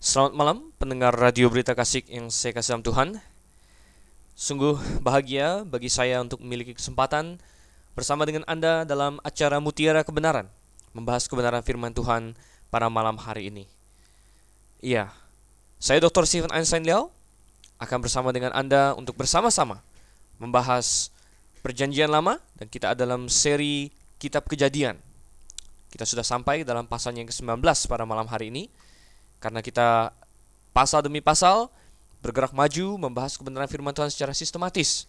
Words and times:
Selamat 0.00 0.32
malam 0.32 0.72
pendengar 0.80 1.12
Radio 1.12 1.52
Berita 1.52 1.76
Kasih 1.76 2.00
yang 2.08 2.32
saya 2.32 2.56
kasih 2.56 2.72
dalam 2.72 2.84
Tuhan. 2.88 3.08
Sungguh 4.32 4.80
bahagia 5.04 5.60
bagi 5.68 5.92
saya 5.92 6.24
untuk 6.24 6.40
memiliki 6.40 6.72
kesempatan 6.72 7.36
bersama 7.92 8.24
dengan 8.24 8.40
Anda 8.48 8.88
dalam 8.88 9.20
acara 9.20 9.60
Mutiara 9.60 10.00
Kebenaran, 10.00 10.48
membahas 10.96 11.28
kebenaran 11.28 11.60
firman 11.60 11.92
Tuhan 11.92 12.32
pada 12.72 12.88
malam 12.88 13.20
hari 13.20 13.52
ini. 13.52 13.68
Iya, 14.80 15.12
saya 15.76 16.00
Dr. 16.00 16.24
Stephen 16.24 16.48
Einstein 16.48 16.88
Liao 16.88 17.12
akan 17.76 18.00
bersama 18.00 18.32
dengan 18.32 18.56
Anda 18.56 18.96
untuk 18.96 19.20
bersama-sama 19.20 19.84
membahas 20.40 21.12
perjanjian 21.60 22.08
lama 22.08 22.40
dan 22.56 22.72
kita 22.72 22.96
ada 22.96 23.04
dalam 23.04 23.28
seri 23.28 23.92
Kitab 24.16 24.48
Kejadian. 24.48 24.96
Kita 25.92 26.08
sudah 26.08 26.24
sampai 26.24 26.64
dalam 26.64 26.88
pasal 26.88 27.12
yang 27.20 27.28
ke-19 27.28 27.60
pada 27.84 28.08
malam 28.08 28.24
hari 28.32 28.48
ini 28.48 28.72
karena 29.40 29.64
kita 29.64 30.12
pasal 30.76 31.02
demi 31.02 31.24
pasal 31.24 31.72
bergerak 32.20 32.52
maju 32.52 33.00
membahas 33.00 33.34
kebenaran 33.40 33.66
firman 33.66 33.96
Tuhan 33.96 34.12
secara 34.12 34.36
sistematis. 34.36 35.08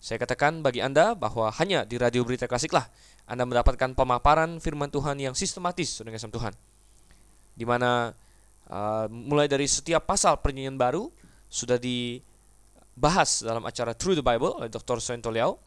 Saya 0.00 0.16
katakan 0.16 0.64
bagi 0.64 0.80
Anda 0.80 1.12
bahwa 1.12 1.52
hanya 1.60 1.84
di 1.84 2.00
Radio 2.00 2.24
Berita 2.24 2.48
Klasik 2.48 2.72
lah 2.72 2.88
Anda 3.28 3.44
mendapatkan 3.44 3.92
pemaparan 3.92 4.56
firman 4.62 4.88
Tuhan 4.88 5.20
yang 5.20 5.36
sistematis 5.36 6.00
dengan 6.00 6.16
Tuhan. 6.16 6.54
Di 7.52 7.68
mana 7.68 8.16
uh, 8.72 9.06
mulai 9.12 9.44
dari 9.50 9.68
setiap 9.68 10.08
pasal 10.08 10.40
perjanjian 10.40 10.80
baru 10.80 11.12
sudah 11.50 11.76
dibahas 11.76 13.44
dalam 13.44 13.66
acara 13.68 13.92
Through 13.92 14.22
the 14.22 14.24
Bible 14.24 14.56
oleh 14.56 14.72
Dr. 14.72 15.02
Soento 15.04 15.28
Liao 15.28 15.60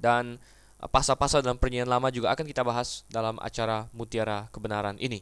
dan 0.00 0.40
uh, 0.80 0.88
pasal-pasal 0.88 1.44
dalam 1.44 1.60
perjanjian 1.60 1.90
lama 1.90 2.08
juga 2.08 2.32
akan 2.32 2.46
kita 2.46 2.64
bahas 2.64 3.04
dalam 3.12 3.36
acara 3.42 3.90
Mutiara 3.92 4.48
Kebenaran 4.48 4.96
ini. 4.96 5.20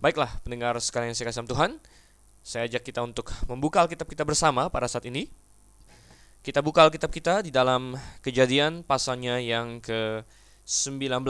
Baiklah, 0.00 0.32
pendengar 0.40 0.80
sekalian 0.80 1.12
yang 1.12 1.18
saya 1.20 1.28
kasih 1.28 1.44
Tuhan, 1.44 1.76
saya 2.40 2.64
ajak 2.64 2.88
kita 2.88 3.04
untuk 3.04 3.28
membuka 3.44 3.84
Alkitab 3.84 4.08
kita 4.08 4.24
bersama 4.24 4.72
pada 4.72 4.88
saat 4.88 5.04
ini. 5.04 5.28
Kita 6.40 6.64
buka 6.64 6.88
Alkitab 6.88 7.12
kita 7.12 7.44
di 7.44 7.52
dalam 7.52 7.92
kejadian 8.24 8.80
pasalnya 8.80 9.36
yang 9.44 9.76
ke-19. 9.84 11.20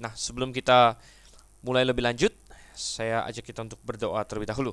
Nah, 0.00 0.12
sebelum 0.16 0.48
kita 0.48 0.96
mulai 1.60 1.84
lebih 1.84 2.00
lanjut, 2.00 2.32
saya 2.72 3.20
ajak 3.28 3.44
kita 3.52 3.68
untuk 3.68 3.84
berdoa 3.84 4.24
terlebih 4.24 4.48
dahulu. 4.48 4.72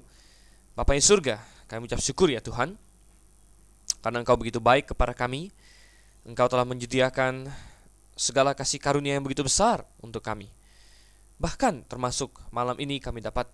Bapak 0.71 0.95
yang 0.95 1.03
surga, 1.03 1.35
kami 1.67 1.83
ucap 1.83 1.99
syukur 1.99 2.31
ya 2.31 2.39
Tuhan, 2.39 2.79
karena 3.99 4.23
Engkau 4.23 4.39
begitu 4.39 4.63
baik 4.63 4.95
kepada 4.95 5.11
kami. 5.11 5.51
Engkau 6.23 6.47
telah 6.47 6.63
menyediakan 6.63 7.43
segala 8.15 8.55
kasih 8.55 8.79
karunia 8.79 9.19
yang 9.19 9.23
begitu 9.27 9.43
besar 9.43 9.83
untuk 9.99 10.23
kami. 10.23 10.47
Bahkan 11.39 11.87
termasuk 11.87 12.35
malam 12.51 12.75
ini 12.83 12.99
kami 12.99 13.23
dapat 13.23 13.47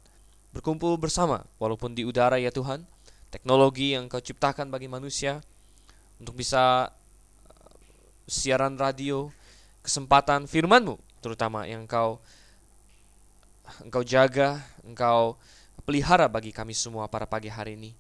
berkumpul 0.50 0.97
bersama 0.97 1.45
walaupun 1.61 1.94
di 1.94 2.02
udara 2.02 2.41
ya 2.41 2.50
Tuhan. 2.50 2.81
Teknologi 3.30 3.94
yang 3.94 4.09
Kau 4.09 4.23
ciptakan 4.23 4.73
bagi 4.73 4.89
manusia 4.89 5.44
untuk 6.17 6.39
bisa 6.39 6.89
uh, 7.52 7.75
siaran 8.25 8.80
radio, 8.80 9.30
kesempatan 9.86 10.50
firman-Mu 10.50 10.97
terutama 11.19 11.69
yang 11.69 11.86
Engkau 11.86 12.17
Engkau 13.81 14.06
jaga, 14.06 14.61
Engkau 14.86 15.38
pelihara 15.86 16.25
bagi 16.25 16.50
kami 16.53 16.73
semua 16.73 17.06
pada 17.06 17.30
pagi 17.30 17.50
hari 17.50 17.78
ini. 17.78 17.91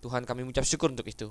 Tuhan 0.00 0.24
kami 0.24 0.44
mengucap 0.44 0.64
syukur 0.64 0.92
untuk 0.92 1.08
itu. 1.08 1.28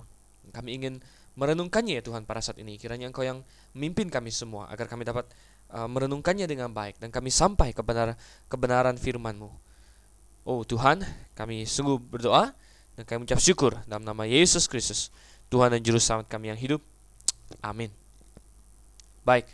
Kami 0.49 0.77
ingin 0.77 1.02
merenungkannya 1.35 1.99
ya 1.99 2.03
Tuhan 2.05 2.25
pada 2.25 2.41
saat 2.41 2.58
ini. 2.61 2.80
Kiranya 2.80 3.09
Engkau 3.09 3.25
yang 3.25 3.45
memimpin 3.75 4.09
kami 4.09 4.33
semua 4.33 4.69
agar 4.69 4.89
kami 4.89 5.05
dapat 5.05 5.30
uh, 5.73 5.86
merenungkannya 5.86 6.49
dengan 6.49 6.73
baik 6.73 6.97
dan 6.97 7.13
kami 7.13 7.30
sampai 7.30 7.73
kebenaran 7.73 8.17
kebenaran 8.49 8.95
firman-Mu. 8.97 9.49
Oh 10.47 10.66
Tuhan, 10.66 11.05
kami 11.38 11.67
sungguh 11.67 11.99
berdoa 11.99 12.55
dan 12.97 13.03
kami 13.05 13.23
mengucap 13.23 13.41
syukur 13.44 13.77
dalam 13.86 14.02
nama 14.02 14.25
Yesus 14.25 14.66
Kristus, 14.66 15.13
Tuhan 15.53 15.69
dan 15.69 15.81
Juru 15.83 16.02
Selamat 16.02 16.25
kami 16.31 16.49
yang 16.49 16.59
hidup. 16.59 16.81
Amin. 17.61 17.93
Baik. 19.26 19.45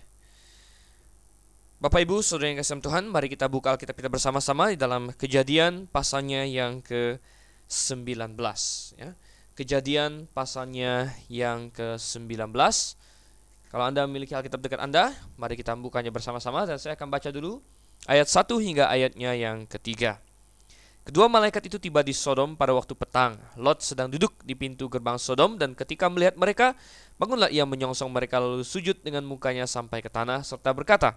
Bapak 1.75 2.07
Ibu, 2.07 2.23
Saudara 2.23 2.49
yang 2.49 2.57
kasih 2.63 2.79
Tuhan, 2.79 3.05
mari 3.11 3.27
kita 3.27 3.51
buka 3.51 3.75
Alkitab 3.75 3.93
kita 3.99 4.07
bersama-sama 4.07 4.71
di 4.71 4.79
dalam 4.79 5.11
Kejadian 5.11 5.91
pasalnya 5.91 6.47
yang 6.47 6.79
ke-19 6.79 8.39
ya. 8.95 9.11
Kejadian 9.55 10.27
pasalnya 10.35 11.15
yang 11.31 11.71
ke-19 11.71 12.51
kalau 13.71 13.87
Anda 13.87 14.03
memiliki 14.03 14.35
Alkitab 14.35 14.59
dekat 14.59 14.83
Anda, 14.83 15.15
mari 15.39 15.55
kita 15.55 15.71
bukanya 15.79 16.11
bersama-sama 16.11 16.67
dan 16.67 16.75
saya 16.75 16.99
akan 16.99 17.07
baca 17.07 17.31
dulu 17.31 17.63
ayat 18.03 18.27
1 18.27 18.51
hingga 18.59 18.91
ayatnya 18.91 19.31
yang 19.31 19.63
ketiga. 19.63 20.19
Kedua 21.07 21.31
malaikat 21.31 21.71
itu 21.71 21.79
tiba 21.79 22.03
di 22.03 22.11
Sodom 22.11 22.59
pada 22.59 22.75
waktu 22.75 22.99
petang. 22.99 23.39
Lot 23.55 23.79
sedang 23.79 24.11
duduk 24.11 24.43
di 24.43 24.59
pintu 24.59 24.91
gerbang 24.91 25.15
Sodom 25.15 25.55
dan 25.55 25.71
ketika 25.71 26.11
melihat 26.11 26.35
mereka, 26.35 26.75
bangunlah 27.15 27.47
ia 27.47 27.63
menyongsong 27.63 28.11
mereka 28.11 28.43
lalu 28.43 28.65
sujud 28.65 28.99
dengan 29.07 29.23
mukanya 29.23 29.67
sampai 29.67 30.03
ke 30.03 30.11
tanah 30.11 30.43
serta 30.43 30.75
berkata, 30.75 31.15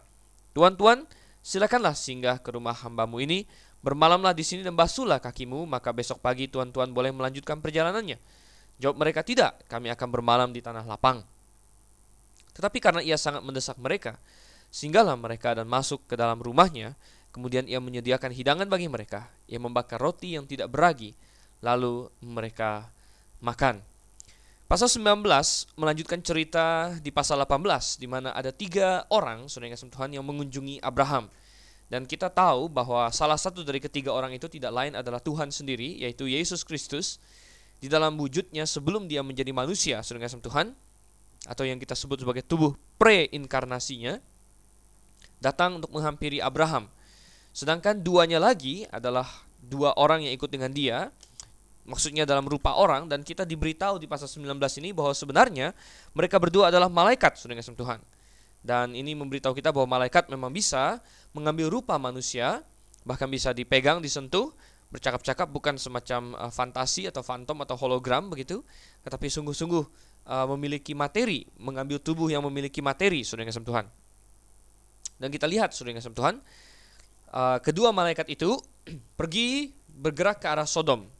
Tuan-tuan, 0.55 1.11
silakanlah 1.43 1.97
singgah 1.97 2.39
ke 2.39 2.55
rumah 2.55 2.75
hambamu 2.75 3.19
ini, 3.19 3.51
bermalamlah 3.83 4.35
di 4.35 4.43
sini 4.43 4.67
dan 4.67 4.75
basuhlah 4.75 5.23
kakimu, 5.23 5.67
maka 5.67 5.95
besok 5.95 6.19
pagi 6.19 6.51
tuan-tuan 6.51 6.91
boleh 6.91 7.15
melanjutkan 7.15 7.63
perjalanannya. 7.63 8.19
Jawab 8.79 8.97
mereka, 8.99 9.27
tidak, 9.27 9.63
kami 9.67 9.91
akan 9.91 10.09
bermalam 10.11 10.51
di 10.55 10.63
tanah 10.63 10.87
lapang. 10.87 11.23
Tetapi 12.55 12.79
karena 12.83 13.01
ia 13.03 13.15
sangat 13.15 13.43
mendesak 13.43 13.79
mereka, 13.79 14.19
singgahlah 14.71 15.15
mereka 15.15 15.55
dan 15.55 15.67
masuk 15.71 16.03
ke 16.11 16.15
dalam 16.19 16.43
rumahnya. 16.43 16.99
Kemudian 17.31 17.71
ia 17.71 17.79
menyediakan 17.79 18.35
hidangan 18.35 18.67
bagi 18.67 18.91
mereka. 18.91 19.31
Ia 19.47 19.63
membakar 19.63 20.01
roti 20.01 20.35
yang 20.35 20.49
tidak 20.49 20.73
beragi, 20.75 21.15
lalu 21.63 22.11
mereka 22.25 22.91
makan. 23.39 23.83
Pasal 24.69 24.93
19 24.93 25.25
melanjutkan 25.81 26.21
cerita 26.21 26.93
di 27.01 27.09
pasal 27.09 27.41
18 27.41 27.97
di 27.97 28.05
mana 28.05 28.37
ada 28.37 28.53
tiga 28.53 29.09
orang 29.09 29.49
saudara 29.49 29.73
kasih 29.73 29.89
Tuhan 29.89 30.13
yang 30.13 30.25
mengunjungi 30.29 30.85
Abraham. 30.85 31.33
Dan 31.89 32.05
kita 32.05 32.29
tahu 32.29 32.69
bahwa 32.69 33.09
salah 33.09 33.41
satu 33.41 33.65
dari 33.65 33.81
ketiga 33.81 34.13
orang 34.13 34.37
itu 34.37 34.45
tidak 34.45 34.73
lain 34.77 34.93
adalah 34.93 35.25
Tuhan 35.25 35.49
sendiri 35.49 36.05
yaitu 36.05 36.29
Yesus 36.29 36.61
Kristus 36.61 37.17
di 37.81 37.89
dalam 37.89 38.21
wujudnya 38.21 38.69
sebelum 38.69 39.09
dia 39.09 39.25
menjadi 39.25 39.51
manusia 39.57 40.05
saudara 40.05 40.29
Tuhan 40.29 40.77
atau 41.49 41.65
yang 41.65 41.81
kita 41.81 41.97
sebut 41.97 42.21
sebagai 42.21 42.45
tubuh 42.45 42.77
preinkarnasinya 43.01 44.21
datang 45.41 45.81
untuk 45.81 45.95
menghampiri 45.95 46.43
Abraham. 46.45 46.91
Sedangkan 47.55 48.05
duanya 48.05 48.43
lagi 48.43 48.85
adalah 48.91 49.27
dua 49.59 49.95
orang 49.97 50.27
yang 50.27 50.35
ikut 50.35 50.51
dengan 50.51 50.71
dia, 50.71 51.09
maksudnya 51.89 52.29
dalam 52.29 52.45
rupa 52.45 52.77
orang 52.77 53.09
dan 53.09 53.25
kita 53.25 53.49
diberitahu 53.49 53.97
di 53.97 54.05
pasal 54.05 54.29
19 54.29 54.61
ini 54.85 54.93
bahwa 54.93 55.15
sebenarnya 55.17 55.73
mereka 56.13 56.37
berdua 56.37 56.69
adalah 56.69 56.91
malaikat, 56.93 57.39
Saudara 57.41 57.63
Tuhan. 57.63 57.99
Dan 58.63 58.93
ini 58.93 59.15
memberitahu 59.15 59.55
kita 59.55 59.71
bahwa 59.71 59.99
malaikat 59.99 60.29
memang 60.29 60.51
bisa 60.51 60.99
mengambil 61.33 61.71
rupa 61.71 61.97
manusia, 61.97 62.67
bahkan 63.07 63.31
bisa 63.31 63.55
dipegang, 63.55 64.03
disentuh, 64.03 64.53
bercakap-cakap 64.89 65.49
bukan 65.53 65.77
semacam 65.77 66.33
uh, 66.37 66.53
fantasi 66.53 67.07
atau 67.09 67.21
fantom 67.21 67.61
atau 67.65 67.77
hologram 67.77 68.33
begitu, 68.33 68.65
tetapi 69.05 69.29
sungguh-sungguh 69.29 69.85
uh, 70.27 70.47
memiliki 70.57 70.97
materi, 70.97 71.45
mengambil 71.61 72.01
tubuh 72.01 72.33
yang 72.33 72.41
memiliki 72.49 72.81
materi, 72.81 73.21
saudara 73.23 73.49
yang 73.49 73.65
Tuhan. 73.65 73.87
Dan 75.19 75.29
kita 75.29 75.45
lihat, 75.45 75.77
saudara 75.77 76.01
yang 76.01 76.05
Tuhan, 76.09 76.41
uh, 77.37 77.59
kedua 77.61 77.93
malaikat 77.93 78.33
itu 78.33 78.57
pergi 79.19 79.77
bergerak 79.89 80.41
ke 80.41 80.47
arah 80.49 80.67
Sodom 80.67 81.18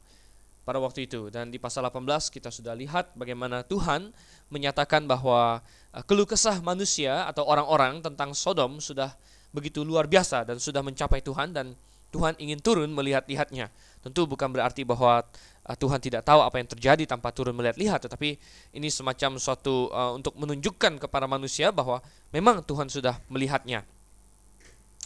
pada 0.63 0.77
waktu 0.77 1.09
itu. 1.09 1.33
Dan 1.33 1.49
di 1.49 1.57
pasal 1.57 1.85
18 1.87 2.29
kita 2.29 2.53
sudah 2.53 2.77
lihat 2.77 3.13
bagaimana 3.17 3.65
Tuhan 3.65 4.13
menyatakan 4.53 5.09
bahwa 5.09 5.63
uh, 5.93 6.03
keluh 6.05 6.29
kesah 6.29 6.61
manusia 6.61 7.25
atau 7.25 7.45
orang-orang 7.47 8.03
tentang 8.05 8.37
Sodom 8.37 8.77
sudah 8.77 9.13
begitu 9.49 9.81
luar 9.81 10.05
biasa 10.05 10.45
dan 10.45 10.61
sudah 10.61 10.85
mencapai 10.85 11.25
Tuhan 11.25 11.53
dan 11.57 11.73
Tuhan 12.09 12.37
ingin 12.41 12.57
turun 12.61 12.89
melihat-lihatnya. 12.89 13.69
Tentu 14.01 14.25
bukan 14.25 14.49
berarti 14.49 14.81
bahwa 14.85 15.21
uh, 15.65 15.75
Tuhan 15.77 16.01
tidak 16.01 16.25
tahu 16.25 16.41
apa 16.41 16.57
yang 16.57 16.69
terjadi 16.69 17.03
tanpa 17.05 17.29
turun 17.29 17.53
melihat-lihat, 17.53 18.09
tetapi 18.09 18.37
ini 18.73 18.89
semacam 18.89 19.37
suatu 19.37 19.89
uh, 19.93 20.17
untuk 20.17 20.33
menunjukkan 20.37 21.01
kepada 21.01 21.29
manusia 21.29 21.69
bahwa 21.69 22.01
memang 22.33 22.65
Tuhan 22.65 22.89
sudah 22.89 23.17
melihatnya. 23.29 23.85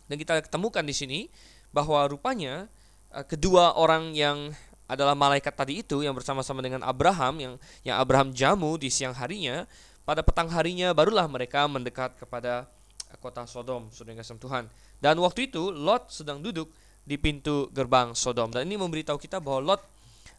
Dan 0.07 0.15
kita 0.19 0.43
ketemukan 0.43 0.83
di 0.83 0.91
sini 0.91 1.19
bahwa 1.71 2.03
rupanya 2.05 2.67
kedua 3.29 3.77
orang 3.77 4.11
yang 4.17 4.51
adalah 4.93 5.17
malaikat 5.17 5.53
tadi 5.53 5.81
itu 5.81 6.05
yang 6.05 6.13
bersama-sama 6.13 6.61
dengan 6.61 6.85
Abraham 6.85 7.33
yang 7.41 7.53
yang 7.81 7.97
Abraham 7.97 8.31
jamu 8.31 8.77
di 8.77 8.93
siang 8.93 9.13
harinya, 9.17 9.65
pada 10.05 10.21
petang 10.21 10.51
harinya 10.51 10.93
barulah 10.93 11.25
mereka 11.25 11.65
mendekat 11.65 12.15
kepada 12.19 12.69
kota 13.21 13.45
Sodom, 13.45 13.89
saudara 13.93 14.23
Tuhan. 14.23 14.67
Dan 14.99 15.19
waktu 15.19 15.51
itu 15.51 15.69
Lot 15.69 16.09
sedang 16.09 16.39
duduk 16.39 16.71
di 17.03 17.19
pintu 17.19 17.67
gerbang 17.71 18.15
Sodom. 18.15 18.49
Dan 18.49 18.67
ini 18.67 18.79
memberitahu 18.79 19.19
kita 19.19 19.43
bahwa 19.43 19.75
Lot 19.75 19.83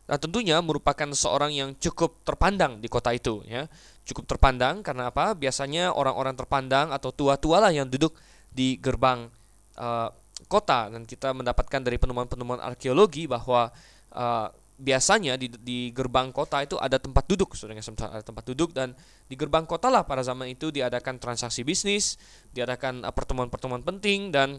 nah 0.05 0.21
tentunya 0.21 0.61
merupakan 0.61 1.09
seorang 1.17 1.49
yang 1.49 1.73
cukup 1.81 2.21
terpandang 2.29 2.77
di 2.77 2.93
kota 2.93 3.12
itu 3.17 3.41
ya. 3.49 3.65
Cukup 4.05 4.29
terpandang 4.29 4.85
karena 4.85 5.09
apa? 5.09 5.33
Biasanya 5.33 5.97
orang-orang 5.97 6.37
terpandang 6.37 6.93
atau 6.93 7.09
tua-tua 7.09 7.57
lah 7.65 7.73
yang 7.73 7.89
duduk 7.89 8.12
di 8.53 8.77
gerbang 8.77 9.33
uh, 9.81 10.12
kota 10.47 10.93
dan 10.93 11.09
kita 11.09 11.33
mendapatkan 11.33 11.81
dari 11.81 11.97
penemuan-penemuan 11.97 12.61
arkeologi 12.61 13.25
bahwa 13.25 13.73
uh, 14.14 14.49
biasanya 14.75 15.38
di, 15.38 15.46
di 15.50 15.78
gerbang 15.94 16.34
kota 16.34 16.62
itu 16.62 16.75
ada 16.81 16.99
tempat 16.99 17.26
duduk, 17.31 17.55
saudara 17.55 17.78
ada 17.78 18.25
tempat 18.25 18.44
duduk 18.50 18.75
dan 18.75 18.90
di 19.31 19.38
gerbang 19.38 19.62
kota 19.66 19.87
lah 19.87 20.02
pada 20.02 20.26
zaman 20.26 20.50
itu 20.50 20.75
diadakan 20.75 21.22
transaksi 21.22 21.62
bisnis, 21.62 22.19
diadakan 22.50 23.06
uh, 23.06 23.12
pertemuan-pertemuan 23.14 23.87
penting 23.87 24.34
dan 24.34 24.58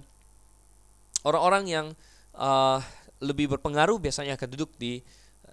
orang-orang 1.27 1.63
yang 1.67 1.85
uh, 2.37 2.79
lebih 3.19 3.57
berpengaruh 3.57 3.99
biasanya 3.99 4.39
akan 4.39 4.49
duduk 4.51 4.71
di 4.75 4.99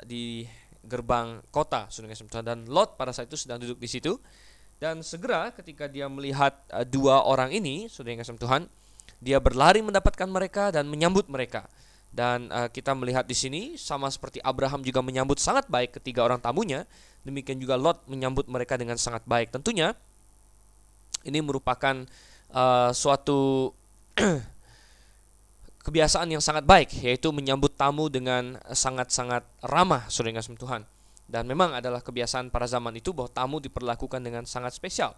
di 0.03 0.47
gerbang 0.83 1.39
kota, 1.55 1.87
saudara 1.91 2.43
dan 2.43 2.67
Lot 2.67 2.99
pada 2.99 3.15
saat 3.15 3.31
itu 3.31 3.39
sedang 3.39 3.63
duduk 3.63 3.79
di 3.79 3.87
situ 3.87 4.19
dan 4.83 4.99
segera 5.07 5.55
ketika 5.55 5.87
dia 5.87 6.11
melihat 6.11 6.59
uh, 6.75 6.83
dua 6.83 7.23
orang 7.23 7.55
ini, 7.55 7.87
yang 7.87 8.39
Tuhan, 8.39 8.67
dia 9.23 9.39
berlari 9.39 9.79
mendapatkan 9.79 10.27
mereka 10.27 10.75
dan 10.75 10.91
menyambut 10.91 11.31
mereka. 11.31 11.71
Dan 12.13 12.53
uh, 12.53 12.69
kita 12.69 12.93
melihat 12.93 13.25
di 13.25 13.33
sini 13.33 13.63
sama 13.81 14.13
seperti 14.13 14.37
Abraham 14.45 14.85
juga 14.85 15.01
menyambut 15.01 15.41
sangat 15.41 15.65
baik 15.73 15.97
ketiga 15.97 16.29
orang 16.29 16.45
tamunya, 16.45 16.85
demikian 17.25 17.57
juga 17.57 17.81
Lot 17.81 18.05
menyambut 18.05 18.45
mereka 18.53 18.77
dengan 18.77 19.01
sangat 19.01 19.25
baik. 19.25 19.49
Tentunya 19.49 19.97
ini 21.25 21.41
merupakan 21.41 22.05
uh, 22.53 22.93
suatu 22.93 23.73
kebiasaan 25.89 26.29
yang 26.29 26.45
sangat 26.45 26.69
baik, 26.69 27.01
yaitu 27.01 27.33
menyambut 27.33 27.73
tamu 27.75 28.13
dengan 28.13 28.61
sangat-sangat 28.71 29.49
ramah, 29.65 30.05
saudara 30.13 30.45
Tuhan. 30.45 30.85
Dan 31.25 31.49
memang 31.49 31.73
adalah 31.73 32.05
kebiasaan 32.05 32.53
pada 32.53 32.69
zaman 32.69 32.93
itu 32.93 33.17
bahwa 33.17 33.33
tamu 33.33 33.57
diperlakukan 33.57 34.21
dengan 34.21 34.45
sangat 34.45 34.77
spesial. 34.77 35.17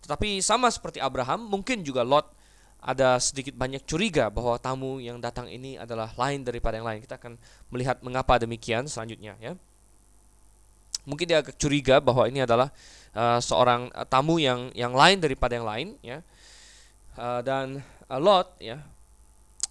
Tetapi 0.00 0.40
sama 0.40 0.72
seperti 0.72 1.04
Abraham, 1.04 1.52
mungkin 1.52 1.84
juga 1.84 2.00
Lot 2.00 2.32
ada 2.80 3.20
sedikit 3.20 3.52
banyak 3.52 3.84
curiga 3.84 4.32
bahwa 4.32 4.56
tamu 4.56 5.04
yang 5.04 5.20
datang 5.20 5.44
ini 5.52 5.76
adalah 5.76 6.08
lain 6.16 6.40
daripada 6.40 6.80
yang 6.80 6.88
lain. 6.88 7.04
Kita 7.04 7.20
akan 7.20 7.36
melihat 7.68 8.00
mengapa 8.00 8.40
demikian 8.40 8.88
selanjutnya 8.88 9.36
ya. 9.36 9.52
Mungkin 11.04 11.28
dia 11.28 11.44
agak 11.44 11.60
curiga 11.60 12.00
bahwa 12.00 12.24
ini 12.28 12.40
adalah 12.44 12.72
uh, 13.12 13.40
seorang 13.40 13.92
tamu 14.08 14.40
yang 14.40 14.72
yang 14.72 14.96
lain 14.96 15.20
daripada 15.20 15.52
yang 15.56 15.68
lain 15.68 15.88
ya. 16.00 16.24
Uh, 17.20 17.44
dan 17.44 17.84
uh, 18.08 18.20
Lot 18.20 18.56
ya 18.60 18.80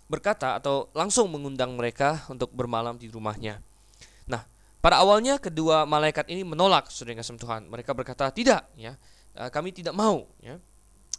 berkata 0.09 0.57
atau 0.57 0.89
langsung 0.93 1.29
mengundang 1.29 1.73
mereka 1.73 2.25
untuk 2.29 2.53
bermalam 2.53 2.97
di 2.97 3.09
rumahnya. 3.09 3.61
Nah, 4.25 4.45
pada 4.81 5.01
awalnya 5.01 5.37
kedua 5.41 5.85
malaikat 5.85 6.29
ini 6.29 6.45
menolak 6.45 6.89
kasih 6.89 7.37
Tuhan. 7.37 7.69
Mereka 7.69 7.93
berkata, 7.93 8.29
"Tidak, 8.33 8.73
ya. 8.73 8.97
Kami 9.53 9.69
tidak 9.69 9.93
mau, 9.93 10.25
ya." 10.41 10.57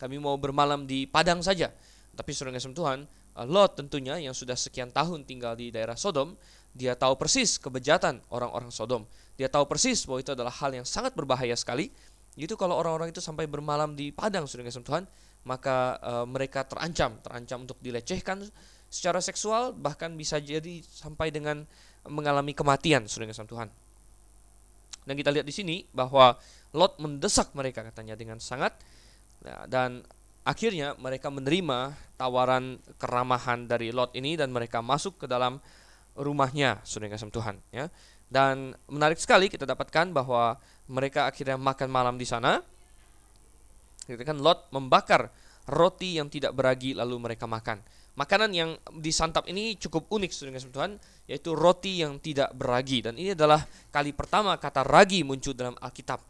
Kami 0.00 0.16
mau 0.16 0.40
bermalam 0.40 0.88
di 0.88 1.04
padang 1.04 1.44
saja. 1.44 1.68
Tapi 2.16 2.32
saudara 2.32 2.56
kasih 2.56 2.72
Tuhan, 2.72 3.04
uh, 3.36 3.44
Lot 3.44 3.76
tentunya 3.76 4.16
yang 4.16 4.32
sudah 4.32 4.56
sekian 4.56 4.88
tahun 4.88 5.28
tinggal 5.28 5.52
di 5.60 5.68
daerah 5.68 5.94
Sodom, 5.94 6.40
dia 6.72 6.96
tahu 6.96 7.20
persis 7.20 7.60
kebejatan 7.60 8.24
orang-orang 8.32 8.72
Sodom. 8.72 9.04
Dia 9.36 9.52
tahu 9.52 9.68
persis 9.68 10.08
bahwa 10.08 10.24
itu 10.24 10.32
adalah 10.32 10.52
hal 10.52 10.72
yang 10.72 10.88
sangat 10.88 11.12
berbahaya 11.12 11.52
sekali. 11.52 11.92
Itu 12.40 12.56
kalau 12.56 12.80
orang-orang 12.80 13.12
itu 13.12 13.20
sampai 13.20 13.44
bermalam 13.44 13.92
di 13.92 14.08
padang 14.08 14.48
saudara 14.48 14.72
kasih 14.72 14.86
Tuhan, 14.86 15.04
maka 15.44 16.00
uh, 16.00 16.24
mereka 16.24 16.64
terancam, 16.64 17.20
terancam 17.20 17.68
untuk 17.68 17.76
dilecehkan 17.84 18.48
secara 18.88 19.20
seksual, 19.20 19.76
bahkan 19.76 20.16
bisa 20.16 20.40
jadi 20.40 20.80
sampai 20.80 21.28
dengan 21.28 21.68
mengalami 22.08 22.56
kematian 22.56 23.04
saudara 23.04 23.28
kasih 23.28 23.44
Tuhan. 23.44 23.68
Dan 25.04 25.14
kita 25.16 25.32
lihat 25.32 25.46
di 25.48 25.54
sini 25.54 25.76
bahwa 25.90 26.36
Lot 26.70 27.02
mendesak 27.02 27.50
mereka 27.56 27.82
katanya 27.82 28.14
dengan 28.14 28.38
sangat 28.38 28.78
Nah, 29.40 29.64
dan 29.68 30.04
akhirnya 30.44 30.96
mereka 30.96 31.28
menerima 31.32 31.96
tawaran 32.16 32.80
keramahan 33.00 33.64
dari 33.64 33.92
Lot 33.92 34.12
ini 34.16 34.36
dan 34.36 34.52
mereka 34.52 34.84
masuk 34.84 35.24
ke 35.24 35.26
dalam 35.28 35.60
rumahnya, 36.16 36.80
saudara 36.84 37.16
kasih 37.16 37.32
Tuhan. 37.32 37.56
Ya. 37.72 37.88
Dan 38.30 38.76
menarik 38.86 39.18
sekali 39.18 39.50
kita 39.50 39.66
dapatkan 39.66 40.14
bahwa 40.14 40.60
mereka 40.86 41.26
akhirnya 41.26 41.58
makan 41.58 41.88
malam 41.90 42.14
di 42.20 42.26
sana. 42.28 42.62
Kita 44.04 44.22
kan 44.26 44.38
Lot 44.38 44.70
membakar 44.74 45.30
roti 45.70 46.18
yang 46.18 46.26
tidak 46.26 46.54
beragi 46.54 46.94
lalu 46.94 47.16
mereka 47.30 47.46
makan. 47.46 47.80
Makanan 48.18 48.50
yang 48.52 48.70
disantap 49.00 49.46
ini 49.46 49.78
cukup 49.78 50.10
unik 50.10 50.30
saudara 50.34 50.58
kasih 50.58 50.74
Tuhan, 50.74 50.92
yaitu 51.30 51.54
roti 51.54 52.02
yang 52.02 52.18
tidak 52.18 52.52
beragi. 52.52 53.06
Dan 53.06 53.16
ini 53.16 53.32
adalah 53.32 53.62
kali 53.88 54.12
pertama 54.12 54.58
kata 54.58 54.82
ragi 54.82 55.22
muncul 55.22 55.54
dalam 55.54 55.78
Alkitab. 55.78 56.20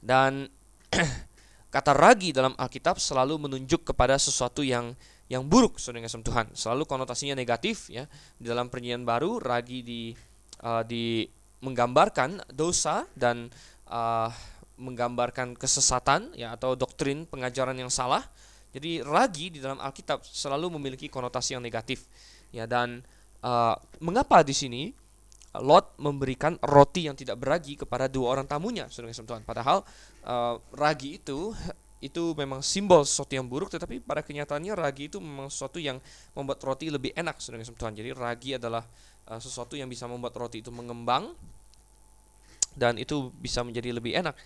Dan 0.00 0.48
kata 1.70 1.92
ragi 1.92 2.30
dalam 2.30 2.54
Alkitab 2.54 2.96
selalu 2.96 3.48
menunjuk 3.48 3.86
kepada 3.92 4.16
sesuatu 4.16 4.62
yang 4.62 4.94
yang 5.26 5.42
buruk 5.42 5.82
saudara 5.82 6.06
kasih 6.06 6.22
Tuhan. 6.22 6.46
Selalu 6.54 6.86
konotasinya 6.86 7.34
negatif 7.34 7.90
ya. 7.90 8.06
Di 8.38 8.46
dalam 8.46 8.70
perjanjian 8.70 9.02
baru 9.02 9.42
ragi 9.42 9.82
di 9.82 10.14
uh, 10.62 10.86
di 10.86 11.26
menggambarkan 11.62 12.54
dosa 12.54 13.08
dan 13.18 13.50
uh, 13.90 14.30
menggambarkan 14.76 15.56
kesesatan 15.56 16.36
ya 16.36 16.54
atau 16.54 16.78
doktrin 16.78 17.26
pengajaran 17.26 17.74
yang 17.74 17.90
salah. 17.90 18.22
Jadi 18.70 19.00
ragi 19.02 19.50
di 19.50 19.58
dalam 19.58 19.80
Alkitab 19.80 20.22
selalu 20.22 20.76
memiliki 20.78 21.08
konotasi 21.10 21.56
yang 21.58 21.64
negatif. 21.64 22.06
Ya 22.54 22.68
dan 22.68 23.02
uh, 23.42 23.74
mengapa 23.98 24.46
di 24.46 24.54
sini 24.54 24.94
Lot 25.62 25.96
memberikan 26.00 26.56
roti 26.60 27.08
yang 27.08 27.16
tidak 27.16 27.40
beragi 27.40 27.78
kepada 27.78 28.10
dua 28.10 28.38
orang 28.38 28.46
tamunya, 28.48 28.88
saudara 28.92 29.12
Tuhan. 29.12 29.42
Padahal 29.44 29.84
uh, 30.24 30.60
ragi 30.74 31.20
itu 31.20 31.52
itu 32.04 32.36
memang 32.36 32.60
simbol 32.60 33.02
sesuatu 33.08 33.32
yang 33.32 33.48
buruk, 33.48 33.72
tetapi 33.72 34.04
pada 34.04 34.20
kenyataannya 34.20 34.76
ragi 34.76 35.08
itu 35.08 35.16
memang 35.16 35.48
sesuatu 35.48 35.80
yang 35.80 35.96
membuat 36.36 36.60
roti 36.60 36.92
lebih 36.92 37.16
enak, 37.16 37.40
saudara 37.40 37.64
Tuhan. 37.64 37.96
Jadi 37.96 38.10
ragi 38.12 38.50
adalah 38.60 38.84
uh, 39.28 39.40
sesuatu 39.40 39.74
yang 39.74 39.88
bisa 39.88 40.04
membuat 40.04 40.36
roti 40.36 40.60
itu 40.60 40.68
mengembang 40.68 41.32
dan 42.76 43.00
itu 43.00 43.32
bisa 43.40 43.64
menjadi 43.64 43.96
lebih 43.96 44.12
enak. 44.12 44.36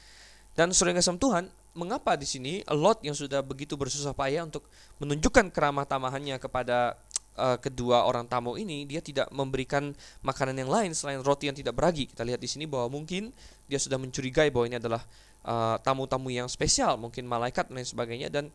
Dan 0.55 0.71
saudara 0.71 1.03
Tuhan, 1.03 1.51
mengapa 1.75 2.19
di 2.19 2.27
sini 2.27 2.63
Lot 2.67 3.03
yang 3.07 3.15
sudah 3.15 3.43
begitu 3.43 3.79
bersusah 3.79 4.15
payah 4.15 4.47
untuk 4.47 4.67
menunjukkan 4.99 5.55
keramah 5.55 5.87
tamahannya 5.87 6.39
kepada 6.43 6.99
uh, 7.41 7.57
kedua 7.57 8.05
orang 8.05 8.29
tamu 8.29 8.61
ini 8.61 8.85
dia 8.85 9.01
tidak 9.01 9.33
memberikan 9.33 9.97
makanan 10.21 10.61
yang 10.61 10.69
lain 10.69 10.93
selain 10.93 11.25
roti 11.25 11.49
yang 11.49 11.57
tidak 11.57 11.73
beragi. 11.73 12.05
Kita 12.13 12.21
lihat 12.21 12.39
di 12.39 12.47
sini 12.47 12.69
bahwa 12.69 13.01
mungkin 13.01 13.33
dia 13.65 13.81
sudah 13.81 13.97
mencurigai 13.97 14.53
bahwa 14.53 14.67
ini 14.67 14.77
adalah 14.83 15.01
eh, 15.47 15.77
tamu-tamu 15.87 16.29
uh, 16.29 16.43
yang 16.43 16.49
spesial, 16.51 16.99
mungkin 16.99 17.25
malaikat 17.25 17.71
dan 17.71 17.81
lain 17.81 17.89
sebagainya 17.89 18.29
dan 18.29 18.51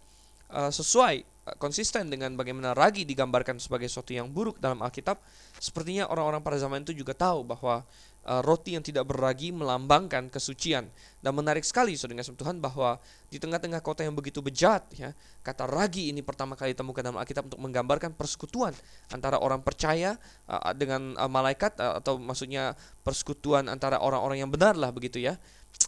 uh, 0.51 0.67
sesuai 0.69 1.23
uh, 1.23 1.55
konsisten 1.57 2.11
dengan 2.11 2.35
bagaimana 2.35 2.75
ragi 2.75 3.07
digambarkan 3.07 3.57
sebagai 3.57 3.87
sesuatu 3.89 4.11
yang 4.11 4.27
buruk 4.29 4.59
dalam 4.59 4.83
Alkitab. 4.83 5.17
Sepertinya 5.57 6.11
orang-orang 6.11 6.43
pada 6.43 6.59
zaman 6.59 6.83
itu 6.83 6.91
juga 6.91 7.15
tahu 7.15 7.47
bahwa 7.47 7.87
roti 8.25 8.73
yang 8.73 8.81
tidak 8.81 9.05
beragi 9.05 9.53
melambangkan 9.53 10.33
kesucian. 10.33 10.89
Dan 11.21 11.37
menarik 11.37 11.61
sekali 11.61 11.93
saudara 11.93 12.25
Tuhan 12.25 12.57
bahwa 12.57 12.97
di 13.29 13.37
tengah-tengah 13.37 13.81
kota 13.85 14.01
yang 14.01 14.17
begitu 14.17 14.41
bejat 14.41 14.81
ya, 14.97 15.13
kata 15.45 15.69
ragi 15.69 16.09
ini 16.09 16.25
pertama 16.25 16.57
kali 16.57 16.73
ditemukan 16.73 17.01
dalam 17.05 17.17
Alkitab 17.21 17.49
untuk 17.53 17.61
menggambarkan 17.61 18.17
persekutuan 18.17 18.73
antara 19.13 19.37
orang 19.37 19.61
percaya 19.61 20.17
uh, 20.49 20.73
dengan 20.73 21.13
uh, 21.17 21.29
malaikat 21.29 21.77
uh, 21.77 22.01
atau 22.01 22.17
maksudnya 22.17 22.73
persekutuan 23.05 23.69
antara 23.69 24.01
orang-orang 24.01 24.41
yang 24.41 24.49
benar 24.49 24.73
lah 24.73 24.89
begitu 24.89 25.21
ya. 25.21 25.37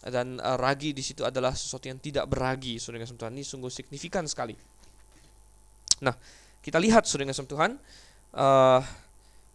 Dan 0.06 0.38
uh, 0.38 0.54
ragi 0.54 0.94
di 0.94 1.02
situ 1.02 1.26
adalah 1.26 1.56
sesuatu 1.56 1.90
yang 1.90 1.98
tidak 1.98 2.30
beragi 2.30 2.78
saudara 2.78 3.08
Tuhan. 3.08 3.34
Ini 3.34 3.42
sungguh 3.42 3.72
signifikan 3.72 4.22
sekali. 4.30 4.54
Nah, 6.04 6.14
kita 6.62 6.78
lihat 6.78 7.08
saudara 7.08 7.34
Tuhan 7.34 7.78
uh, 8.34 8.80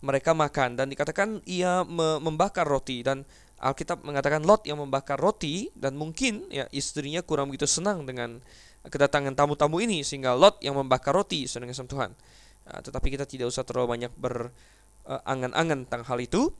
mereka 0.03 0.35
makan 0.35 0.75
dan 0.75 0.91
dikatakan 0.91 1.39
ia 1.47 1.87
membakar 2.19 2.67
roti 2.67 3.01
dan 3.01 3.23
Alkitab 3.63 4.03
mengatakan 4.03 4.43
Lot 4.43 4.67
yang 4.67 4.83
membakar 4.83 5.15
roti 5.15 5.71
dan 5.71 5.95
mungkin 5.95 6.51
ya 6.51 6.67
istrinya 6.75 7.23
kurang 7.23 7.47
begitu 7.47 7.63
senang 7.63 8.03
dengan 8.03 8.43
kedatangan 8.83 9.31
tamu-tamu 9.31 9.79
ini 9.79 10.03
sehingga 10.03 10.35
Lot 10.35 10.59
yang 10.59 10.75
membakar 10.75 11.15
roti 11.15 11.47
dengan 11.47 11.71
Tuhan. 11.71 12.11
Nah, 12.63 12.79
tetapi 12.83 13.07
kita 13.15 13.23
tidak 13.23 13.47
usah 13.47 13.63
terlalu 13.63 13.95
banyak 13.95 14.11
berangan-angan 14.19 15.87
tentang 15.87 16.03
hal 16.03 16.19
itu. 16.19 16.51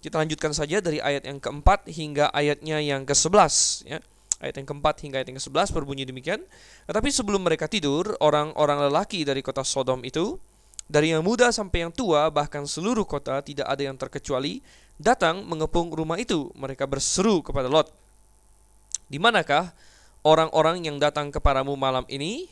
Kita 0.00 0.16
lanjutkan 0.16 0.56
saja 0.56 0.80
dari 0.80 0.96
ayat 1.00 1.28
yang 1.28 1.36
keempat 1.40 1.88
hingga 1.92 2.32
ayatnya 2.32 2.80
yang 2.80 3.04
ke-11 3.04 3.52
ya. 3.84 4.00
Ayat 4.36 4.60
yang 4.60 4.68
keempat 4.68 5.00
hingga 5.00 5.20
ayat 5.20 5.28
yang 5.32 5.40
ke-11 5.40 5.76
berbunyi 5.76 6.04
demikian. 6.08 6.44
Tetapi 6.88 7.08
sebelum 7.08 7.44
mereka 7.44 7.68
tidur, 7.68 8.16
orang-orang 8.20 8.88
lelaki 8.88 9.24
dari 9.24 9.40
kota 9.40 9.64
Sodom 9.64 10.04
itu 10.04 10.36
dari 10.86 11.10
yang 11.10 11.26
muda 11.26 11.50
sampai 11.50 11.82
yang 11.82 11.92
tua, 11.92 12.30
bahkan 12.30 12.62
seluruh 12.62 13.02
kota 13.02 13.42
tidak 13.42 13.66
ada 13.66 13.82
yang 13.82 13.98
terkecuali, 13.98 14.62
datang 14.94 15.42
mengepung 15.42 15.90
rumah 15.90 16.14
itu. 16.14 16.54
Mereka 16.54 16.86
berseru 16.86 17.42
kepada 17.42 17.66
Lot, 17.66 17.90
Di 19.06 19.18
manakah 19.22 19.70
orang-orang 20.26 20.86
yang 20.86 20.98
datang 20.98 21.30
kepadamu 21.30 21.74
malam 21.78 22.06
ini? 22.10 22.50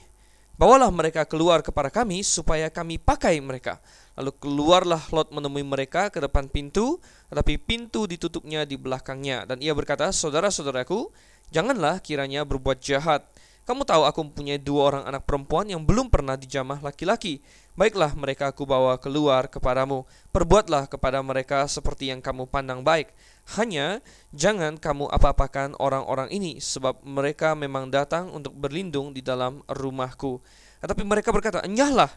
Bawalah 0.54 0.86
mereka 0.90 1.26
keluar 1.26 1.66
kepada 1.66 1.90
kami, 1.90 2.22
supaya 2.22 2.70
kami 2.70 2.98
pakai 2.98 3.42
mereka. 3.42 3.82
Lalu 4.14 4.30
keluarlah 4.38 5.02
Lot 5.10 5.34
menemui 5.34 5.66
mereka 5.66 6.10
ke 6.10 6.22
depan 6.22 6.46
pintu, 6.46 7.02
tetapi 7.30 7.58
pintu 7.58 8.06
ditutupnya 8.06 8.62
di 8.62 8.78
belakangnya. 8.78 9.46
Dan 9.50 9.58
ia 9.58 9.74
berkata, 9.74 10.10
Saudara-saudaraku, 10.14 11.10
janganlah 11.50 11.98
kiranya 11.98 12.46
berbuat 12.46 12.78
jahat 12.78 13.26
Kamu 13.64 13.88
tahu 13.88 14.04
aku 14.04 14.20
mempunyai 14.28 14.60
dua 14.60 14.92
orang 14.92 15.04
anak 15.08 15.24
perempuan 15.24 15.64
yang 15.64 15.80
belum 15.80 16.12
pernah 16.12 16.36
dijamah 16.36 16.84
laki-laki. 16.84 17.40
Baiklah 17.72 18.12
mereka 18.12 18.52
aku 18.52 18.68
bawa 18.68 19.00
keluar 19.00 19.48
kepadamu. 19.48 20.04
Perbuatlah 20.36 20.84
kepada 20.84 21.24
mereka 21.24 21.64
seperti 21.64 22.12
yang 22.12 22.20
kamu 22.20 22.44
pandang 22.44 22.84
baik. 22.84 23.08
Hanya 23.56 24.04
jangan 24.36 24.76
kamu 24.76 25.08
apa-apakan 25.08 25.80
orang-orang 25.80 26.28
ini, 26.28 26.60
sebab 26.60 27.00
mereka 27.08 27.56
memang 27.56 27.88
datang 27.88 28.28
untuk 28.36 28.52
berlindung 28.52 29.16
di 29.16 29.24
dalam 29.24 29.64
rumahku. 29.64 30.44
Tetapi 30.84 31.00
mereka 31.00 31.32
berkata, 31.32 31.64
Enyahlah, 31.64 32.12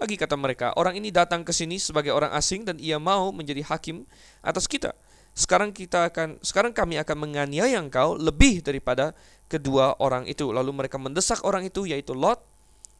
lagi 0.00 0.16
kata 0.16 0.40
mereka, 0.40 0.72
orang 0.72 0.96
ini 0.96 1.12
datang 1.12 1.44
ke 1.44 1.52
sini 1.52 1.76
sebagai 1.76 2.16
orang 2.16 2.32
asing 2.32 2.64
dan 2.64 2.80
ia 2.80 2.96
mau 2.96 3.28
menjadi 3.28 3.60
hakim 3.68 4.08
atas 4.40 4.64
kita. 4.64 4.96
Sekarang 5.38 5.70
kita 5.70 6.10
akan 6.10 6.42
sekarang 6.42 6.74
kami 6.74 6.98
akan 6.98 7.14
menganiaya 7.14 7.78
engkau 7.78 8.18
lebih 8.18 8.58
daripada 8.58 9.14
kedua 9.48 9.96
orang 9.98 10.28
itu. 10.28 10.52
Lalu 10.52 10.70
mereka 10.84 11.00
mendesak 11.00 11.42
orang 11.42 11.66
itu 11.66 11.88
yaitu 11.88 12.12
Lot 12.12 12.44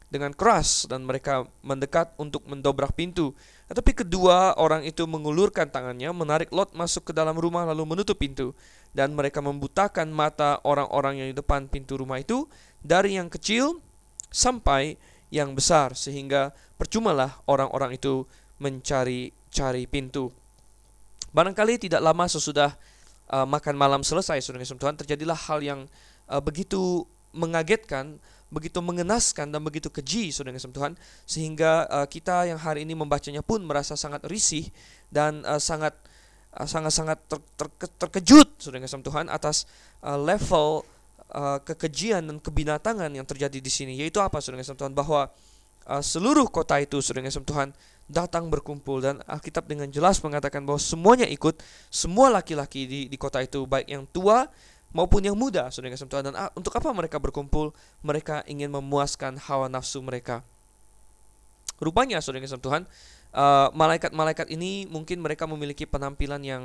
dengan 0.09 0.33
keras 0.33 0.89
dan 0.89 1.05
mereka 1.05 1.45
mendekat 1.61 2.17
untuk 2.17 2.43
mendobrak 2.49 2.97
pintu. 2.97 3.37
Tetapi 3.69 4.03
kedua 4.03 4.57
orang 4.57 4.81
itu 4.81 5.05
mengulurkan 5.05 5.69
tangannya, 5.69 6.09
menarik 6.09 6.49
Lot 6.49 6.73
masuk 6.73 7.09
ke 7.09 7.13
dalam 7.13 7.37
rumah 7.37 7.63
lalu 7.69 7.85
menutup 7.85 8.17
pintu. 8.17 8.57
Dan 8.89 9.13
mereka 9.13 9.37
membutakan 9.39 10.09
mata 10.09 10.57
orang-orang 10.65 11.21
yang 11.21 11.27
di 11.29 11.37
depan 11.37 11.69
pintu 11.69 11.93
rumah 12.01 12.17
itu 12.17 12.49
dari 12.81 13.21
yang 13.21 13.29
kecil 13.29 13.77
sampai 14.33 14.97
yang 15.29 15.53
besar 15.53 15.93
sehingga 15.93 16.57
percumalah 16.81 17.37
orang-orang 17.45 18.01
itu 18.01 18.25
mencari-cari 18.57 19.85
pintu. 19.85 20.33
Barangkali 21.29 21.77
tidak 21.77 22.01
lama 22.01 22.25
sesudah 22.25 22.73
uh, 23.29 23.45
makan 23.45 23.77
malam 23.77 24.01
selesai, 24.01 24.41
Tuhan, 24.41 24.97
terjadilah 24.97 25.37
hal 25.37 25.61
yang 25.61 25.85
uh, 26.29 26.41
begitu 26.41 27.03
mengagetkan, 27.33 28.21
begitu 28.49 28.81
mengenaskan 28.81 29.53
dan 29.53 29.61
begitu 29.61 29.93
keji 29.93 30.33
saudara 30.33 30.57
kasih 30.57 30.73
Tuhan 30.73 30.93
sehingga 31.29 31.85
uh, 31.85 32.07
kita 32.09 32.49
yang 32.49 32.57
hari 32.57 32.81
ini 32.81 32.97
membacanya 32.97 33.45
pun 33.45 33.61
merasa 33.61 33.93
sangat 33.93 34.25
risih 34.25 34.65
dan 35.13 35.45
uh, 35.45 35.61
sangat 35.61 35.93
uh, 36.57 36.65
sangat 36.65 36.93
sangat 36.93 37.17
ter, 37.29 37.37
ter, 37.53 37.67
terkejut 38.01 38.57
saudara 38.57 38.81
kasih 38.81 39.05
Tuhan 39.05 39.29
atas 39.29 39.69
uh, 40.01 40.17
level 40.17 40.81
uh, 41.33 41.61
kekejian 41.61 42.25
dan 42.25 42.37
kebinatangan 42.41 43.09
yang 43.13 43.25
terjadi 43.25 43.61
di 43.61 43.71
sini. 43.71 43.93
Yaitu 44.01 44.17
apa 44.17 44.41
saudara 44.41 44.65
kasih 44.65 44.73
Tuhan? 44.73 44.97
Bahwa 44.97 45.29
uh, 45.85 46.01
seluruh 46.01 46.49
kota 46.49 46.81
itu 46.81 46.97
saudara 47.05 47.29
kasih 47.29 47.45
Tuhan 47.45 47.69
datang 48.09 48.49
berkumpul 48.49 49.05
dan 49.05 49.21
Alkitab 49.29 49.69
dengan 49.69 49.85
jelas 49.93 50.17
mengatakan 50.25 50.65
bahwa 50.65 50.81
semuanya 50.81 51.29
ikut 51.29 51.61
semua 51.93 52.33
laki-laki 52.33 52.89
di, 52.89 52.99
di 53.05 53.17
kota 53.21 53.37
itu 53.45 53.69
baik 53.69 53.85
yang 53.85 54.09
tua 54.09 54.49
maupun 54.89 55.21
yang 55.21 55.37
muda, 55.37 55.69
saudara 55.69 55.93
kasih 55.93 56.09
Tuhan. 56.09 56.23
Dan 56.31 56.35
ah, 56.35 56.51
untuk 56.57 56.73
apa 56.73 56.89
mereka 56.93 57.21
berkumpul? 57.21 57.73
Mereka 58.01 58.45
ingin 58.49 58.73
memuaskan 58.73 59.37
hawa 59.37 59.69
nafsu 59.69 60.01
mereka. 60.01 60.41
Rupanya, 61.79 62.19
saudara 62.19 62.43
kasih 62.43 62.59
Tuhan, 62.59 62.83
ah, 63.31 63.69
malaikat-malaikat 63.71 64.49
uh, 64.49 64.55
ini 64.55 64.89
mungkin 64.89 65.21
mereka 65.21 65.45
memiliki 65.45 65.85
penampilan 65.85 66.41
yang 66.43 66.63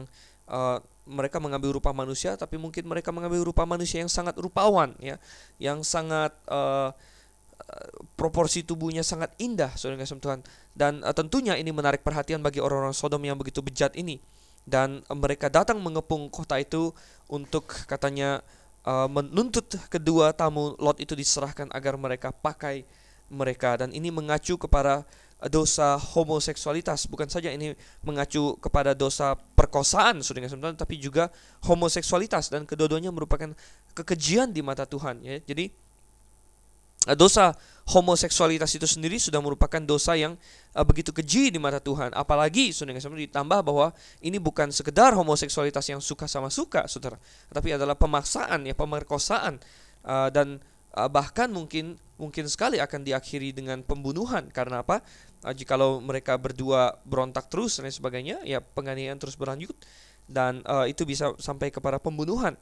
uh, 0.49 0.81
mereka 1.05 1.37
mengambil 1.37 1.77
rupa 1.77 1.93
manusia, 1.93 2.35
tapi 2.35 2.57
mungkin 2.57 2.89
mereka 2.89 3.13
mengambil 3.13 3.45
rupa 3.45 3.69
manusia 3.69 4.01
yang 4.01 4.11
sangat 4.11 4.35
rupawan, 4.41 4.97
ya, 4.97 5.21
yang 5.61 5.85
sangat 5.85 6.33
uh, 6.49 6.91
proporsi 8.19 8.61
tubuhnya 8.67 9.01
sangat 9.01 9.33
indah, 9.41 9.73
saudara 9.77 10.01
kasih 10.01 10.19
Tuhan. 10.19 10.41
Dan 10.73 11.05
uh, 11.05 11.13
tentunya 11.13 11.55
ini 11.61 11.71
menarik 11.71 12.01
perhatian 12.01 12.41
bagi 12.41 12.59
orang-orang 12.59 12.97
Sodom 12.97 13.21
yang 13.21 13.37
begitu 13.37 13.61
bejat 13.61 13.93
ini 13.95 14.19
dan 14.65 15.05
mereka 15.13 15.53
datang 15.53 15.81
mengepung 15.81 16.33
kota 16.33 16.57
itu 16.57 16.93
untuk 17.29 17.69
katanya 17.85 18.41
uh, 18.89 19.09
menuntut 19.09 19.77
kedua 19.93 20.33
tamu 20.33 20.73
Lot 20.81 21.01
itu 21.01 21.13
diserahkan 21.13 21.69
agar 21.73 22.01
mereka 22.01 22.33
pakai 22.33 22.89
mereka. 23.29 23.77
Dan 23.81 23.93
ini 23.93 24.09
mengacu 24.09 24.57
kepada 24.57 25.05
dosa 25.53 26.01
homoseksualitas. 26.01 27.05
Bukan 27.09 27.29
saja 27.29 27.53
ini 27.53 27.77
mengacu 28.01 28.57
kepada 28.61 28.97
dosa 28.97 29.37
perkosaan 29.57 30.25
sudah 30.25 30.73
tapi 30.73 30.97
juga 30.97 31.29
homoseksualitas. 31.65 32.49
Dan 32.49 32.65
kedua-duanya 32.65 33.13
merupakan 33.13 33.53
kekejian 33.93 34.53
di 34.53 34.65
mata 34.65 34.89
Tuhan 34.89 35.21
ya. 35.21 35.41
Jadi 35.45 35.84
dosa 37.13 37.53
homoseksualitas 37.85 38.73
itu 38.73 38.89
sendiri 38.89 39.21
sudah 39.21 39.45
merupakan 39.45 39.77
dosa 39.85 40.17
yang 40.17 40.41
uh, 40.73 40.85
begitu 40.89 41.13
keji 41.13 41.53
di 41.53 41.61
mata 41.61 41.77
Tuhan. 41.77 42.17
Apalagi 42.17 42.73
saudara 42.73 42.97
ditambah 42.97 43.61
bahwa 43.61 43.93
ini 44.25 44.41
bukan 44.41 44.73
sekedar 44.73 45.13
homoseksualitas 45.13 45.85
yang 45.93 46.01
suka 46.01 46.25
sama 46.25 46.49
suka, 46.49 46.89
saudara, 46.89 47.21
tapi 47.53 47.77
adalah 47.77 47.93
pemaksaan 47.93 48.65
ya, 48.65 48.73
pemerkosaan 48.73 49.61
uh, 50.09 50.33
dan 50.33 50.65
uh, 50.97 51.09
bahkan 51.13 51.53
mungkin 51.53 52.01
mungkin 52.17 52.49
sekali 52.49 52.81
akan 52.81 53.05
diakhiri 53.05 53.53
dengan 53.53 53.85
pembunuhan 53.85 54.49
karena 54.49 54.81
apa? 54.81 55.05
Uh, 55.45 55.53
jikalau 55.53 56.01
mereka 56.01 56.41
berdua 56.41 56.97
berontak 57.05 57.53
terus 57.53 57.77
dan 57.77 57.93
sebagainya, 57.93 58.41
ya 58.49 58.65
penganiayaan 58.65 59.21
terus 59.21 59.37
berlanjut 59.37 59.77
dan 60.25 60.65
uh, 60.65 60.89
itu 60.89 61.05
bisa 61.05 61.37
sampai 61.37 61.69
kepada 61.69 62.01
pembunuhan. 62.01 62.57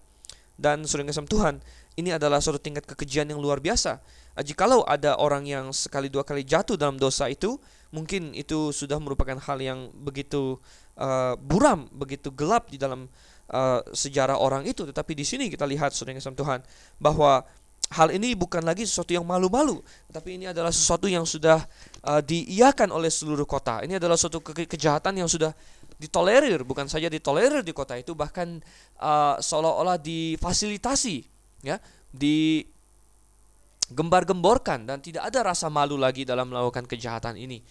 Dan 0.59 0.85
saudara 0.85 1.11
Tuhan, 1.11 1.65
ini 1.97 2.15
adalah 2.15 2.41
suatu 2.41 2.59
tingkat 2.59 2.89
kekejian 2.89 3.29
yang 3.29 3.41
luar 3.41 3.61
biasa 3.61 4.01
Jikalau 4.41 4.81
ada 4.89 5.21
orang 5.21 5.45
yang 5.45 5.77
sekali 5.77 6.09
dua 6.09 6.25
kali 6.25 6.41
jatuh 6.41 6.81
dalam 6.81 6.97
dosa 6.97 7.29
itu, 7.29 7.61
mungkin 7.93 8.33
itu 8.33 8.73
sudah 8.73 8.97
merupakan 8.97 9.37
hal 9.37 9.61
yang 9.61 9.93
begitu 9.93 10.57
uh, 10.97 11.37
buram, 11.37 11.85
begitu 11.93 12.33
gelap 12.33 12.73
di 12.73 12.81
dalam 12.81 13.13
uh, 13.53 13.85
sejarah 13.93 14.41
orang 14.41 14.65
itu. 14.65 14.89
Tetapi 14.89 15.13
di 15.13 15.25
sini 15.29 15.53
kita 15.53 15.69
lihat, 15.69 15.93
saudara 15.93 16.17
yang 16.17 16.33
Tuhan, 16.33 16.65
bahwa 16.97 17.45
hal 17.93 18.09
ini 18.09 18.33
bukan 18.33 18.65
lagi 18.65 18.89
sesuatu 18.89 19.13
yang 19.13 19.29
malu-malu, 19.29 19.85
tapi 20.09 20.41
ini 20.41 20.49
adalah 20.49 20.73
sesuatu 20.73 21.13
yang 21.13 21.29
sudah 21.29 21.61
uh, 22.09 22.25
diiakan 22.25 22.89
oleh 22.89 23.13
seluruh 23.13 23.45
kota. 23.45 23.85
Ini 23.85 24.01
adalah 24.01 24.17
suatu 24.17 24.41
ke 24.41 24.65
kejahatan 24.65 25.21
yang 25.21 25.29
sudah 25.29 25.53
ditolerir, 26.01 26.65
bukan 26.65 26.89
saja 26.89 27.13
ditolerir 27.13 27.61
di 27.61 27.77
kota 27.77 28.01
itu, 28.01 28.17
bahkan 28.17 28.65
uh, 28.97 29.37
seolah-olah 29.37 30.01
difasilitasi, 30.01 31.32
ya, 31.63 31.81
di 32.13 32.67
gembar-gemborkan 33.93 34.89
dan 34.89 34.99
tidak 35.05 35.29
ada 35.29 35.53
rasa 35.53 35.69
malu 35.69 36.01
lagi 36.01 36.25
dalam 36.25 36.51
melakukan 36.51 36.89
kejahatan 36.89 37.37
ini. 37.39 37.63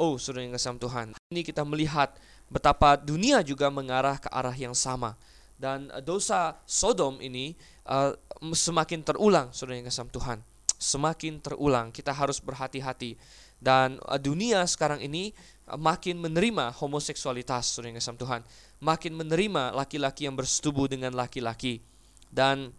Oh, 0.00 0.16
saudara 0.16 0.48
yang 0.48 0.56
kesam 0.56 0.80
Tuhan, 0.80 1.12
ini 1.28 1.44
kita 1.44 1.60
melihat 1.60 2.16
betapa 2.48 2.96
dunia 2.96 3.44
juga 3.44 3.68
mengarah 3.68 4.16
ke 4.16 4.28
arah 4.32 4.54
yang 4.54 4.72
sama. 4.72 5.14
Dan 5.60 5.92
dosa 6.08 6.56
Sodom 6.64 7.20
ini 7.20 7.52
uh, 7.84 8.16
semakin 8.40 9.04
terulang, 9.04 9.52
saudara 9.52 9.76
yang 9.76 9.92
kesam 9.92 10.08
Tuhan. 10.08 10.40
Semakin 10.80 11.44
terulang, 11.44 11.92
kita 11.92 12.16
harus 12.16 12.40
berhati-hati. 12.40 13.20
Dan 13.60 14.00
uh, 14.08 14.16
dunia 14.16 14.64
sekarang 14.64 15.04
ini 15.04 15.36
uh, 15.68 15.76
makin 15.76 16.16
menerima 16.16 16.72
homoseksualitas, 16.80 17.76
saudara 17.76 17.92
yang 17.92 18.00
kesam 18.00 18.16
Tuhan. 18.16 18.40
Makin 18.80 19.12
menerima 19.12 19.76
laki-laki 19.76 20.24
yang 20.24 20.32
bersetubuh 20.32 20.88
dengan 20.88 21.12
laki-laki. 21.12 21.84
Dan 22.32 22.72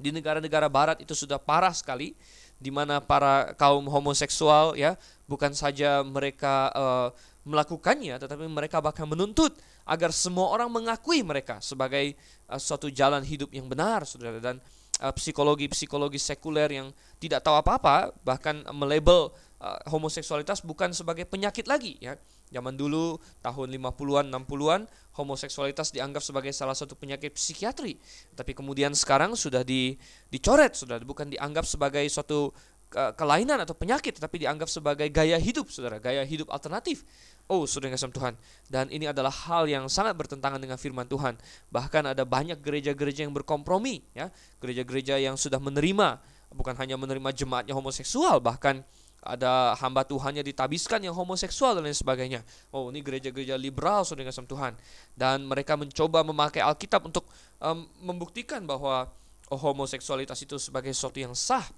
di 0.00 0.10
negara-negara 0.10 0.66
barat 0.72 0.96
itu 1.04 1.12
sudah 1.12 1.36
parah 1.36 1.76
sekali 1.76 2.16
di 2.60 2.68
mana 2.72 3.00
para 3.00 3.52
kaum 3.56 3.84
homoseksual 3.88 4.76
ya 4.76 4.96
bukan 5.28 5.52
saja 5.52 6.00
mereka 6.04 6.72
uh, 6.72 7.08
melakukannya 7.44 8.20
tetapi 8.20 8.44
mereka 8.48 8.84
bahkan 8.84 9.08
menuntut 9.08 9.56
agar 9.88 10.12
semua 10.12 10.52
orang 10.52 10.68
mengakui 10.68 11.24
mereka 11.24 11.60
sebagai 11.64 12.16
uh, 12.48 12.60
suatu 12.60 12.92
jalan 12.92 13.24
hidup 13.24 13.48
yang 13.52 13.64
benar 13.64 14.04
Saudara. 14.04 14.36
Dan 14.40 14.60
uh, 15.00 15.12
psikologi-psikologi 15.12 16.20
sekuler 16.20 16.68
yang 16.68 16.92
tidak 17.16 17.40
tahu 17.40 17.56
apa-apa 17.56 18.12
bahkan 18.20 18.60
melabel 18.76 19.32
uh, 19.60 19.80
homoseksualitas 19.88 20.60
bukan 20.60 20.92
sebagai 20.92 21.24
penyakit 21.24 21.64
lagi 21.64 21.96
ya 22.00 22.16
Zaman 22.50 22.74
dulu 22.74 23.16
tahun 23.40 23.70
50-an, 23.78 24.26
60-an 24.26 24.90
homoseksualitas 25.14 25.94
dianggap 25.94 26.18
sebagai 26.18 26.50
salah 26.50 26.74
satu 26.74 26.98
penyakit 26.98 27.38
psikiatri. 27.38 27.94
Tapi 28.34 28.52
kemudian 28.58 28.90
sekarang 28.90 29.38
sudah 29.38 29.62
di, 29.62 29.94
dicoret, 30.34 30.74
sudah 30.74 30.98
bukan 31.06 31.30
dianggap 31.30 31.62
sebagai 31.62 32.02
suatu 32.10 32.50
ke, 32.90 33.14
kelainan 33.14 33.62
atau 33.62 33.72
penyakit, 33.78 34.18
tapi 34.18 34.42
dianggap 34.42 34.66
sebagai 34.66 35.06
gaya 35.14 35.38
hidup, 35.38 35.70
Saudara, 35.70 36.02
gaya 36.02 36.26
hidup 36.26 36.50
alternatif. 36.50 37.06
Oh, 37.46 37.62
Saudara 37.70 37.94
kasih 37.94 38.10
Tuhan. 38.10 38.34
Dan 38.66 38.90
ini 38.90 39.06
adalah 39.06 39.30
hal 39.30 39.70
yang 39.70 39.86
sangat 39.86 40.18
bertentangan 40.18 40.58
dengan 40.58 40.74
firman 40.74 41.06
Tuhan. 41.06 41.38
Bahkan 41.70 42.10
ada 42.10 42.26
banyak 42.26 42.58
gereja-gereja 42.58 43.22
yang 43.22 43.34
berkompromi, 43.34 44.02
ya. 44.10 44.34
Gereja-gereja 44.58 45.22
yang 45.22 45.38
sudah 45.38 45.62
menerima 45.62 46.18
bukan 46.50 46.74
hanya 46.82 46.98
menerima 46.98 47.30
jemaatnya 47.30 47.78
homoseksual, 47.78 48.42
bahkan 48.42 48.82
ada 49.20 49.76
hamba 49.76 50.00
Tuhannya 50.00 50.40
ditabiskan 50.40 51.04
yang 51.04 51.12
homoseksual 51.12 51.76
dan 51.76 51.84
lain 51.84 51.96
sebagainya. 51.96 52.40
Oh, 52.72 52.88
ini 52.88 53.04
gereja-gereja 53.04 53.60
liberal 53.60 54.00
saudara 54.08 54.32
kasih 54.32 54.48
Tuhan. 54.48 54.72
Dan 55.12 55.44
mereka 55.44 55.76
mencoba 55.76 56.24
memakai 56.24 56.64
Alkitab 56.64 57.04
untuk 57.04 57.28
um, 57.60 57.84
membuktikan 58.00 58.64
bahwa 58.64 59.12
oh, 59.52 59.60
homoseksualitas 59.60 60.40
itu 60.40 60.56
sebagai 60.56 60.88
sesuatu 60.96 61.20
yang 61.20 61.36
sah. 61.36 61.68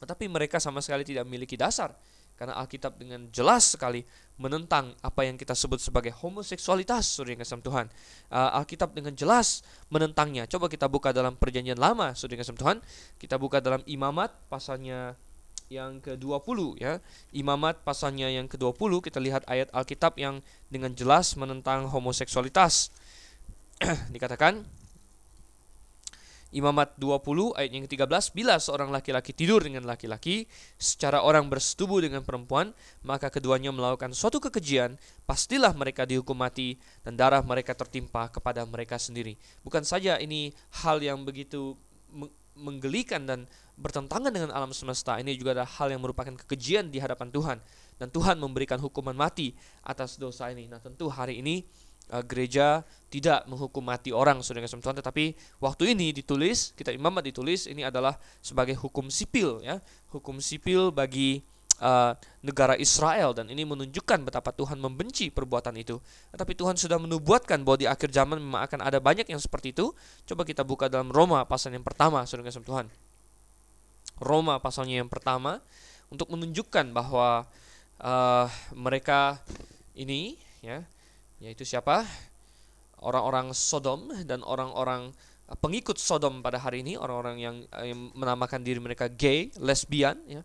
Tetapi 0.00 0.32
mereka 0.32 0.56
sama 0.56 0.80
sekali 0.80 1.04
tidak 1.04 1.28
memiliki 1.28 1.60
dasar. 1.60 1.92
karena 2.40 2.56
Alkitab 2.56 2.96
dengan 2.96 3.28
jelas 3.28 3.76
sekali 3.76 4.00
menentang 4.40 4.96
apa 5.04 5.28
yang 5.28 5.36
kita 5.36 5.52
sebut 5.52 5.76
sebagai 5.76 6.08
homoseksualitas, 6.24 7.04
yang 7.20 7.36
kasih 7.36 7.60
Tuhan. 7.60 7.92
Uh, 8.32 8.56
Alkitab 8.56 8.96
dengan 8.96 9.12
jelas 9.12 9.60
menentangnya. 9.92 10.48
Coba 10.48 10.72
kita 10.72 10.88
buka 10.88 11.12
dalam 11.12 11.36
perjanjian 11.36 11.76
lama, 11.76 12.16
yang 12.16 12.40
kasih 12.40 12.56
Tuhan. 12.56 12.80
Kita 13.20 13.36
buka 13.36 13.60
dalam 13.60 13.84
imamat 13.84 14.32
pasalnya 14.48 15.20
yang 15.70 16.02
ke-20 16.02 16.82
ya. 16.82 16.98
Imamat 17.30 17.86
pasalnya 17.86 18.26
yang 18.26 18.50
ke-20 18.50 19.06
kita 19.06 19.22
lihat 19.22 19.46
ayat 19.46 19.70
Alkitab 19.70 20.18
yang 20.18 20.42
dengan 20.66 20.90
jelas 20.98 21.38
menentang 21.38 21.86
homoseksualitas. 21.86 22.90
Dikatakan 24.14 24.66
Imamat 26.50 26.98
20 26.98 27.54
ayat 27.54 27.70
yang 27.70 27.86
ke-13 27.86 28.34
Bila 28.34 28.58
seorang 28.58 28.90
laki-laki 28.90 29.30
tidur 29.30 29.62
dengan 29.62 29.86
laki-laki 29.86 30.50
Secara 30.76 31.22
orang 31.22 31.46
bersetubuh 31.46 32.02
dengan 32.02 32.26
perempuan 32.26 32.74
Maka 33.06 33.30
keduanya 33.30 33.70
melakukan 33.70 34.10
suatu 34.10 34.42
kekejian 34.42 34.98
Pastilah 35.30 35.70
mereka 35.78 36.02
dihukum 36.04 36.34
mati 36.34 36.74
Dan 37.06 37.14
darah 37.14 37.40
mereka 37.46 37.72
tertimpa 37.78 38.26
kepada 38.28 38.66
mereka 38.66 38.98
sendiri 38.98 39.38
Bukan 39.62 39.86
saja 39.86 40.18
ini 40.18 40.50
hal 40.82 40.98
yang 40.98 41.22
begitu 41.22 41.78
menggelikan 42.56 43.24
dan 43.24 43.46
bertentangan 43.80 44.28
dengan 44.28 44.50
alam 44.52 44.70
semesta. 44.76 45.16
Ini 45.16 45.32
juga 45.38 45.56
adalah 45.56 45.70
hal 45.80 45.92
yang 45.94 46.04
merupakan 46.04 46.32
kekejian 46.44 46.92
di 46.92 47.00
hadapan 47.00 47.32
Tuhan. 47.32 47.58
Dan 47.96 48.08
Tuhan 48.12 48.36
memberikan 48.40 48.80
hukuman 48.80 49.16
mati 49.16 49.56
atas 49.84 50.20
dosa 50.20 50.48
ini. 50.52 50.68
Nah 50.68 50.80
tentu 50.80 51.08
hari 51.08 51.40
ini 51.40 51.64
uh, 52.12 52.24
gereja 52.24 52.84
tidak 53.08 53.44
menghukum 53.48 53.84
mati 53.84 54.12
orang 54.12 54.40
saudara 54.40 54.68
Tuhan 54.68 54.96
tetapi 54.96 55.36
waktu 55.60 55.96
ini 55.96 56.14
ditulis 56.14 56.72
kita 56.76 56.94
imamat 56.94 57.28
ditulis 57.28 57.66
ini 57.66 57.84
adalah 57.84 58.16
sebagai 58.40 58.76
hukum 58.76 59.08
sipil 59.08 59.60
ya. 59.64 59.80
Hukum 60.12 60.40
sipil 60.40 60.92
bagi 60.92 61.44
uh, 61.80 62.12
negara 62.44 62.76
Israel. 62.76 63.32
Dan 63.34 63.48
ini 63.48 63.66
menunjukkan 63.66 64.22
betapa 64.22 64.52
Tuhan 64.52 64.78
membenci 64.78 65.32
perbuatan 65.32 65.74
itu. 65.80 65.98
Tetapi 66.30 66.52
Tuhan 66.54 66.76
sudah 66.76 67.00
menubuatkan 67.00 67.64
bahwa 67.64 67.78
di 67.80 67.88
akhir 67.88 68.12
zaman 68.12 68.38
memang 68.38 68.62
akan 68.68 68.80
ada 68.84 69.00
banyak 69.00 69.26
yang 69.26 69.40
seperti 69.40 69.72
itu. 69.74 69.90
Coba 70.28 70.46
kita 70.46 70.62
buka 70.62 70.86
dalam 70.86 71.10
Roma 71.10 71.42
pasal 71.48 71.74
yang 71.74 71.82
pertama 71.82 72.22
saudara 72.28 72.52
kasih 72.52 72.62
Tuhan. 72.62 72.86
Roma 74.20 74.60
pasalnya 74.60 75.00
yang 75.00 75.08
pertama 75.08 75.64
untuk 76.12 76.28
menunjukkan 76.28 76.92
bahwa 76.92 77.48
uh, 78.04 78.46
mereka 78.76 79.40
ini 79.96 80.36
ya 80.60 80.84
yaitu 81.40 81.64
siapa? 81.64 82.04
Orang-orang 83.00 83.56
Sodom 83.56 84.12
dan 84.28 84.44
orang-orang 84.44 85.16
uh, 85.48 85.56
pengikut 85.56 85.96
Sodom 85.96 86.44
pada 86.44 86.60
hari 86.60 86.84
ini, 86.84 87.00
orang-orang 87.00 87.36
yang, 87.40 87.56
yang 87.80 88.12
menamakan 88.12 88.60
diri 88.60 88.76
mereka 88.76 89.08
gay, 89.08 89.48
lesbian, 89.56 90.20
ya, 90.28 90.44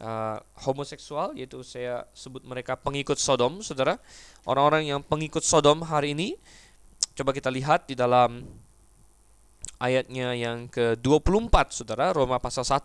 uh, 0.00 0.38
homoseksual, 0.64 1.34
yaitu 1.38 1.62
saya 1.66 2.06
sebut 2.14 2.42
mereka 2.46 2.74
pengikut 2.78 3.18
Sodom, 3.18 3.60
saudara. 3.60 3.98
Orang-orang 4.46 4.88
yang 4.88 5.00
pengikut 5.02 5.42
Sodom 5.44 5.84
hari 5.86 6.14
ini, 6.14 6.38
coba 7.14 7.34
kita 7.34 7.50
lihat 7.50 7.90
di 7.90 7.94
dalam 7.98 8.46
ayatnya 9.78 10.34
yang 10.34 10.66
ke-24, 10.70 11.54
saudara, 11.70 12.10
Roma 12.14 12.42
pasal 12.42 12.66
1, 12.66 12.82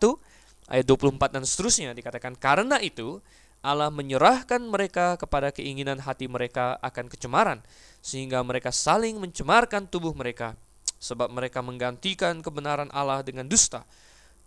ayat 0.69 0.85
24 0.85 1.35
dan 1.39 1.43
seterusnya, 1.45 1.91
dikatakan, 1.93 2.37
karena 2.37 2.77
itu, 2.81 3.21
Allah 3.63 3.87
menyerahkan 3.87 4.59
mereka 4.59 5.15
kepada 5.15 5.49
keinginan 5.55 6.03
hati 6.03 6.27
mereka 6.27 6.75
akan 6.83 7.07
kecemaran, 7.07 7.59
sehingga 8.03 8.43
mereka 8.43 8.75
saling 8.75 9.15
mencemarkan 9.17 9.87
tubuh 9.87 10.11
mereka, 10.11 10.59
sebab 10.99 11.31
mereka 11.31 11.63
menggantikan 11.63 12.43
kebenaran 12.43 12.91
Allah 12.91 13.23
dengan 13.23 13.47
dusta, 13.47 13.87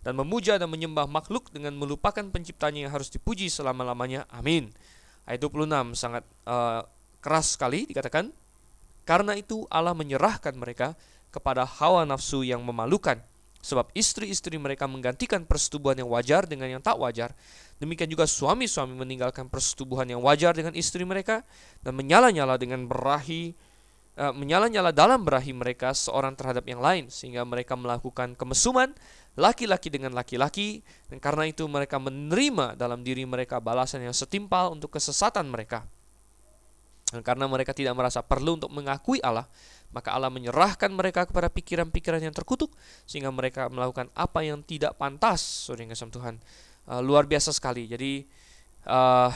dan 0.01 0.13
memuja 0.17 0.57
dan 0.57 0.69
menyembah 0.69 1.09
makhluk 1.09 1.49
dengan 1.53 1.75
melupakan 1.75 2.23
penciptanya 2.29 2.87
yang 2.87 2.93
harus 2.93 3.09
dipuji 3.09 3.49
selama-lamanya. 3.49 4.25
Amin. 4.31 4.71
Ayat 5.27 5.43
26 5.43 5.97
sangat 5.97 6.23
uh, 6.47 6.85
keras 7.19 7.57
sekali 7.57 7.85
dikatakan, 7.89 8.31
karena 9.03 9.35
itu 9.35 9.67
Allah 9.67 9.97
menyerahkan 9.97 10.55
mereka 10.55 10.95
kepada 11.33 11.67
hawa 11.67 12.07
nafsu 12.07 12.47
yang 12.47 12.63
memalukan, 12.63 13.19
sebab 13.59 13.91
istri-istri 13.91 14.55
mereka 14.55 14.87
menggantikan 14.87 15.43
persetubuhan 15.43 15.99
yang 15.99 16.07
wajar 16.07 16.47
dengan 16.47 16.71
yang 16.71 16.83
tak 16.83 16.95
wajar, 16.95 17.35
Demikian 17.77 18.09
juga 18.09 18.25
suami-suami 18.25 18.97
meninggalkan 18.97 19.53
persetubuhan 19.53 20.09
yang 20.09 20.21
wajar 20.25 20.57
dengan 20.57 20.73
istri 20.73 21.05
mereka 21.05 21.45
dan 21.85 21.93
menyala-nyala 21.93 22.57
dengan 22.57 22.89
berahi 22.89 23.53
uh, 24.17 24.33
menyala-nyala 24.33 24.91
dalam 24.91 25.23
berahi 25.23 25.53
mereka 25.53 25.93
seorang 25.93 26.33
terhadap 26.33 26.65
yang 26.65 26.81
lain 26.81 27.07
sehingga 27.07 27.45
mereka 27.45 27.77
melakukan 27.77 28.33
kemesuman 28.33 28.91
laki-laki 29.37 29.93
dengan 29.93 30.17
laki-laki 30.17 30.81
dan 31.13 31.21
karena 31.21 31.45
itu 31.45 31.63
mereka 31.69 32.01
menerima 32.01 32.73
dalam 32.73 33.05
diri 33.05 33.23
mereka 33.23 33.61
balasan 33.61 34.01
yang 34.01 34.17
setimpal 34.17 34.73
untuk 34.73 34.89
kesesatan 34.97 35.45
mereka. 35.47 35.85
Dan 37.07 37.23
karena 37.23 37.47
mereka 37.47 37.71
tidak 37.71 37.95
merasa 37.95 38.19
perlu 38.19 38.59
untuk 38.59 38.67
mengakui 38.67 39.23
Allah, 39.23 39.47
maka 39.95 40.11
Allah 40.11 40.27
menyerahkan 40.27 40.91
mereka 40.91 41.23
kepada 41.23 41.47
pikiran-pikiran 41.47 42.19
yang 42.19 42.35
terkutuk 42.35 42.75
sehingga 43.07 43.31
mereka 43.31 43.71
melakukan 43.71 44.11
apa 44.11 44.43
yang 44.43 44.59
tidak 44.59 44.99
pantas, 44.99 45.39
saudara 45.39 45.95
Tuhan 45.95 46.35
uh, 46.91 46.99
luar 46.99 47.23
biasa 47.23 47.55
sekali. 47.55 47.87
Jadi 47.87 48.27
uh, 48.91 49.31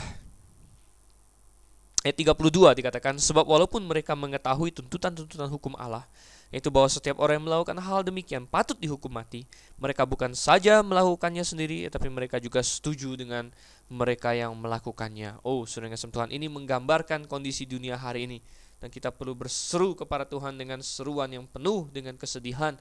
ayat 2.02 2.16
32 2.18 2.78
dikatakan 2.78 3.14
sebab 3.18 3.46
walaupun 3.46 3.82
mereka 3.86 4.12
mengetahui 4.18 4.74
tuntutan-tuntutan 4.74 5.48
hukum 5.50 5.74
Allah 5.78 6.06
yaitu 6.52 6.68
bahwa 6.68 6.84
setiap 6.92 7.16
orang 7.16 7.40
yang 7.40 7.48
melakukan 7.48 7.80
hal 7.80 8.04
demikian 8.04 8.44
patut 8.44 8.76
dihukum 8.76 9.08
mati. 9.08 9.48
Mereka 9.80 10.04
bukan 10.04 10.36
saja 10.36 10.84
melakukannya 10.84 11.40
sendiri, 11.40 11.88
tapi 11.88 12.12
mereka 12.12 12.36
juga 12.36 12.60
setuju 12.60 13.16
dengan 13.16 13.48
mereka 13.88 14.36
yang 14.36 14.52
melakukannya. 14.60 15.40
Oh, 15.48 15.64
saudara 15.64 15.96
Tuhan, 15.96 16.28
ini 16.28 16.52
menggambarkan 16.52 17.24
kondisi 17.24 17.64
dunia 17.64 17.96
hari 17.96 18.28
ini. 18.28 18.38
Dan 18.84 18.92
kita 18.92 19.08
perlu 19.08 19.32
berseru 19.32 19.96
kepada 19.96 20.28
Tuhan 20.28 20.60
dengan 20.60 20.84
seruan 20.84 21.32
yang 21.32 21.48
penuh 21.48 21.88
dengan 21.88 22.20
kesedihan 22.20 22.76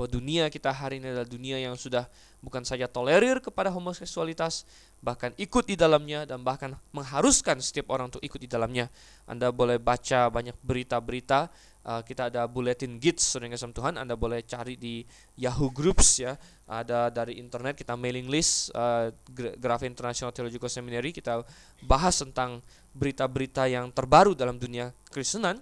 bahwa 0.00 0.16
dunia 0.16 0.48
kita 0.48 0.72
hari 0.72 0.96
ini 0.96 1.12
adalah 1.12 1.28
dunia 1.28 1.60
yang 1.60 1.76
sudah 1.76 2.08
bukan 2.40 2.64
saja 2.64 2.88
tolerir 2.88 3.36
kepada 3.44 3.68
homoseksualitas, 3.68 4.64
bahkan 5.04 5.28
ikut 5.36 5.68
di 5.68 5.76
dalamnya 5.76 6.24
dan 6.24 6.40
bahkan 6.40 6.72
mengharuskan 6.96 7.60
setiap 7.60 7.92
orang 7.92 8.08
untuk 8.08 8.24
ikut 8.24 8.40
di 8.40 8.48
dalamnya. 8.48 8.88
Anda 9.28 9.52
boleh 9.52 9.76
baca 9.76 10.32
banyak 10.32 10.56
berita-berita, 10.64 11.52
uh, 11.84 12.00
kita 12.00 12.32
ada 12.32 12.48
bulletin 12.48 12.96
Gits 12.96 13.36
sering 13.36 13.52
kasih 13.52 13.76
Tuhan, 13.76 14.00
Anda 14.00 14.16
boleh 14.16 14.40
cari 14.40 14.80
di 14.80 15.04
Yahoo 15.36 15.68
Groups 15.68 16.24
ya, 16.24 16.32
ada 16.64 17.12
dari 17.12 17.36
internet 17.36 17.76
kita 17.76 17.92
mailing 17.92 18.32
list 18.32 18.72
uh, 18.72 19.12
Graf 19.36 19.84
International 19.84 20.32
Theological 20.32 20.72
Seminary, 20.72 21.12
kita 21.12 21.44
bahas 21.84 22.16
tentang 22.16 22.64
berita-berita 22.96 23.68
yang 23.68 23.92
terbaru 23.92 24.32
dalam 24.32 24.56
dunia 24.56 24.96
Kristenan 25.12 25.60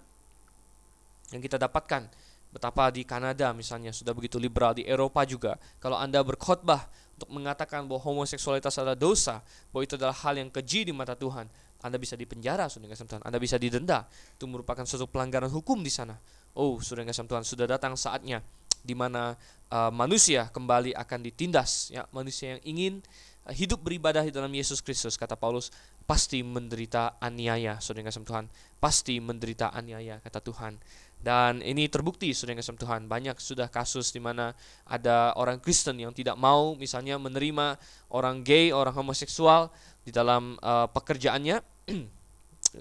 yang 1.34 1.42
kita 1.42 1.58
dapatkan 1.58 2.27
Betapa 2.48 2.88
di 2.88 3.04
Kanada 3.04 3.52
misalnya 3.52 3.92
sudah 3.92 4.16
begitu 4.16 4.40
liberal 4.40 4.72
di 4.72 4.88
Eropa 4.88 5.20
juga. 5.28 5.60
Kalau 5.78 6.00
Anda 6.00 6.24
berkhotbah 6.24 6.88
untuk 7.18 7.34
mengatakan 7.34 7.84
bahwa 7.84 8.00
homoseksualitas 8.00 8.78
adalah 8.78 8.96
dosa, 8.96 9.44
bahwa 9.74 9.82
itu 9.82 9.98
adalah 9.98 10.16
hal 10.16 10.38
yang 10.38 10.48
keji 10.48 10.88
di 10.88 10.92
mata 10.94 11.18
Tuhan, 11.18 11.50
Anda 11.82 11.98
bisa 11.98 12.14
dipenjara, 12.14 12.70
Saudara 12.70 12.94
Tuhan. 12.94 13.22
Anda 13.26 13.38
bisa 13.42 13.58
didenda. 13.58 14.06
Itu 14.34 14.46
merupakan 14.46 14.86
suatu 14.86 15.10
pelanggaran 15.10 15.50
hukum 15.50 15.82
di 15.82 15.90
sana. 15.90 16.14
Oh, 16.54 16.78
Saudara 16.78 17.10
Tuhan, 17.10 17.44
sudah 17.44 17.66
datang 17.66 17.98
saatnya 17.98 18.42
di 18.82 18.94
mana 18.94 19.34
uh, 19.68 19.90
manusia 19.90 20.46
kembali 20.48 20.94
akan 20.94 21.18
ditindas, 21.26 21.90
ya, 21.90 22.06
manusia 22.14 22.56
yang 22.56 22.62
ingin 22.64 22.92
uh, 23.46 23.52
hidup 23.52 23.82
beribadah 23.82 24.22
di 24.22 24.30
dalam 24.30 24.50
Yesus 24.54 24.78
Kristus, 24.78 25.18
kata 25.18 25.34
Paulus, 25.34 25.74
pasti 26.06 26.40
menderita 26.40 27.20
aniaya, 27.20 27.82
Saudara 27.82 28.08
Tuhan. 28.08 28.46
Pasti 28.78 29.18
menderita 29.18 29.74
aniaya, 29.74 30.22
kata 30.22 30.38
Tuhan. 30.38 30.78
Dan 31.18 31.58
ini 31.66 31.90
terbukti 31.90 32.30
sudah 32.30 32.54
kasih 32.54 32.78
Tuhan. 32.78 33.10
Banyak 33.10 33.42
sudah 33.42 33.66
kasus 33.66 34.14
di 34.14 34.22
mana 34.22 34.54
ada 34.86 35.34
orang 35.34 35.58
Kristen 35.58 35.98
yang 35.98 36.14
tidak 36.14 36.38
mau 36.38 36.78
misalnya 36.78 37.18
menerima 37.18 37.74
orang 38.14 38.46
gay, 38.46 38.70
orang 38.70 38.94
homoseksual 38.94 39.66
di 40.06 40.14
dalam 40.14 40.54
uh, 40.62 40.86
pekerjaannya 40.86 41.58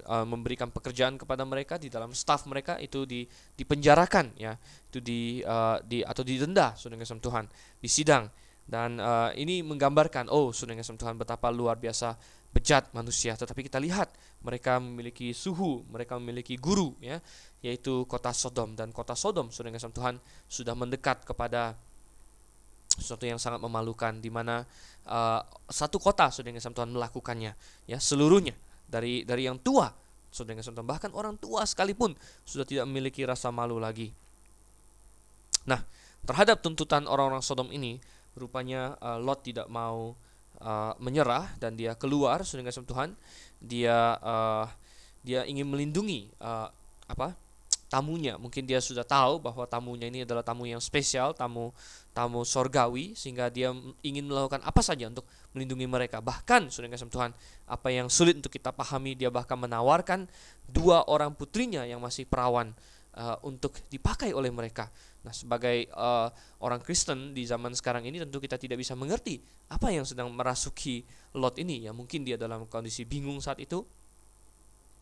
uh, 0.05 0.25
memberikan 0.31 0.69
pekerjaan 0.69 1.17
kepada 1.17 1.41
mereka 1.49 1.81
di 1.81 1.89
dalam 1.89 2.13
staff 2.13 2.45
mereka 2.45 2.77
itu 2.77 3.09
di 3.09 3.25
dipenjarakan 3.57 4.37
ya. 4.37 4.53
Itu 4.85 5.01
di 5.01 5.41
uh, 5.41 5.81
di 5.81 6.05
atau 6.05 6.21
didenda 6.21 6.77
sudah 6.77 6.93
Tuhan 6.95 7.49
di 7.81 7.89
sidang. 7.89 8.29
Dan 8.67 8.99
uh, 8.99 9.31
ini 9.33 9.63
menggambarkan 9.63 10.27
oh 10.27 10.51
sudah 10.51 10.75
kasih 10.75 10.99
Tuhan 10.99 11.15
betapa 11.17 11.47
luar 11.49 11.79
biasa 11.79 12.19
bejat 12.55 12.89
manusia. 12.95 13.35
Tetapi 13.35 13.67
kita 13.67 13.77
lihat 13.81 14.11
mereka 14.41 14.79
memiliki 14.79 15.33
suhu 15.35 15.83
mereka 15.89 16.15
memiliki 16.21 16.55
guru 16.55 16.95
ya 17.03 17.19
yaitu 17.61 18.05
kota 18.07 18.31
Sodom. 18.31 18.73
Dan 18.77 18.93
kota 18.95 19.13
Sodom 19.13 19.51
sudah 19.51 19.69
kasih 19.73 19.91
Tuhan 19.93 20.15
sudah 20.47 20.73
mendekat 20.73 21.23
kepada 21.27 21.75
sesuatu 22.97 23.29
yang 23.29 23.37
sangat 23.37 23.61
memalukan 23.61 24.17
di 24.17 24.33
mana 24.33 24.65
uh, 25.05 25.41
satu 25.69 26.01
kota 26.01 26.33
sudah 26.33 26.49
kasih 26.49 26.73
Tuhan 26.73 26.91
melakukannya 26.93 27.53
ya 27.85 27.97
seluruhnya. 27.97 28.55
Dari 28.87 29.27
dari 29.27 29.43
yang 29.43 29.59
tua 29.59 29.91
sudah 30.31 30.55
kasih 30.55 30.71
Tuhan. 30.73 30.87
Bahkan 30.87 31.11
orang 31.11 31.35
tua 31.37 31.67
sekalipun 31.67 32.15
sudah 32.47 32.63
tidak 32.63 32.87
memiliki 32.87 33.27
rasa 33.27 33.51
malu 33.51 33.77
lagi. 33.77 34.15
Nah 35.67 35.83
terhadap 36.23 36.63
tuntutan 36.63 37.05
orang-orang 37.05 37.43
Sodom 37.43 37.69
ini 37.69 37.99
rupanya 38.37 38.95
uh, 39.01 39.17
Lot 39.17 39.43
tidak 39.43 39.67
mau 39.67 40.13
uh, 40.61 40.93
menyerah 41.01 41.49
dan 41.61 41.77
dia 41.77 41.93
keluar 41.97 42.41
saudara 42.45 42.69
kasih 42.69 42.85
Tuhan 42.85 43.13
dia 43.61 44.17
uh, 44.21 44.65
dia 45.25 45.43
ingin 45.43 45.67
melindungi 45.67 46.31
uh, 46.39 46.69
apa 47.07 47.35
tamunya. 47.87 48.35
Mungkin 48.35 48.67
dia 48.67 48.83
sudah 48.83 49.07
tahu 49.07 49.39
bahwa 49.39 49.63
tamunya 49.63 50.11
ini 50.11 50.27
adalah 50.27 50.43
tamu 50.43 50.67
yang 50.67 50.83
spesial 50.83 51.31
tamu 51.31 51.71
tamu 52.11 52.43
sorgawi 52.43 53.15
sehingga 53.15 53.47
dia 53.47 53.71
ingin 54.03 54.27
melakukan 54.27 54.59
apa 54.63 54.83
saja 54.83 55.07
untuk 55.07 55.23
melindungi 55.55 55.87
mereka. 55.87 56.19
Bahkan 56.19 56.67
sudah 56.67 56.91
kasih 56.91 57.07
Tuhan 57.07 57.31
apa 57.65 57.87
yang 57.89 58.11
sulit 58.11 58.35
untuk 58.37 58.51
kita 58.51 58.75
pahami 58.75 59.15
dia 59.15 59.31
bahkan 59.31 59.55
menawarkan 59.55 60.27
dua 60.67 61.07
orang 61.07 61.31
putrinya 61.33 61.87
yang 61.87 62.03
masih 62.03 62.27
perawan 62.27 62.75
uh, 63.17 63.41
untuk 63.43 63.73
dipakai 63.89 64.31
oleh 64.31 64.53
mereka 64.53 64.87
nah 65.25 65.33
sebagai 65.33 65.89
uh, 65.91 66.29
orang 66.63 66.79
Kristen 66.79 67.35
di 67.35 67.43
zaman 67.43 67.73
sekarang 67.75 68.05
ini 68.07 68.21
tentu 68.23 68.39
kita 68.39 68.55
tidak 68.55 68.79
bisa 68.79 68.95
mengerti 68.95 69.41
apa 69.73 69.91
yang 69.91 70.05
sedang 70.05 70.31
merasuki 70.31 71.03
Lot 71.35 71.59
ini 71.59 71.83
ya 71.83 71.91
mungkin 71.91 72.23
dia 72.23 72.39
dalam 72.39 72.69
kondisi 72.69 73.03
bingung 73.03 73.41
saat 73.43 73.59
itu 73.59 73.83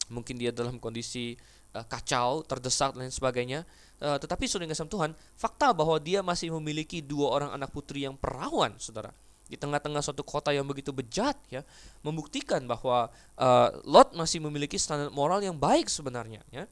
mungkin 0.09 0.37
dia 0.37 0.53
dalam 0.53 0.77
kondisi 0.77 1.33
uh, 1.73 1.85
kacau, 1.85 2.41
terdesak 2.45 2.95
dan 2.95 3.07
lain 3.07 3.13
sebagainya. 3.13 3.59
Uh, 3.99 4.19
tetapi 4.19 4.47
sudah 4.47 4.67
kasih 4.67 4.87
Tuhan, 4.87 5.11
fakta 5.35 5.71
bahwa 5.75 5.99
dia 5.99 6.19
masih 6.23 6.51
memiliki 6.59 7.03
dua 7.03 7.31
orang 7.35 7.51
anak 7.55 7.71
putri 7.71 8.07
yang 8.07 8.15
perawan, 8.19 8.75
saudara, 8.77 9.11
di 9.47 9.55
tengah-tengah 9.55 10.01
suatu 10.03 10.21
kota 10.21 10.51
yang 10.51 10.67
begitu 10.67 10.91
bejat, 10.91 11.35
ya, 11.51 11.61
membuktikan 12.03 12.63
bahwa 12.67 13.11
uh, 13.39 13.69
Lot 13.87 14.15
masih 14.15 14.43
memiliki 14.43 14.79
standar 14.79 15.11
moral 15.11 15.43
yang 15.43 15.55
baik 15.55 15.87
sebenarnya, 15.91 16.43
ya. 16.51 16.67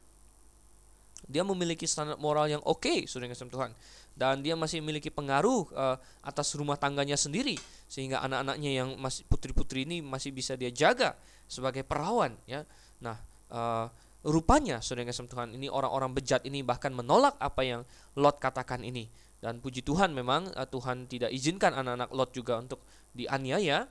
Dia 1.27 1.41
memiliki 1.47 1.87
standar 1.87 2.19
moral 2.19 2.51
yang 2.51 2.63
oke, 2.67 2.83
okay, 2.83 3.07
sudah 3.07 3.31
kasih 3.31 3.47
Tuhan, 3.47 3.71
dan 4.13 4.43
dia 4.43 4.53
masih 4.59 4.83
memiliki 4.83 5.07
pengaruh 5.07 5.71
uh, 5.71 5.95
atas 6.21 6.51
rumah 6.59 6.75
tangganya 6.75 7.15
sendiri, 7.15 7.55
sehingga 7.87 8.19
anak-anaknya 8.21 8.71
yang 8.83 8.89
masih 8.99 9.23
putri-putri 9.31 9.87
ini 9.87 10.03
masih 10.03 10.35
bisa 10.35 10.59
dia 10.59 10.69
jaga 10.69 11.15
sebagai 11.47 11.87
perawan, 11.87 12.35
ya. 12.43 12.67
Nah, 12.99 13.17
uh, 13.51 13.87
rupanya 14.23 14.79
saudara 14.79 15.11
kasih 15.11 15.27
Tuhan 15.27 15.55
ini 15.55 15.67
orang-orang 15.67 16.15
bejat 16.15 16.47
ini 16.47 16.63
bahkan 16.63 16.95
menolak 16.95 17.35
apa 17.39 17.61
yang 17.63 17.81
Lot 18.15 18.39
katakan 18.39 18.83
ini. 18.83 19.07
Dan 19.43 19.59
puji 19.59 19.83
Tuhan 19.83 20.15
memang 20.15 20.55
uh, 20.55 20.63
Tuhan 20.63 21.07
tidak 21.11 21.31
izinkan 21.35 21.75
anak-anak 21.75 22.09
Lot 22.15 22.31
juga 22.31 22.63
untuk 22.63 22.79
dianiaya 23.11 23.87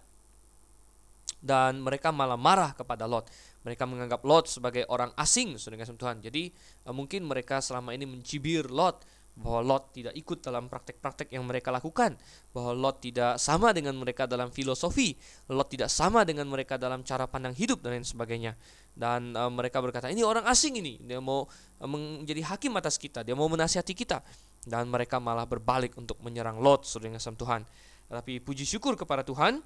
dan 1.42 1.82
mereka 1.82 2.14
malah 2.14 2.38
marah 2.38 2.70
kepada 2.72 3.10
Lot. 3.10 3.26
Mereka 3.66 3.82
menganggap 3.84 4.22
Lot 4.22 4.46
sebagai 4.46 4.86
orang 4.86 5.10
asing, 5.18 5.58
kasih 5.58 5.98
Tuhan. 5.98 6.22
Jadi 6.22 6.54
uh, 6.86 6.94
mungkin 6.94 7.26
mereka 7.26 7.58
selama 7.58 7.90
ini 7.92 8.06
mencibir 8.06 8.70
Lot 8.70 9.02
bahwa 9.32 9.64
Lot 9.64 9.96
tidak 9.96 10.12
ikut 10.12 10.44
dalam 10.44 10.68
praktek-praktek 10.68 11.32
yang 11.32 11.42
mereka 11.48 11.72
lakukan, 11.72 12.14
bahwa 12.52 12.76
Lot 12.76 13.00
tidak 13.00 13.40
sama 13.40 13.72
dengan 13.72 13.96
mereka 13.96 14.28
dalam 14.28 14.52
filosofi, 14.52 15.16
Lot 15.48 15.72
tidak 15.72 15.88
sama 15.88 16.22
dengan 16.22 16.46
mereka 16.52 16.76
dalam 16.76 17.00
cara 17.00 17.24
pandang 17.24 17.56
hidup 17.56 17.80
dan 17.80 17.96
lain 17.96 18.06
sebagainya. 18.06 18.54
Dan 18.92 19.32
uh, 19.32 19.48
mereka 19.48 19.80
berkata, 19.80 20.12
ini 20.12 20.20
orang 20.20 20.44
asing 20.44 20.76
ini, 20.76 21.00
dia 21.00 21.16
mau 21.18 21.48
uh, 21.48 21.88
menjadi 21.88 22.44
hakim 22.54 22.76
atas 22.76 23.00
kita, 23.00 23.24
dia 23.24 23.32
mau 23.32 23.48
menasihati 23.48 23.96
kita. 23.96 24.20
Dan 24.62 24.92
mereka 24.92 25.18
malah 25.18 25.48
berbalik 25.48 25.96
untuk 25.96 26.20
menyerang 26.20 26.60
Lot, 26.60 26.84
yang 27.00 27.16
Tuhan. 27.18 27.64
Tapi 28.12 28.44
puji 28.44 28.68
syukur 28.68 29.00
kepada 29.00 29.24
Tuhan, 29.24 29.64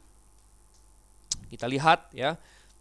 kita 1.47 1.67
lihat 1.71 2.13
ya, 2.13 2.39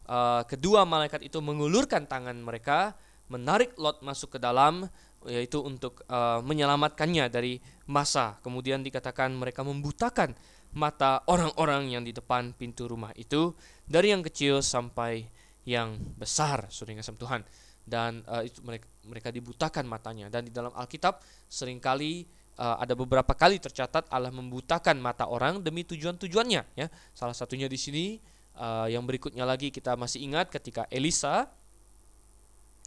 uh, 0.09 0.41
kedua 0.45 0.85
malaikat 0.85 1.25
itu 1.25 1.41
mengulurkan 1.41 2.05
tangan 2.05 2.37
mereka, 2.37 2.93
menarik 3.29 3.73
Lot 3.77 4.01
masuk 4.05 4.37
ke 4.37 4.39
dalam, 4.41 4.85
yaitu 5.25 5.61
untuk 5.61 6.05
uh, 6.09 6.41
menyelamatkannya 6.45 7.25
dari 7.29 7.57
masa. 7.89 8.37
Kemudian 8.45 8.85
dikatakan 8.85 9.33
mereka 9.33 9.65
membutakan 9.65 10.37
mata 10.75 11.23
orang-orang 11.31 11.95
yang 11.95 12.03
di 12.03 12.11
depan 12.11 12.51
pintu 12.53 12.85
rumah 12.85 13.15
itu 13.15 13.55
dari 13.87 14.11
yang 14.11 14.21
kecil 14.21 14.59
sampai 14.59 15.25
yang 15.65 15.97
besar, 16.19 16.69
saudara 16.69 17.01
kasih 17.01 17.17
Tuhan. 17.17 17.41
Dan 17.85 18.25
uh, 18.25 18.41
itu 18.41 18.65
mereka 18.65 18.89
mereka 19.05 19.29
dibutakan 19.29 19.85
matanya 19.85 20.25
dan 20.33 20.49
di 20.49 20.49
dalam 20.49 20.73
Alkitab 20.73 21.21
sering 21.45 21.77
kali 21.77 22.25
uh, 22.57 22.81
ada 22.81 22.97
beberapa 22.97 23.29
kali 23.37 23.61
tercatat 23.61 24.09
Allah 24.09 24.33
membutakan 24.33 24.97
mata 24.97 25.29
orang 25.29 25.61
demi 25.61 25.85
tujuan-tujuannya 25.85 26.61
ya. 26.73 26.87
Salah 27.13 27.37
satunya 27.37 27.69
di 27.69 27.77
sini 27.77 28.17
uh, 28.57 28.87
yang 28.89 29.03
berikutnya 29.03 29.43
lagi 29.47 29.69
kita 29.69 29.95
masih 29.95 30.23
ingat 30.25 30.51
ketika 30.51 30.87
Elisa 30.91 31.47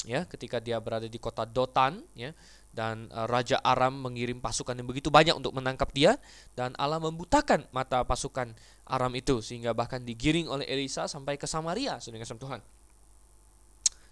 ya 0.06 0.22
ketika 0.30 0.62
dia 0.62 0.78
berada 0.78 1.10
di 1.10 1.18
kota 1.18 1.42
Dotan 1.42 2.02
ya 2.14 2.30
dan 2.70 3.10
uh, 3.10 3.26
raja 3.26 3.58
Aram 3.64 3.96
mengirim 3.98 4.38
pasukan 4.38 4.76
yang 4.76 4.86
begitu 4.86 5.10
banyak 5.10 5.34
untuk 5.34 5.50
menangkap 5.56 5.90
dia 5.90 6.14
dan 6.54 6.76
Allah 6.78 7.02
membutakan 7.02 7.66
mata 7.74 8.04
pasukan 8.06 8.54
Aram 8.86 9.12
itu 9.18 9.42
sehingga 9.42 9.74
bahkan 9.74 10.04
digiring 10.04 10.46
oleh 10.46 10.68
Elisa 10.68 11.10
sampai 11.10 11.34
ke 11.34 11.48
Samaria 11.48 11.98
saudara 11.98 12.24
Tuhan. 12.24 12.60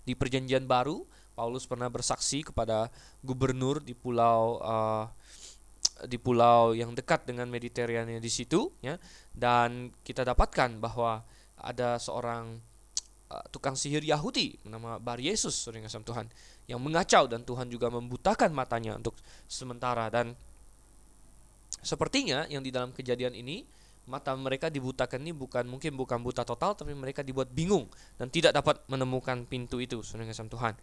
Di 0.06 0.14
perjanjian 0.14 0.66
baru 0.66 1.06
Paulus 1.36 1.68
pernah 1.68 1.92
bersaksi 1.92 2.40
kepada 2.40 2.88
gubernur 3.20 3.84
di 3.84 3.92
pulau 3.92 4.58
uh, 4.64 5.04
di 6.04 6.16
pulau 6.20 6.76
yang 6.76 6.92
dekat 6.92 7.24
dengan 7.28 7.48
Mediterania 7.48 8.20
di 8.20 8.32
situ 8.32 8.68
ya 8.84 9.00
dan 9.32 9.92
kita 10.04 10.24
dapatkan 10.24 10.76
bahwa 10.80 11.24
ada 11.66 11.98
seorang 11.98 12.62
uh, 13.30 13.44
tukang 13.50 13.74
sihir 13.74 14.06
Yahudi 14.06 14.62
bernama 14.62 15.02
Bar 15.02 15.18
Yesus 15.18 15.58
sering 15.58 15.82
kasih 15.82 16.06
Tuhan 16.06 16.30
yang 16.70 16.78
mengacau 16.78 17.26
dan 17.26 17.42
Tuhan 17.42 17.66
juga 17.66 17.90
membutakan 17.90 18.54
matanya 18.54 18.98
untuk 18.98 19.18
sementara. 19.50 20.06
Dan 20.06 20.38
sepertinya 21.82 22.46
yang 22.46 22.62
di 22.62 22.70
dalam 22.70 22.94
kejadian 22.94 23.34
ini 23.34 23.66
mata 24.06 24.30
mereka 24.38 24.70
dibutakan 24.70 25.18
ini 25.26 25.34
bukan 25.34 25.66
mungkin 25.66 25.98
bukan 25.98 26.22
buta 26.22 26.46
total 26.46 26.78
tapi 26.78 26.94
mereka 26.94 27.26
dibuat 27.26 27.50
bingung 27.50 27.90
dan 28.14 28.30
tidak 28.30 28.54
dapat 28.54 28.78
menemukan 28.86 29.42
pintu 29.50 29.82
itu 29.82 29.98
sering 30.06 30.30
kasih 30.30 30.46
Tuhan. 30.46 30.74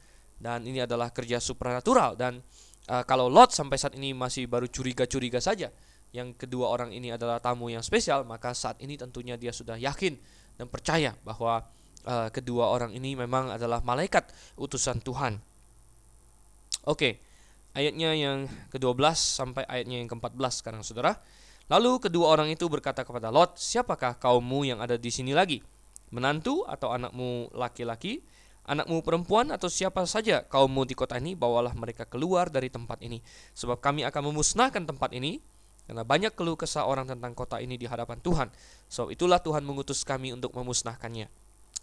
Dan 0.44 0.68
ini 0.68 0.84
adalah 0.84 1.08
kerja 1.16 1.40
supranatural. 1.40 2.20
Dan 2.20 2.44
uh, 2.92 3.04
kalau 3.08 3.32
Lot 3.32 3.56
sampai 3.56 3.80
saat 3.80 3.96
ini 3.96 4.12
masih 4.12 4.52
baru 4.52 4.68
curiga-curiga 4.68 5.40
saja 5.40 5.72
yang 6.14 6.38
kedua 6.38 6.70
orang 6.70 6.94
ini 6.94 7.10
adalah 7.10 7.42
tamu 7.42 7.74
yang 7.74 7.82
spesial 7.82 8.22
maka 8.22 8.54
saat 8.54 8.78
ini 8.78 8.94
tentunya 9.02 9.34
dia 9.34 9.50
sudah 9.50 9.82
yakin 9.82 10.14
dan 10.58 10.70
percaya 10.70 11.18
bahwa 11.26 11.66
uh, 12.06 12.30
kedua 12.30 12.70
orang 12.70 12.94
ini 12.94 13.18
memang 13.18 13.52
adalah 13.54 13.82
malaikat 13.82 14.30
utusan 14.60 15.02
Tuhan. 15.02 15.40
Oke, 16.84 17.24
ayatnya 17.74 18.12
yang 18.14 18.46
ke-12 18.76 19.16
sampai 19.16 19.64
ayatnya 19.66 20.04
yang 20.04 20.10
ke-14 20.12 20.54
sekarang 20.64 20.82
saudara. 20.84 21.20
Lalu 21.72 22.04
kedua 22.04 22.36
orang 22.36 22.52
itu 22.52 22.68
berkata 22.68 23.08
kepada 23.08 23.32
Lot, 23.32 23.56
siapakah 23.56 24.20
kaummu 24.20 24.68
yang 24.68 24.84
ada 24.84 25.00
di 25.00 25.08
sini 25.08 25.32
lagi? 25.32 25.64
Menantu 26.12 26.68
atau 26.68 26.92
anakmu 26.92 27.56
laki-laki? 27.56 28.20
Anakmu 28.64 29.04
perempuan 29.04 29.52
atau 29.52 29.68
siapa 29.68 30.04
saja 30.08 30.44
kaummu 30.44 30.88
di 30.88 30.96
kota 30.96 31.20
ini, 31.20 31.36
bawalah 31.36 31.72
mereka 31.76 32.04
keluar 32.08 32.52
dari 32.52 32.68
tempat 32.68 33.00
ini. 33.04 33.20
Sebab 33.56 33.80
kami 33.80 34.04
akan 34.08 34.32
memusnahkan 34.32 34.84
tempat 34.88 35.16
ini, 35.16 35.40
karena 35.84 36.04
banyak 36.08 36.32
keluh 36.34 36.56
kesah 36.56 36.88
orang 36.88 37.10
tentang 37.10 37.36
kota 37.36 37.60
ini 37.60 37.76
di 37.76 37.86
hadapan 37.86 38.20
Tuhan. 38.24 38.48
So 38.88 39.12
itulah 39.12 39.44
Tuhan 39.44 39.68
mengutus 39.68 40.08
kami 40.08 40.32
untuk 40.32 40.56
memusnahkannya. 40.56 41.28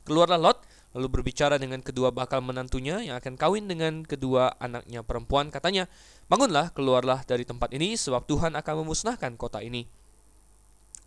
Keluarlah 0.00 0.40
Lot, 0.40 0.64
lalu 0.96 1.20
berbicara 1.20 1.60
dengan 1.60 1.84
kedua 1.84 2.08
bakal 2.08 2.40
menantunya 2.40 3.04
yang 3.04 3.20
akan 3.20 3.36
kawin 3.36 3.68
dengan 3.68 4.00
kedua 4.02 4.56
anaknya 4.56 5.04
perempuan. 5.04 5.52
Katanya, 5.52 5.84
bangunlah, 6.26 6.72
keluarlah 6.72 7.20
dari 7.28 7.44
tempat 7.44 7.68
ini, 7.76 7.94
sebab 8.00 8.24
Tuhan 8.24 8.56
akan 8.56 8.74
memusnahkan 8.80 9.36
kota 9.36 9.60
ini. 9.60 9.84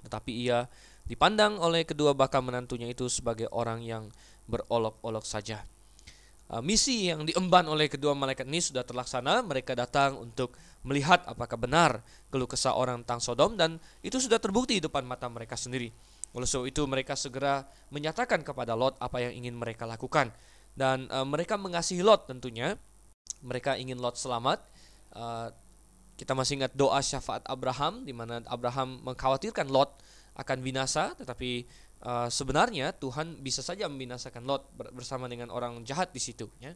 Tetapi 0.05 0.31
ia 0.45 0.69
dipandang 1.09 1.57
oleh 1.57 1.83
kedua 1.83 2.13
bakal 2.13 2.45
menantunya 2.45 2.87
itu 2.87 3.09
sebagai 3.09 3.49
orang 3.49 3.81
yang 3.81 4.13
berolok-olok 4.45 5.25
saja. 5.25 5.65
Uh, 6.51 6.61
misi 6.61 7.09
yang 7.09 7.25
diemban 7.25 7.65
oleh 7.65 7.89
kedua 7.89 8.13
malaikat 8.13 8.45
ini 8.45 8.61
sudah 8.61 8.85
terlaksana. 8.85 9.41
Mereka 9.41 9.73
datang 9.73 10.21
untuk 10.21 10.53
melihat 10.83 11.23
apakah 11.25 11.55
benar 11.55 12.03
keluh 12.27 12.47
kesah 12.47 12.75
orang 12.75 13.01
tentang 13.03 13.23
Sodom 13.23 13.55
dan 13.55 13.79
itu 14.03 14.19
sudah 14.19 14.37
terbukti 14.37 14.77
di 14.79 14.83
depan 14.83 15.07
mata 15.07 15.31
mereka 15.31 15.55
sendiri. 15.55 15.89
Oleh 16.35 16.47
sebab 16.49 16.65
itu 16.67 16.81
mereka 16.89 17.15
segera 17.15 17.63
menyatakan 17.93 18.43
kepada 18.43 18.75
Lot 18.75 18.99
apa 18.99 19.21
yang 19.23 19.33
ingin 19.43 19.55
mereka 19.55 19.87
lakukan 19.87 20.33
dan 20.73 21.05
e, 21.07 21.17
mereka 21.23 21.55
mengasihi 21.55 22.01
Lot 22.01 22.27
tentunya. 22.27 22.75
Mereka 23.43 23.77
ingin 23.79 24.01
Lot 24.01 24.17
selamat. 24.17 24.59
E, 25.13 25.23
kita 26.17 26.33
masih 26.37 26.61
ingat 26.61 26.73
doa 26.73 26.99
syafaat 27.01 27.45
Abraham 27.45 28.05
di 28.05 28.13
mana 28.13 28.41
Abraham 28.49 29.01
mengkhawatirkan 29.05 29.69
Lot 29.69 30.01
akan 30.33 30.57
binasa, 30.65 31.13
tetapi 31.13 31.69
e, 32.01 32.11
sebenarnya 32.33 32.97
Tuhan 32.97 33.39
bisa 33.39 33.61
saja 33.61 33.85
membinasakan 33.85 34.43
Lot 34.43 34.73
bersama 34.91 35.29
dengan 35.29 35.53
orang 35.53 35.85
jahat 35.85 36.09
di 36.09 36.21
situ, 36.21 36.49
ya. 36.57 36.73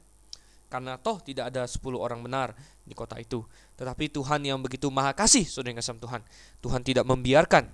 Karena 0.67 0.99
toh 0.99 1.23
tidak 1.23 1.55
ada 1.55 1.63
10 1.63 1.79
orang 1.95 2.19
benar 2.19 2.51
di 2.83 2.91
kota 2.91 3.15
itu. 3.15 3.43
Tetapi 3.79 4.11
Tuhan 4.11 4.43
yang 4.43 4.59
begitu 4.59 4.91
maha 4.91 5.15
kasih, 5.15 5.47
saudara 5.47 5.75
yang 5.75 5.81
Tuhan. 5.81 6.21
Tuhan 6.59 6.81
tidak 6.83 7.07
membiarkan 7.07 7.71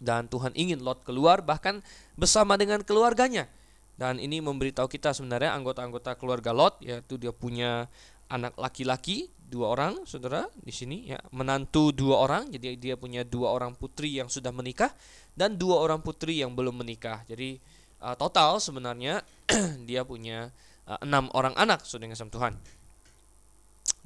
dan 0.00 0.28
Tuhan 0.28 0.52
ingin 0.52 0.84
Lot 0.84 1.02
keluar 1.04 1.40
bahkan 1.40 1.80
bersama 2.14 2.60
dengan 2.60 2.84
keluarganya. 2.84 3.48
Dan 3.96 4.20
ini 4.20 4.44
memberitahu 4.44 4.92
kita 4.92 5.16
sebenarnya 5.16 5.56
anggota-anggota 5.56 6.20
keluarga 6.20 6.52
Lot 6.52 6.84
yaitu 6.84 7.16
dia 7.16 7.32
punya 7.32 7.88
anak 8.28 8.52
laki-laki 8.60 9.32
dua 9.46 9.72
orang, 9.72 10.04
saudara 10.04 10.50
di 10.58 10.74
sini 10.74 11.08
ya, 11.14 11.22
menantu 11.30 11.94
dua 11.94 12.26
orang, 12.26 12.50
jadi 12.50 12.74
dia 12.76 12.94
punya 12.98 13.22
dua 13.22 13.54
orang 13.54 13.72
putri 13.78 14.18
yang 14.18 14.26
sudah 14.26 14.50
menikah 14.50 14.90
dan 15.38 15.54
dua 15.54 15.80
orang 15.80 16.02
putri 16.02 16.42
yang 16.42 16.52
belum 16.52 16.82
menikah. 16.82 17.22
Jadi 17.24 17.56
uh, 18.02 18.18
total 18.18 18.58
sebenarnya 18.58 19.22
dia 19.88 20.02
punya 20.02 20.50
enam 21.02 21.26
orang 21.34 21.54
anak, 21.58 21.82
saudara 21.82 22.14
yang 22.14 22.30
Tuhan. 22.30 22.54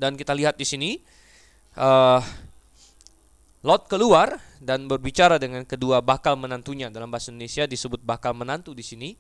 Dan 0.01 0.17
kita 0.17 0.33
lihat 0.33 0.57
di 0.57 0.65
sini 0.65 0.91
uh, 1.77 2.21
Lot 3.61 3.93
keluar 3.93 4.41
dan 4.57 4.89
berbicara 4.89 5.37
dengan 5.37 5.69
kedua 5.69 6.01
bakal 6.01 6.33
menantunya. 6.33 6.89
Dalam 6.89 7.13
bahasa 7.13 7.29
Indonesia 7.29 7.69
disebut 7.69 8.01
bakal 8.01 8.33
menantu 8.33 8.73
di 8.73 8.81
sini 8.81 9.13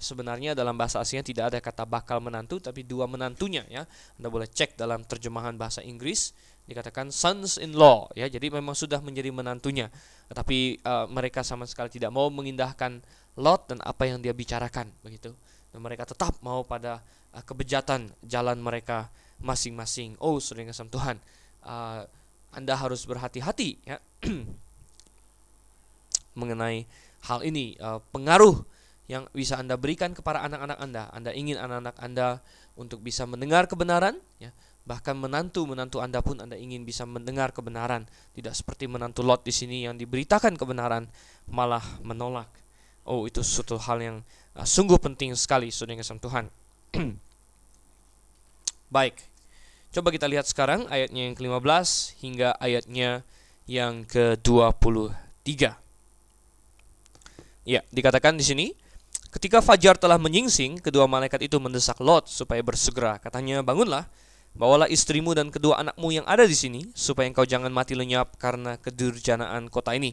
sebenarnya 0.00 0.56
dalam 0.56 0.80
bahasa 0.80 0.96
aslinya 0.96 1.20
tidak 1.20 1.44
ada 1.52 1.58
kata 1.60 1.84
bakal 1.84 2.24
menantu 2.24 2.56
tapi 2.56 2.88
dua 2.88 3.04
menantunya 3.04 3.68
ya. 3.68 3.84
Anda 4.16 4.32
boleh 4.32 4.48
cek 4.48 4.80
dalam 4.80 5.04
terjemahan 5.04 5.60
bahasa 5.60 5.84
Inggris 5.84 6.32
dikatakan 6.64 7.12
sons 7.12 7.60
in 7.60 7.76
law 7.76 8.08
ya. 8.16 8.32
Jadi 8.32 8.48
memang 8.48 8.72
sudah 8.72 9.04
menjadi 9.04 9.28
menantunya. 9.28 9.92
Tetapi 10.32 10.80
uh, 10.88 11.12
mereka 11.12 11.44
sama 11.44 11.68
sekali 11.68 11.92
tidak 11.92 12.16
mau 12.16 12.32
mengindahkan 12.32 13.04
Lot 13.36 13.68
dan 13.68 13.84
apa 13.84 14.08
yang 14.08 14.24
dia 14.24 14.32
bicarakan 14.32 14.88
begitu. 15.04 15.36
Dan 15.72 15.80
mereka 15.80 16.04
tetap 16.04 16.36
mau 16.44 16.62
pada 16.62 17.00
uh, 17.32 17.42
kebejatan 17.42 18.12
jalan 18.22 18.60
mereka 18.60 19.08
masing-masing. 19.40 20.14
Oh, 20.20 20.38
sering 20.38 20.68
kesam 20.68 20.92
Tuhan. 20.92 21.16
Uh, 21.64 22.04
anda 22.52 22.76
harus 22.76 23.08
berhati-hati 23.08 23.80
ya 23.88 23.96
mengenai 26.38 26.84
hal 27.24 27.40
ini 27.44 27.80
uh, 27.80 28.00
pengaruh 28.12 28.60
yang 29.08 29.28
bisa 29.32 29.60
Anda 29.60 29.76
berikan 29.76 30.16
kepada 30.16 30.44
anak-anak 30.46 30.78
Anda. 30.80 31.02
Anda 31.12 31.30
ingin 31.36 31.60
anak-anak 31.60 31.96
Anda 32.00 32.40
untuk 32.78 33.04
bisa 33.04 33.28
mendengar 33.28 33.68
kebenaran, 33.68 34.16
ya. 34.40 34.54
Bahkan 34.82 35.14
menantu-menantu 35.14 36.00
Anda 36.00 36.24
pun 36.24 36.40
Anda 36.40 36.56
ingin 36.56 36.82
bisa 36.82 37.04
mendengar 37.04 37.52
kebenaran, 37.52 38.08
tidak 38.34 38.56
seperti 38.56 38.88
menantu 38.88 39.22
Lot 39.22 39.44
di 39.44 39.52
sini 39.52 39.84
yang 39.84 39.94
diberitakan 40.00 40.56
kebenaran 40.56 41.06
malah 41.46 41.84
menolak. 42.02 42.48
Oh, 43.04 43.26
itu 43.28 43.44
suatu 43.44 43.78
hal 43.78 43.98
yang 44.00 44.16
uh, 44.56 44.66
sungguh 44.66 44.98
penting 45.00 45.32
sekali, 45.38 45.72
Saudara 45.72 46.00
yang 46.00 46.20
Tuhan. 46.20 46.44
Baik. 48.94 49.16
Coba 49.92 50.08
kita 50.08 50.24
lihat 50.24 50.48
sekarang 50.48 50.88
ayatnya 50.88 51.28
yang 51.28 51.36
ke-15 51.36 51.88
hingga 52.24 52.48
ayatnya 52.56 53.10
yang 53.68 54.08
ke-23. 54.08 55.76
Ya, 57.62 57.80
dikatakan 57.92 58.40
di 58.40 58.44
sini, 58.44 58.66
Ketika 59.32 59.64
fajar 59.64 59.96
telah 59.96 60.20
menyingsing, 60.20 60.84
kedua 60.84 61.08
malaikat 61.08 61.40
itu 61.48 61.56
mendesak 61.56 61.96
Lot 62.04 62.28
supaya 62.28 62.60
bersegera. 62.60 63.16
Katanya, 63.16 63.64
"Bangunlah, 63.64 64.04
bawalah 64.52 64.84
istrimu 64.92 65.32
dan 65.32 65.48
kedua 65.48 65.80
anakmu 65.80 66.12
yang 66.12 66.28
ada 66.28 66.44
di 66.44 66.52
sini, 66.52 66.92
supaya 66.92 67.32
engkau 67.32 67.48
jangan 67.48 67.72
mati 67.72 67.96
lenyap 67.96 68.36
karena 68.36 68.76
kedurjanaan 68.76 69.72
kota 69.72 69.96
ini." 69.96 70.12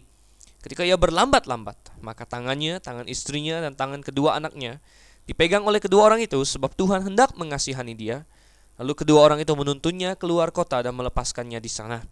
Ketika 0.60 0.84
ia 0.84 1.00
berlambat-lambat, 1.00 1.96
maka 2.04 2.28
tangannya, 2.28 2.84
tangan 2.84 3.08
istrinya, 3.08 3.64
dan 3.64 3.80
tangan 3.80 4.04
kedua 4.04 4.36
anaknya 4.36 4.84
dipegang 5.24 5.64
oleh 5.64 5.80
kedua 5.80 6.12
orang 6.12 6.20
itu, 6.20 6.42
sebab 6.44 6.76
Tuhan 6.76 7.06
hendak 7.08 7.38
mengasihani 7.40 7.96
dia. 7.96 8.28
Lalu 8.76 8.96
kedua 8.96 9.24
orang 9.24 9.40
itu 9.40 9.52
menuntunnya 9.56 10.20
keluar 10.20 10.52
kota 10.52 10.84
dan 10.84 10.96
melepaskannya 10.96 11.60
di 11.60 11.72
sana. 11.72 12.04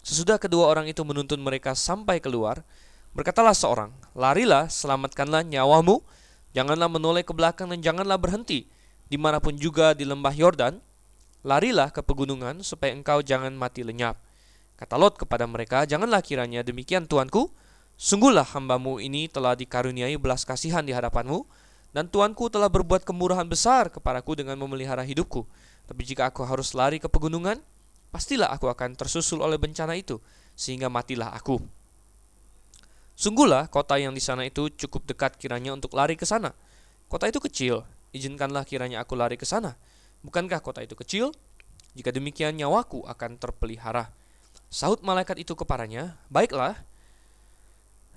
Sesudah 0.00 0.40
kedua 0.40 0.68
orang 0.68 0.88
itu 0.88 1.04
menuntun 1.04 1.40
mereka 1.44 1.76
sampai 1.76 2.24
keluar, 2.24 2.64
berkatalah 3.12 3.52
seorang, 3.52 3.92
"Larilah, 4.16 4.72
selamatkanlah 4.72 5.44
nyawamu." 5.44 6.00
Janganlah 6.50 6.90
menoleh 6.90 7.22
ke 7.22 7.30
belakang 7.30 7.70
dan 7.70 7.78
janganlah 7.78 8.18
berhenti. 8.18 8.66
Di 9.06 9.14
mana 9.18 9.38
pun 9.38 9.54
juga 9.54 9.94
di 9.94 10.02
lembah 10.02 10.34
Yordan, 10.34 10.82
larilah 11.46 11.94
ke 11.94 12.02
pegunungan 12.02 12.62
supaya 12.66 12.90
engkau 12.90 13.22
jangan 13.22 13.54
mati 13.54 13.86
lenyap. 13.86 14.18
Kata 14.74 14.96
Lot 14.98 15.14
kepada 15.20 15.46
mereka, 15.46 15.84
janganlah 15.86 16.24
kiranya 16.24 16.64
demikian 16.66 17.06
tuanku. 17.06 17.52
Sungguhlah 18.00 18.48
hambamu 18.56 18.96
ini 18.96 19.28
telah 19.28 19.52
dikaruniai 19.52 20.16
belas 20.16 20.48
kasihan 20.48 20.80
di 20.80 20.96
hadapanmu, 20.96 21.44
dan 21.92 22.08
tuanku 22.08 22.48
telah 22.48 22.72
berbuat 22.72 23.04
kemurahan 23.04 23.44
besar 23.44 23.92
kepadaku 23.92 24.40
dengan 24.40 24.56
memelihara 24.56 25.04
hidupku. 25.04 25.44
Tapi 25.84 26.02
jika 26.08 26.32
aku 26.32 26.48
harus 26.48 26.72
lari 26.72 26.96
ke 26.96 27.12
pegunungan, 27.12 27.60
pastilah 28.08 28.48
aku 28.56 28.72
akan 28.72 28.96
tersusul 28.96 29.44
oleh 29.44 29.60
bencana 29.60 30.00
itu, 30.00 30.16
sehingga 30.56 30.88
matilah 30.88 31.28
aku. 31.36 31.60
Sungguhlah 33.20 33.68
kota 33.68 34.00
yang 34.00 34.16
di 34.16 34.22
sana 34.24 34.48
itu 34.48 34.72
cukup 34.72 35.04
dekat 35.04 35.36
kiranya 35.36 35.76
untuk 35.76 35.92
lari 35.92 36.16
ke 36.16 36.24
sana. 36.24 36.56
Kota 37.04 37.28
itu 37.28 37.36
kecil, 37.36 37.84
izinkanlah 38.16 38.64
kiranya 38.64 39.04
aku 39.04 39.12
lari 39.12 39.36
ke 39.36 39.44
sana. 39.44 39.76
Bukankah 40.24 40.64
kota 40.64 40.80
itu 40.80 40.96
kecil? 40.96 41.36
Jika 41.92 42.16
demikian 42.16 42.56
nyawaku 42.56 43.04
akan 43.04 43.36
terpelihara. 43.36 44.08
Sahut 44.72 45.04
malaikat 45.04 45.36
itu 45.36 45.52
kepadanya, 45.52 46.16
baiklah. 46.32 46.80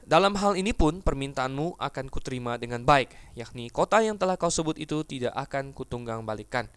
Dalam 0.04 0.36
hal 0.36 0.60
ini 0.60 0.76
pun 0.76 1.00
permintaanmu 1.00 1.80
akan 1.80 2.06
kuterima 2.12 2.60
dengan 2.60 2.84
baik, 2.84 3.16
yakni 3.40 3.72
kota 3.72 4.04
yang 4.04 4.20
telah 4.20 4.36
kau 4.36 4.52
sebut 4.52 4.76
itu 4.76 5.00
tidak 5.08 5.32
akan 5.32 5.72
kutunggang 5.72 6.28
balikan. 6.28 6.68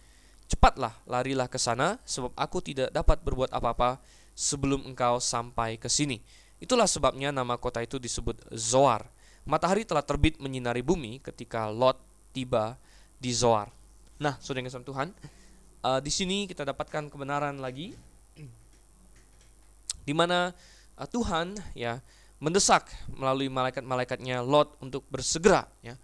Cepatlah, 0.47 0.95
larilah 1.11 1.51
ke 1.51 1.59
sana, 1.59 1.99
sebab 2.07 2.31
aku 2.39 2.62
tidak 2.62 2.95
dapat 2.95 3.19
berbuat 3.27 3.51
apa-apa 3.51 3.99
sebelum 4.39 4.87
engkau 4.87 5.19
sampai 5.19 5.75
ke 5.75 5.91
sini. 5.91 6.23
Itulah 6.62 6.87
sebabnya 6.87 7.35
nama 7.35 7.59
kota 7.59 7.83
itu 7.83 7.99
disebut 7.99 8.47
Zoar. 8.55 9.11
Matahari 9.43 9.83
telah 9.83 10.07
terbit 10.07 10.39
menyinari 10.39 10.87
bumi 10.87 11.19
ketika 11.19 11.67
Lot 11.67 11.99
tiba 12.31 12.79
di 13.19 13.35
Zoar. 13.35 13.75
Nah, 14.23 14.39
saudara 14.39 14.62
yang 14.62 14.87
Tuhan, 14.87 15.11
uh, 15.83 15.99
di 15.99 16.15
sini 16.15 16.47
kita 16.47 16.62
dapatkan 16.62 17.11
kebenaran 17.11 17.59
lagi, 17.59 17.91
di 20.07 20.15
mana 20.15 20.55
uh, 20.95 21.09
Tuhan 21.11 21.59
ya 21.75 21.99
mendesak 22.42 22.88
melalui 23.09 23.49
malaikat-malaikatnya 23.49 24.44
Lot 24.44 24.77
untuk 24.83 25.05
bersegera, 25.09 25.64
ya. 25.81 25.96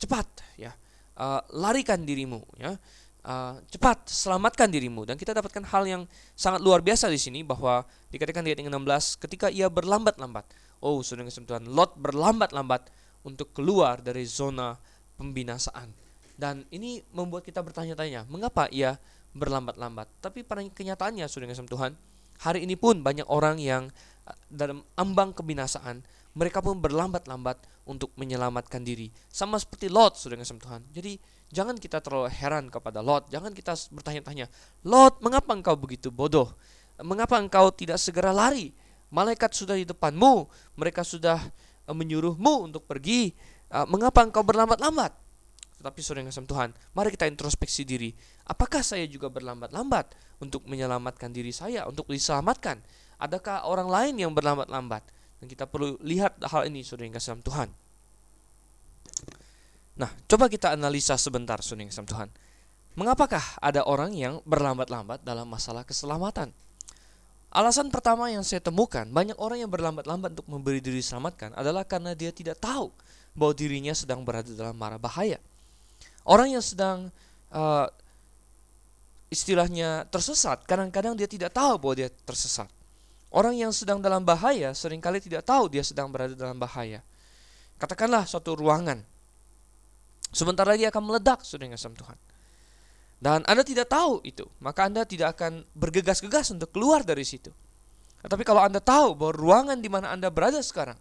Cepat, 0.00 0.26
ya. 0.56 0.72
Uh, 1.18 1.42
larikan 1.52 2.00
dirimu, 2.00 2.46
ya. 2.56 2.78
Uh, 3.20 3.60
cepat 3.68 4.08
selamatkan 4.08 4.70
dirimu. 4.72 5.04
Dan 5.04 5.20
kita 5.20 5.36
dapatkan 5.36 5.66
hal 5.68 5.84
yang 5.84 6.02
sangat 6.32 6.64
luar 6.64 6.80
biasa 6.80 7.10
di 7.12 7.20
sini 7.20 7.44
bahwa 7.44 7.84
dikatakan 8.08 8.46
di 8.46 8.56
ayat 8.56 8.64
16 8.64 9.20
ketika 9.20 9.52
ia 9.52 9.68
berlambat-lambat 9.68 10.48
oh 10.80 11.04
sudah 11.04 11.24
Tuhan 11.28 11.68
Lot 11.68 11.96
berlambat-lambat 12.00 12.88
untuk 13.22 13.52
keluar 13.52 14.00
dari 14.00 14.24
zona 14.24 14.76
pembinasaan. 15.20 15.92
Dan 16.40 16.64
ini 16.72 17.04
membuat 17.12 17.44
kita 17.44 17.60
bertanya-tanya 17.60 18.24
mengapa 18.32 18.64
ia 18.72 18.96
berlambat-lambat? 19.36 20.08
Tapi 20.24 20.40
pada 20.40 20.64
kenyataannya 20.64 21.28
sudah 21.28 21.46
Tuhan 21.52 21.92
hari 22.40 22.64
ini 22.64 22.80
pun 22.80 23.04
banyak 23.04 23.28
orang 23.28 23.60
yang 23.60 23.92
dalam 24.48 24.82
ambang 24.96 25.34
kebinasaan 25.34 26.02
mereka 26.34 26.62
pun 26.62 26.78
berlambat-lambat 26.78 27.58
untuk 27.86 28.14
menyelamatkan 28.14 28.82
diri 28.86 29.10
sama 29.30 29.58
seperti 29.58 29.90
Lot 29.90 30.16
sudah 30.18 30.38
Tuhan 30.38 30.86
jadi 30.94 31.18
Jangan 31.50 31.82
kita 31.82 31.98
terlalu 31.98 32.30
heran 32.30 32.70
kepada 32.70 33.02
Lot. 33.02 33.26
Jangan 33.26 33.50
kita 33.50 33.74
bertanya-tanya, 33.90 34.46
Lot, 34.86 35.18
mengapa 35.18 35.50
engkau 35.50 35.74
begitu 35.74 36.14
bodoh? 36.14 36.54
Mengapa 37.02 37.42
engkau 37.42 37.74
tidak 37.74 37.98
segera 37.98 38.30
lari? 38.30 38.70
Malaikat 39.10 39.50
sudah 39.50 39.74
di 39.74 39.82
depanmu, 39.82 40.46
mereka 40.78 41.02
sudah 41.02 41.42
eh, 41.90 41.94
menyuruhmu 41.94 42.70
untuk 42.70 42.86
pergi. 42.86 43.34
Eh, 43.66 43.86
mengapa 43.90 44.22
engkau 44.22 44.46
berlambat-lambat? 44.46 45.10
Tetapi 45.82 45.98
saudara 46.04 46.28
yang 46.30 46.46
Tuhan, 46.46 46.70
mari 46.94 47.08
kita 47.10 47.26
introspeksi 47.26 47.82
diri. 47.82 48.14
Apakah 48.46 48.86
saya 48.86 49.08
juga 49.10 49.26
berlambat-lambat 49.26 50.14
untuk 50.38 50.70
menyelamatkan 50.70 51.34
diri 51.34 51.50
saya, 51.50 51.88
untuk 51.90 52.06
diselamatkan? 52.06 52.78
Adakah 53.20 53.68
orang 53.68 53.88
lain 53.92 54.14
yang 54.16 54.32
berlambat-lambat? 54.32 55.04
Dan 55.40 55.46
kita 55.48 55.68
perlu 55.68 56.00
lihat 56.00 56.40
hal 56.40 56.64
ini, 56.68 56.80
saudara 56.80 57.04
yang 57.04 57.16
kasih 57.16 57.36
Tuhan. 57.44 57.68
Nah, 60.00 60.08
coba 60.24 60.48
kita 60.48 60.72
analisa 60.72 61.20
sebentar, 61.20 61.60
Suning 61.60 61.92
Sam 61.92 62.08
Tuhan. 62.08 62.32
Mengapakah 62.96 63.60
ada 63.60 63.84
orang 63.84 64.16
yang 64.16 64.40
berlambat-lambat 64.48 65.20
dalam 65.20 65.44
masalah 65.44 65.84
keselamatan? 65.84 66.50
Alasan 67.52 67.92
pertama 67.92 68.32
yang 68.32 68.40
saya 68.40 68.64
temukan, 68.64 69.04
banyak 69.04 69.36
orang 69.36 69.60
yang 69.60 69.70
berlambat-lambat 69.70 70.38
untuk 70.38 70.48
memberi 70.48 70.80
diri 70.80 71.02
selamatkan 71.04 71.52
adalah 71.52 71.84
karena 71.84 72.16
dia 72.16 72.32
tidak 72.32 72.62
tahu 72.62 72.88
bahwa 73.36 73.52
dirinya 73.52 73.92
sedang 73.92 74.24
berada 74.24 74.48
dalam 74.54 74.74
mara 74.78 74.96
bahaya. 74.96 75.36
Orang 76.24 76.48
yang 76.48 76.62
sedang 76.62 77.10
uh, 77.50 77.86
istilahnya 79.28 80.06
tersesat, 80.08 80.62
kadang-kadang 80.64 81.18
dia 81.18 81.26
tidak 81.26 81.50
tahu 81.52 81.76
bahwa 81.76 81.94
dia 81.98 82.08
tersesat. 82.24 82.70
Orang 83.30 83.54
yang 83.54 83.70
sedang 83.70 84.02
dalam 84.02 84.26
bahaya 84.26 84.74
sering 84.74 84.98
kali 84.98 85.22
tidak 85.22 85.46
tahu 85.46 85.70
dia 85.70 85.86
sedang 85.86 86.10
berada 86.10 86.34
dalam 86.34 86.58
bahaya. 86.58 87.02
Katakanlah 87.78 88.26
suatu 88.26 88.58
ruangan 88.58 89.06
Sebentar 90.30 90.62
lagi 90.62 90.86
akan 90.86 91.02
meledak, 91.10 91.42
saudara 91.42 91.74
yang 91.74 91.78
Tuhan. 91.78 92.18
Dan 93.20 93.42
Anda 93.44 93.66
tidak 93.66 93.90
tahu 93.90 94.22
itu, 94.22 94.46
maka 94.62 94.86
Anda 94.86 95.02
tidak 95.02 95.36
akan 95.36 95.66
bergegas-gegas 95.74 96.54
untuk 96.54 96.70
keluar 96.70 97.02
dari 97.02 97.26
situ. 97.26 97.50
Tapi 98.22 98.46
kalau 98.46 98.62
Anda 98.62 98.78
tahu 98.78 99.18
bahwa 99.18 99.32
ruangan 99.34 99.78
di 99.82 99.90
mana 99.90 100.14
Anda 100.14 100.30
berada 100.30 100.62
sekarang, 100.62 100.96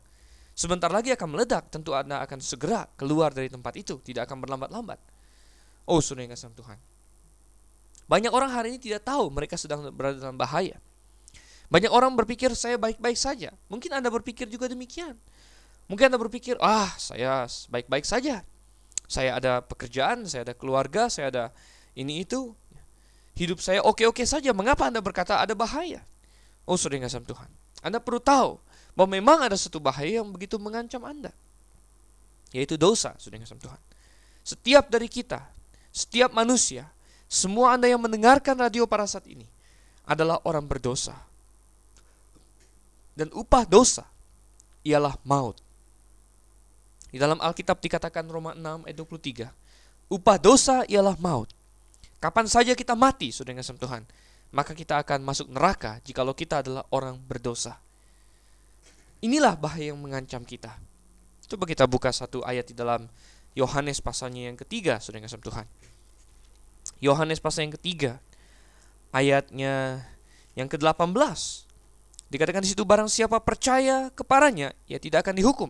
sebentar 0.57 0.89
lagi 0.89 1.13
akan 1.13 1.29
meledak, 1.29 1.69
tentu 1.69 1.93
Anda 1.93 2.25
akan 2.25 2.41
segera 2.41 2.89
keluar 2.97 3.31
dari 3.31 3.53
tempat 3.53 3.77
itu, 3.77 4.01
tidak 4.01 4.27
akan 4.27 4.41
berlambat-lambat. 4.41 4.99
Oh, 5.85 6.01
saudara 6.01 6.27
yang 6.27 6.35
Tuhan. 6.35 6.77
Banyak 8.09 8.33
orang 8.33 8.49
hari 8.49 8.73
ini 8.75 8.79
tidak 8.81 9.05
tahu 9.05 9.29
mereka 9.29 9.61
sedang 9.61 9.93
berada 9.93 10.17
dalam 10.17 10.35
bahaya. 10.35 10.81
Banyak 11.69 11.93
orang 11.93 12.17
berpikir 12.17 12.49
saya 12.57 12.81
baik-baik 12.81 13.13
saja. 13.13 13.53
Mungkin 13.69 13.93
Anda 13.93 14.09
berpikir 14.09 14.49
juga 14.49 14.65
demikian. 14.65 15.13
Mungkin 15.85 16.09
Anda 16.09 16.17
berpikir, 16.17 16.57
ah 16.61 16.89
saya 16.97 17.45
baik-baik 17.69 18.05
saja. 18.05 18.41
Saya 19.09 19.37
ada 19.37 19.61
pekerjaan, 19.61 20.25
saya 20.25 20.45
ada 20.45 20.53
keluarga, 20.57 21.09
saya 21.09 21.29
ada 21.29 21.43
ini 21.93 22.25
itu. 22.25 22.53
Hidup 23.37 23.61
saya 23.61 23.85
oke-oke 23.85 24.25
saja. 24.25 24.49
Mengapa 24.53 24.89
Anda 24.89 25.01
berkata 25.01 25.37
ada 25.37 25.53
bahaya? 25.53 26.01
Oh 26.65 26.77
sudah 26.77 26.97
ngasam 27.01 27.25
Tuhan. 27.25 27.49
Anda 27.85 28.01
perlu 28.01 28.21
tahu 28.21 28.57
bahwa 28.97 29.09
memang 29.15 29.39
ada 29.45 29.55
satu 29.55 29.77
bahaya 29.77 30.21
yang 30.21 30.29
begitu 30.29 30.57
mengancam 30.57 31.05
Anda. 31.05 31.31
Yaitu 32.49 32.81
dosa, 32.81 33.13
sudah 33.21 33.37
ngasam 33.37 33.61
Tuhan. 33.61 33.79
Setiap 34.41 34.89
dari 34.89 35.05
kita, 35.05 35.45
setiap 35.93 36.33
manusia, 36.33 36.89
semua 37.29 37.77
Anda 37.77 37.85
yang 37.89 38.01
mendengarkan 38.01 38.57
radio 38.57 38.89
pada 38.89 39.05
saat 39.05 39.29
ini 39.29 39.45
adalah 40.09 40.41
orang 40.49 40.65
berdosa. 40.65 41.28
Dan 43.19 43.35
upah 43.35 43.67
dosa 43.67 44.07
ialah 44.87 45.19
maut. 45.27 45.59
Di 47.11 47.19
dalam 47.19 47.35
Alkitab 47.43 47.83
dikatakan 47.83 48.23
Roma 48.31 48.55
6 48.55 48.87
ayat 48.87 48.95
23, 48.95 49.51
upah 50.07 50.37
dosa 50.39 50.87
ialah 50.87 51.19
maut. 51.19 51.51
Kapan 52.23 52.47
saja 52.47 52.71
kita 52.71 52.95
mati, 52.95 53.35
sudah 53.35 53.51
ngasam 53.51 53.75
Tuhan, 53.75 54.07
maka 54.55 54.71
kita 54.71 55.03
akan 55.03 55.19
masuk 55.19 55.51
neraka 55.51 55.99
jikalau 56.07 56.31
kita 56.31 56.63
adalah 56.63 56.87
orang 56.95 57.19
berdosa. 57.19 57.75
Inilah 59.19 59.59
bahaya 59.59 59.91
yang 59.91 59.99
mengancam 59.99 60.47
kita. 60.47 60.79
Coba 61.43 61.67
kita 61.67 61.83
buka 61.91 62.15
satu 62.15 62.39
ayat 62.47 62.71
di 62.71 62.75
dalam 62.77 63.11
Yohanes 63.51 63.99
pasalnya 63.99 64.47
yang 64.47 64.55
ketiga, 64.55 65.03
sudah 65.03 65.19
ngasam 65.19 65.43
Tuhan. 65.43 65.67
Yohanes 67.03 67.43
pasal 67.43 67.67
yang 67.67 67.75
ketiga 67.75 68.23
ayatnya 69.11 70.07
yang 70.55 70.71
ke-18 70.71 71.68
dikatakan 72.29 72.61
di 72.61 72.69
situ 72.71 72.85
barang 72.85 73.09
siapa 73.09 73.41
percaya 73.41 74.13
kepadanya 74.13 74.73
ia 74.85 75.01
tidak 75.01 75.25
akan 75.27 75.35
dihukum. 75.37 75.69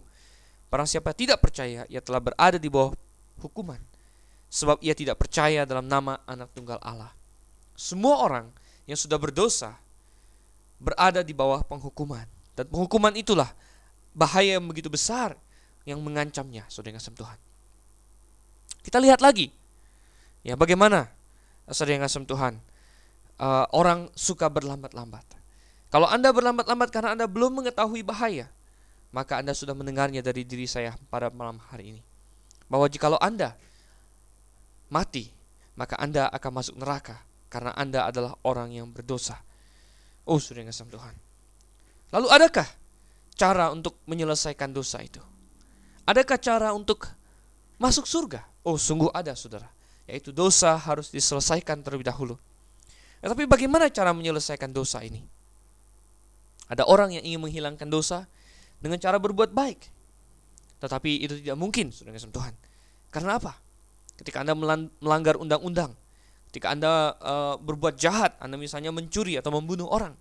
Barang 0.70 0.86
siapa 0.86 1.16
tidak 1.18 1.42
percaya 1.42 1.88
ia 1.90 2.00
telah 2.04 2.22
berada 2.22 2.62
di 2.62 2.70
bawah 2.70 2.94
hukuman 3.42 3.82
sebab 4.52 4.78
ia 4.84 4.94
tidak 4.94 5.18
percaya 5.18 5.66
dalam 5.66 5.88
nama 5.88 6.22
anak 6.30 6.52
tunggal 6.54 6.78
Allah. 6.84 7.10
Semua 7.80 8.20
orang 8.22 8.52
yang 8.86 9.00
sudah 9.00 9.16
berdosa 9.16 9.80
berada 10.82 11.22
di 11.22 11.32
bawah 11.32 11.64
penghukuman. 11.64 12.26
Dan 12.56 12.68
penghukuman 12.68 13.16
itulah 13.16 13.48
bahaya 14.12 14.60
yang 14.60 14.66
begitu 14.68 14.92
besar 14.92 15.38
yang 15.88 16.04
mengancamnya 16.04 16.68
saudara 16.68 17.00
kasih 17.00 17.16
Tuhan. 17.16 17.40
Kita 18.84 19.00
lihat 19.00 19.24
lagi 19.24 19.52
ya 20.44 20.60
bagaimana 20.60 21.08
sering 21.70 22.02
asam 22.02 22.26
Tuhan, 22.26 22.58
uh, 23.38 23.66
orang 23.72 24.10
suka 24.18 24.50
berlambat-lambat. 24.50 25.39
Kalau 25.90 26.06
Anda 26.06 26.30
berlambat-lambat 26.30 26.90
karena 26.94 27.18
Anda 27.18 27.26
belum 27.26 27.62
mengetahui 27.62 28.06
bahaya, 28.06 28.50
maka 29.10 29.42
Anda 29.42 29.58
sudah 29.58 29.74
mendengarnya 29.74 30.22
dari 30.22 30.46
diri 30.46 30.70
saya 30.70 30.94
pada 31.10 31.34
malam 31.34 31.58
hari 31.70 31.98
ini. 31.98 32.02
Bahwa 32.70 32.86
jikalau 32.86 33.18
Anda 33.18 33.58
mati, 34.94 35.34
maka 35.74 35.98
Anda 35.98 36.30
akan 36.30 36.52
masuk 36.62 36.76
neraka 36.78 37.18
karena 37.50 37.74
Anda 37.74 38.06
adalah 38.06 38.38
orang 38.46 38.70
yang 38.70 38.94
berdosa. 38.94 39.42
Oh, 40.30 40.38
sudah 40.38 40.62
ngasam 40.62 40.94
Tuhan. 40.94 41.18
Lalu 42.14 42.28
adakah 42.30 42.70
cara 43.34 43.74
untuk 43.74 43.98
menyelesaikan 44.06 44.70
dosa 44.70 45.02
itu? 45.02 45.22
Adakah 46.06 46.38
cara 46.38 46.70
untuk 46.78 47.10
masuk 47.82 48.06
surga? 48.06 48.46
Oh, 48.62 48.78
sungguh 48.78 49.10
ada, 49.10 49.34
saudara 49.34 49.80
yaitu 50.10 50.34
dosa 50.34 50.74
harus 50.74 51.14
diselesaikan 51.14 51.86
terlebih 51.86 52.10
dahulu. 52.10 52.34
Ya, 53.22 53.30
tapi 53.30 53.46
bagaimana 53.46 53.94
cara 53.94 54.10
menyelesaikan 54.10 54.74
dosa 54.74 55.06
ini? 55.06 55.22
Ada 56.70 56.86
orang 56.86 57.18
yang 57.18 57.26
ingin 57.26 57.42
menghilangkan 57.42 57.90
dosa 57.90 58.30
dengan 58.78 59.02
cara 59.02 59.18
berbuat 59.18 59.52
baik. 59.52 59.90
Tetapi 60.80 61.26
itu 61.26 61.34
tidak 61.44 61.58
mungkin, 61.60 61.92
sudah 61.92 62.14
Tuhan. 62.14 62.54
Karena 63.10 63.42
apa? 63.42 63.58
Ketika 64.16 64.46
Anda 64.46 64.54
melanggar 65.02 65.36
undang-undang, 65.36 65.98
ketika 66.54 66.72
Anda 66.72 67.18
uh, 67.20 67.56
berbuat 67.58 67.98
jahat, 67.98 68.38
Anda 68.40 68.56
misalnya 68.56 68.94
mencuri 68.94 69.36
atau 69.36 69.52
membunuh 69.52 69.90
orang, 69.90 70.14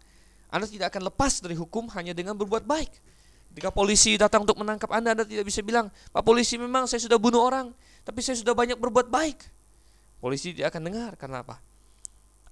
Anda 0.49 0.65
tidak 0.65 0.97
akan 0.97 1.13
lepas 1.13 1.45
dari 1.45 1.55
hukum 1.55 1.93
hanya 1.95 2.17
dengan 2.17 2.35
berbuat 2.35 2.65
baik. 2.65 2.91
Ketika 3.53 3.75
polisi 3.75 4.15
datang 4.17 4.47
untuk 4.49 4.57
menangkap 4.59 4.89
Anda, 4.91 5.13
Anda 5.13 5.25
tidak 5.29 5.47
bisa 5.47 5.61
bilang, 5.61 5.93
Pak 6.11 6.23
polisi 6.25 6.57
memang 6.57 6.89
saya 6.89 7.03
sudah 7.03 7.19
bunuh 7.21 7.43
orang, 7.43 7.71
tapi 8.03 8.25
saya 8.25 8.39
sudah 8.39 8.57
banyak 8.57 8.81
berbuat 8.81 9.11
baik. 9.13 9.39
Polisi 10.19 10.55
tidak 10.55 10.75
akan 10.75 10.83
dengar 10.91 11.13
karena 11.15 11.47
apa? 11.47 11.63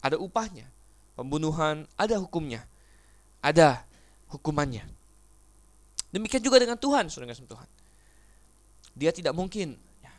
Ada 0.02 0.20
upahnya. 0.20 0.70
Pembunuhan 1.16 1.88
ada 1.96 2.20
hukumnya. 2.20 2.68
Ada 3.40 3.84
hukumannya. 4.32 4.84
Demikian 6.10 6.42
juga 6.42 6.62
dengan 6.62 6.78
Tuhan, 6.80 7.12
saudara 7.12 7.34
Tuhan. 7.36 7.68
Dia 8.96 9.12
tidak 9.12 9.36
mungkin 9.36 9.76
ya, 10.00 10.12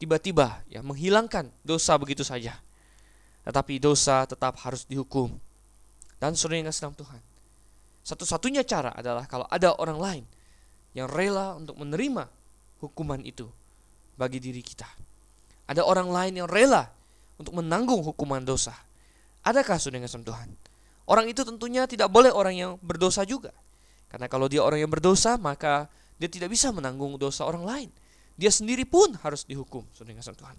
tiba-tiba 0.00 0.64
ya 0.72 0.80
menghilangkan 0.80 1.52
dosa 1.60 1.98
begitu 2.00 2.24
saja. 2.24 2.56
Tetapi 3.44 3.82
dosa 3.82 4.24
tetap 4.24 4.56
harus 4.64 4.88
dihukum. 4.88 5.36
Dan 6.16 6.38
saudara 6.38 6.62
yang 6.62 6.94
Tuhan. 6.94 7.20
Satu-satunya 8.02 8.62
cara 8.66 8.94
adalah 8.94 9.26
kalau 9.26 9.46
ada 9.46 9.74
orang 9.78 9.98
lain 9.98 10.24
yang 10.94 11.06
rela 11.06 11.54
untuk 11.54 11.78
menerima 11.78 12.26
hukuman 12.82 13.22
itu 13.22 13.46
bagi 14.18 14.42
diri 14.42 14.62
kita. 14.62 14.86
Ada 15.70 15.86
orang 15.86 16.10
lain 16.10 16.42
yang 16.42 16.48
rela 16.50 16.90
untuk 17.38 17.58
menanggung 17.58 18.02
hukuman 18.02 18.42
dosa. 18.42 18.74
Adakah 19.42 19.78
saudara 19.78 20.06
yang 20.06 20.22
Tuhan? 20.22 20.48
Orang 21.12 21.28
itu 21.28 21.44
tentunya 21.44 21.84
tidak 21.84 22.08
boleh 22.08 22.32
orang 22.32 22.56
yang 22.56 22.70
berdosa 22.80 23.28
juga. 23.28 23.52
Karena 24.08 24.32
kalau 24.32 24.48
dia 24.48 24.64
orang 24.64 24.80
yang 24.80 24.88
berdosa, 24.88 25.36
maka 25.36 25.92
dia 26.16 26.32
tidak 26.32 26.48
bisa 26.48 26.72
menanggung 26.72 27.20
dosa 27.20 27.44
orang 27.44 27.68
lain. 27.68 27.88
Dia 28.40 28.48
sendiri 28.48 28.88
pun 28.88 29.12
harus 29.20 29.44
dihukum, 29.44 29.84
saudara 29.92 30.16
Tuhan. 30.24 30.56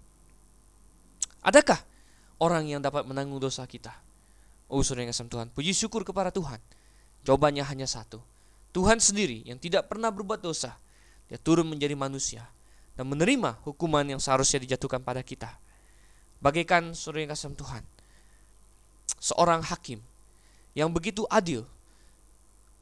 Adakah 1.42 1.82
orang 2.38 2.70
yang 2.70 2.78
dapat 2.78 3.02
menanggung 3.02 3.42
dosa 3.42 3.66
kita? 3.66 3.98
Oh 4.70 4.78
saudara 4.86 5.10
yang 5.10 5.26
Tuhan, 5.26 5.50
puji 5.50 5.74
syukur 5.74 6.06
kepada 6.06 6.30
Tuhan. 6.30 6.62
Jawabannya 7.26 7.66
hanya 7.66 7.90
satu. 7.90 8.22
Tuhan 8.70 9.02
sendiri 9.02 9.42
yang 9.42 9.58
tidak 9.58 9.90
pernah 9.90 10.14
berbuat 10.14 10.38
dosa, 10.38 10.78
dia 11.26 11.38
turun 11.38 11.66
menjadi 11.66 11.98
manusia 11.98 12.46
dan 12.94 13.10
menerima 13.10 13.58
hukuman 13.66 14.06
yang 14.06 14.22
seharusnya 14.22 14.62
dijatuhkan 14.62 15.02
pada 15.02 15.26
kita. 15.26 15.50
Bagaikan 16.38 16.94
saudara 16.94 17.26
yang 17.26 17.32
kasih 17.34 17.58
Tuhan, 17.58 17.82
seorang 19.18 19.66
hakim 19.66 19.98
yang 20.74 20.90
begitu 20.90 21.22
adil 21.30 21.62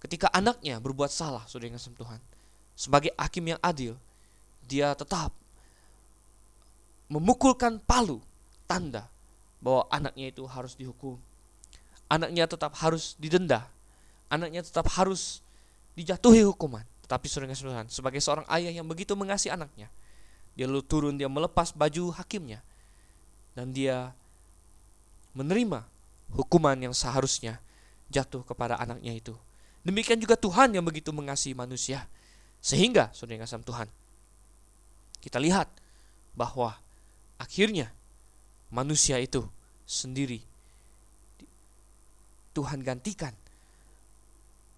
ketika 0.03 0.27
anaknya 0.35 0.83
berbuat 0.83 1.13
salah, 1.13 1.45
yang 1.47 1.79
kasih 1.79 1.95
Tuhan. 1.95 2.19
Sebagai 2.75 3.13
hakim 3.15 3.55
yang 3.55 3.61
adil, 3.63 3.95
dia 4.67 4.97
tetap 4.97 5.31
memukulkan 7.07 7.79
palu 7.85 8.19
tanda 8.65 9.07
bahwa 9.63 9.87
anaknya 9.93 10.33
itu 10.33 10.43
harus 10.49 10.75
dihukum. 10.75 11.21
Anaknya 12.11 12.49
tetap 12.51 12.73
harus 12.81 13.15
didenda. 13.21 13.69
Anaknya 14.33 14.65
tetap 14.65 14.89
harus 14.97 15.45
dijatuhi 15.95 16.43
hukuman. 16.49 16.83
Tetapi 17.05 17.29
saudara 17.29 17.53
Tuhan, 17.53 17.87
sebagai 17.93 18.19
seorang 18.25 18.49
ayah 18.49 18.73
yang 18.73 18.89
begitu 18.89 19.13
mengasihi 19.13 19.53
anaknya, 19.53 19.93
dia 20.57 20.65
lalu 20.65 20.83
turun, 20.83 21.15
dia 21.21 21.29
melepas 21.29 21.77
baju 21.77 22.11
hakimnya. 22.17 22.65
Dan 23.53 23.77
dia 23.77 24.17
menerima 25.37 25.85
hukuman 26.33 26.77
yang 26.81 26.97
seharusnya 26.97 27.61
jatuh 28.13 28.45
kepada 28.45 28.77
anaknya 28.77 29.17
itu. 29.17 29.33
Demikian 29.83 30.21
juga 30.21 30.37
Tuhan 30.37 30.77
yang 30.77 30.85
begitu 30.85 31.11
mengasihi 31.11 31.57
manusia. 31.57 32.07
Sehingga, 32.63 33.11
saudara 33.11 33.43
yang 33.43 33.65
Tuhan, 33.65 33.89
kita 35.19 35.43
lihat 35.43 35.67
bahwa 36.37 36.79
akhirnya 37.41 37.91
manusia 38.71 39.19
itu 39.19 39.43
sendiri 39.85 40.41
Tuhan 42.53 42.85
gantikan 42.85 43.35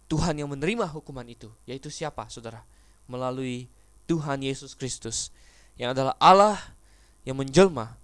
Tuhan 0.08 0.38
yang 0.38 0.50
menerima 0.50 0.90
hukuman 0.94 1.26
itu 1.26 1.50
yaitu 1.66 1.90
siapa 1.90 2.26
saudara 2.30 2.62
melalui 3.10 3.66
Tuhan 4.06 4.42
Yesus 4.42 4.78
Kristus 4.78 5.34
yang 5.74 5.92
adalah 5.92 6.14
Allah 6.22 6.60
yang 7.24 7.40
menjelma 7.40 7.96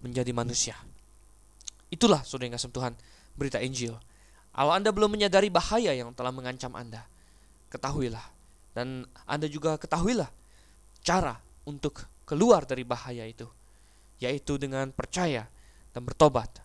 menjadi 0.00 0.30
manusia. 0.30 0.78
Itulah 1.90 2.22
saudara 2.22 2.48
yang 2.48 2.56
kasih 2.56 2.70
Tuhan 2.70 2.94
berita 3.34 3.58
Injil. 3.58 3.98
Kalau 4.58 4.74
Anda 4.74 4.90
belum 4.90 5.14
menyadari 5.14 5.54
bahaya 5.54 5.94
yang 5.94 6.10
telah 6.18 6.34
mengancam 6.34 6.74
Anda, 6.74 7.06
ketahuilah. 7.70 8.26
Dan 8.74 9.06
Anda 9.22 9.46
juga 9.46 9.78
ketahuilah 9.78 10.26
cara 11.06 11.38
untuk 11.62 12.02
keluar 12.26 12.66
dari 12.66 12.82
bahaya 12.82 13.22
itu. 13.22 13.46
Yaitu 14.18 14.58
dengan 14.58 14.90
percaya 14.90 15.46
dan 15.94 16.02
bertobat. 16.02 16.58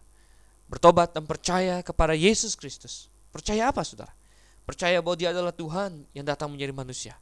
Bertobat 0.66 1.14
dan 1.14 1.30
percaya 1.30 1.86
kepada 1.86 2.18
Yesus 2.18 2.58
Kristus. 2.58 3.14
Percaya 3.30 3.70
apa 3.70 3.86
saudara? 3.86 4.10
Percaya 4.66 4.98
bahwa 4.98 5.14
dia 5.14 5.30
adalah 5.30 5.54
Tuhan 5.54 6.10
yang 6.18 6.26
datang 6.26 6.50
menjadi 6.50 6.74
manusia. 6.74 7.14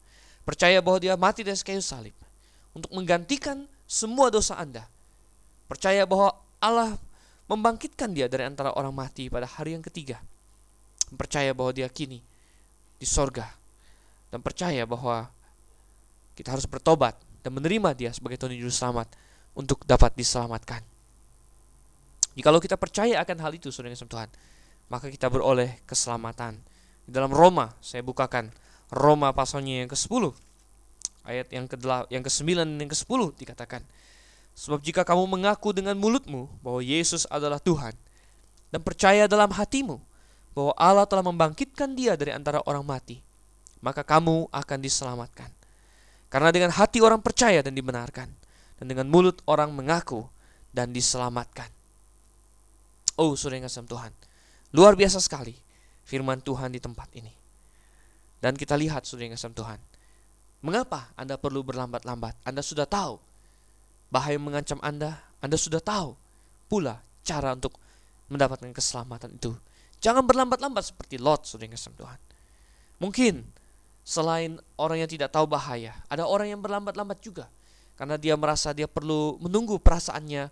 Percaya 0.47 0.79
bahwa 0.79 1.03
dia 1.03 1.19
mati 1.19 1.43
di 1.43 1.51
kayu 1.51 1.83
salib 1.83 2.15
untuk 2.71 2.87
menggantikan 2.95 3.67
semua 3.83 4.31
dosa 4.31 4.55
Anda. 4.55 4.87
Percaya 5.67 6.07
bahwa 6.07 6.31
Allah 6.63 6.95
membangkitkan 7.51 8.15
dia 8.15 8.31
dari 8.31 8.47
antara 8.47 8.71
orang 8.71 8.95
mati 8.95 9.27
pada 9.27 9.43
hari 9.43 9.75
yang 9.75 9.83
ketiga. 9.83 10.23
Percaya 11.11 11.51
bahwa 11.51 11.71
dia 11.75 11.87
kini 11.91 12.23
di 12.97 13.07
sorga. 13.07 13.47
Dan 14.31 14.39
percaya 14.39 14.87
bahwa 14.87 15.27
kita 16.35 16.55
harus 16.55 16.65
bertobat 16.65 17.19
dan 17.43 17.51
menerima 17.51 17.91
dia 17.91 18.09
sebagai 18.15 18.39
Tuhan 18.39 18.55
Juru 18.55 18.71
Selamat 18.71 19.11
untuk 19.51 19.83
dapat 19.83 20.15
diselamatkan. 20.15 20.79
Jikalau 22.31 22.63
kita 22.63 22.79
percaya 22.79 23.19
akan 23.19 23.37
hal 23.43 23.51
itu, 23.51 23.67
saudara 23.75 23.91
yang 23.91 24.07
Tuhan, 24.07 24.31
maka 24.87 25.11
kita 25.11 25.27
beroleh 25.27 25.83
keselamatan. 25.83 26.63
Di 27.03 27.11
dalam 27.11 27.35
Roma, 27.35 27.75
saya 27.83 27.99
bukakan 28.07 28.55
Roma 28.91 29.35
pasalnya 29.35 29.83
yang 29.83 29.89
ke-10 29.91 30.31
ayat 31.23 31.47
yang 31.53 31.65
ke 31.69 31.77
yang 32.11 32.23
ke-9 32.25 32.43
dan 32.59 32.69
yang 32.75 32.91
ke-10 32.91 33.21
dikatakan 33.37 33.81
sebab 34.51 34.83
jika 34.83 35.07
kamu 35.07 35.31
mengaku 35.31 35.71
dengan 35.71 35.95
mulutmu 35.95 36.51
bahwa 36.59 36.83
Yesus 36.83 37.23
adalah 37.31 37.61
Tuhan 37.61 37.95
dan 38.73 38.81
percaya 38.83 39.29
dalam 39.31 39.47
hatimu 39.53 40.01
bahwa 40.51 40.73
Allah 40.75 41.07
telah 41.07 41.23
membangkitkan 41.23 41.95
dia 41.95 42.19
dari 42.19 42.35
antara 42.35 42.59
orang 42.67 42.83
mati 42.83 43.31
maka 43.81 44.05
kamu 44.05 44.47
akan 44.53 44.79
diselamatkan. 44.79 45.49
Karena 46.31 46.53
dengan 46.53 46.71
hati 46.71 47.03
orang 47.03 47.19
percaya 47.19 47.59
dan 47.59 47.75
dibenarkan 47.75 48.29
dan 48.79 48.85
dengan 48.87 49.11
mulut 49.11 49.43
orang 49.49 49.75
mengaku 49.75 50.23
dan 50.71 50.95
diselamatkan. 50.95 51.67
Oh 53.19 53.35
saudara 53.35 53.59
yang 53.59 53.67
kasih 53.67 53.83
Tuhan. 53.83 54.13
Luar 54.71 54.95
biasa 54.95 55.19
sekali 55.19 55.51
firman 56.07 56.39
Tuhan 56.39 56.71
di 56.71 56.79
tempat 56.79 57.11
ini. 57.19 57.33
Dan 58.39 58.55
kita 58.55 58.79
lihat 58.79 59.03
saudara 59.03 59.27
yang 59.27 59.35
kasih 59.35 59.51
Tuhan. 59.51 59.79
Mengapa 60.63 61.11
Anda 61.19 61.35
perlu 61.35 61.65
berlambat-lambat? 61.67 62.47
Anda 62.47 62.63
sudah 62.63 62.87
tahu. 62.87 63.19
Bahaya 64.07 64.39
mengancam 64.39 64.79
Anda, 64.79 65.19
Anda 65.43 65.59
sudah 65.59 65.83
tahu 65.83 66.15
pula 66.71 67.03
cara 67.27 67.51
untuk 67.51 67.75
mendapatkan 68.31 68.71
keselamatan 68.71 69.35
itu. 69.35 69.51
Jangan 70.01 70.25
berlambat-lambat 70.25 70.81
seperti 70.81 71.21
Lot, 71.21 71.45
saudara 71.45 71.69
yang 71.69 71.77
Tuhan. 71.77 72.19
Mungkin 72.97 73.33
selain 74.01 74.57
orang 74.81 75.05
yang 75.05 75.09
tidak 75.09 75.29
tahu 75.29 75.45
bahaya, 75.45 75.93
ada 76.09 76.25
orang 76.25 76.49
yang 76.49 76.61
berlambat-lambat 76.61 77.21
juga 77.21 77.45
karena 77.93 78.17
dia 78.17 78.33
merasa 78.33 78.73
dia 78.73 78.89
perlu 78.89 79.37
menunggu 79.37 79.77
perasaannya 79.77 80.49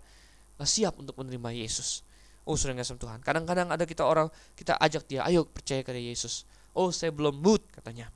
eh, 0.62 0.68
siap 0.68 1.02
untuk 1.02 1.18
menerima 1.18 1.50
Yesus. 1.66 2.06
Oh, 2.46 2.54
saudara 2.54 2.78
yang 2.78 2.86
Tuhan. 2.86 3.18
Kadang-kadang 3.26 3.68
ada 3.74 3.82
kita 3.82 4.06
orang 4.06 4.30
kita 4.54 4.78
ajak 4.78 5.02
dia, 5.10 5.26
ayo 5.26 5.44
percaya 5.44 5.82
kepada 5.82 5.98
Yesus. 5.98 6.46
Oh, 6.72 6.94
saya 6.94 7.10
belum 7.10 7.42
mood 7.42 7.60
katanya 7.74 8.08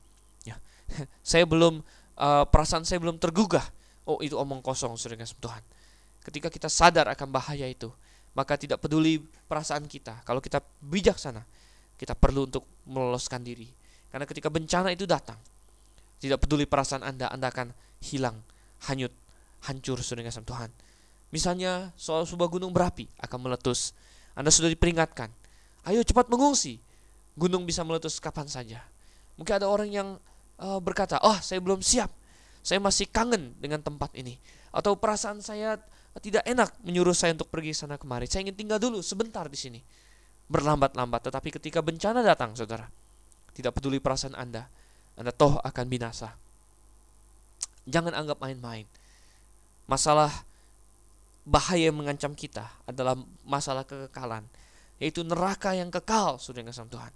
saya 1.25 1.45
belum 1.45 1.81
uh, 2.17 2.45
perasaan 2.49 2.85
saya 2.85 3.01
belum 3.01 3.17
tergugah. 3.17 3.63
Oh, 4.05 4.21
itu 4.21 4.37
omong 4.37 4.61
kosong 4.61 4.93
sudah 4.95 5.17
kasih 5.17 5.37
Tuhan. 5.41 5.63
Ketika 6.21 6.49
kita 6.49 6.69
sadar 6.69 7.09
akan 7.09 7.29
bahaya 7.29 7.65
itu, 7.65 7.89
maka 8.35 8.59
tidak 8.59 8.83
peduli 8.83 9.23
perasaan 9.47 9.87
kita. 9.87 10.21
Kalau 10.27 10.43
kita 10.43 10.59
bijaksana, 10.83 11.41
kita 11.95 12.13
perlu 12.13 12.51
untuk 12.51 12.67
meloloskan 12.85 13.41
diri. 13.41 13.71
Karena 14.11 14.27
ketika 14.27 14.51
bencana 14.51 14.91
itu 14.91 15.07
datang, 15.07 15.39
tidak 16.19 16.43
peduli 16.43 16.67
perasaan 16.67 17.03
Anda, 17.03 17.31
Anda 17.31 17.47
akan 17.51 17.71
hilang, 18.03 18.43
hanyut, 18.91 19.11
hancur 19.65 19.99
sudah 20.03 20.23
kasih 20.23 20.43
Tuhan. 20.43 20.69
Misalnya 21.31 21.95
soal 21.99 22.27
sebuah 22.27 22.51
gunung 22.51 22.71
berapi 22.75 23.07
akan 23.19 23.49
meletus. 23.49 23.95
Anda 24.35 24.51
sudah 24.51 24.71
diperingatkan. 24.71 25.31
Ayo 25.87 26.03
cepat 26.03 26.27
mengungsi. 26.27 26.79
Gunung 27.35 27.67
bisa 27.67 27.83
meletus 27.83 28.19
kapan 28.19 28.47
saja. 28.47 28.79
Mungkin 29.35 29.59
ada 29.59 29.67
orang 29.67 29.91
yang 29.91 30.15
uh, 30.59 30.79
berkata, 30.79 31.19
"Oh, 31.23 31.35
saya 31.43 31.59
belum 31.59 31.83
siap. 31.83 32.07
Saya 32.63 32.79
masih 32.79 33.11
kangen 33.11 33.55
dengan 33.59 33.83
tempat 33.83 34.15
ini." 34.15 34.39
Atau 34.71 34.95
perasaan 34.95 35.43
saya 35.43 35.79
tidak 36.23 36.47
enak 36.47 36.71
menyuruh 36.83 37.11
saya 37.11 37.35
untuk 37.35 37.51
pergi 37.51 37.75
sana 37.75 37.99
kemari. 37.99 38.23
Saya 38.27 38.47
ingin 38.47 38.55
tinggal 38.55 38.79
dulu 38.79 39.03
sebentar 39.03 39.47
di 39.51 39.59
sini. 39.59 39.79
Berlambat-lambat, 40.47 41.27
tetapi 41.27 41.49
ketika 41.59 41.81
bencana 41.81 42.21
datang, 42.21 42.53
Saudara, 42.55 42.85
tidak 43.51 43.75
peduli 43.75 43.97
perasaan 43.99 44.37
Anda, 44.37 44.69
Anda 45.17 45.33
toh 45.33 45.57
akan 45.59 45.85
binasa. 45.89 46.37
Jangan 47.89 48.13
anggap 48.13 48.39
main-main. 48.39 48.85
Masalah 49.89 50.31
bahaya 51.45 51.89
yang 51.89 51.97
mengancam 51.97 52.33
kita 52.33 52.65
adalah 52.85 53.17
masalah 53.45 53.83
kekekalan, 53.85 54.45
yaitu 55.01 55.25
neraka 55.25 55.73
yang 55.75 55.89
kekal, 55.89 56.37
Saudara 56.37 56.71
yang 56.71 56.89
Tuhan. 56.89 57.13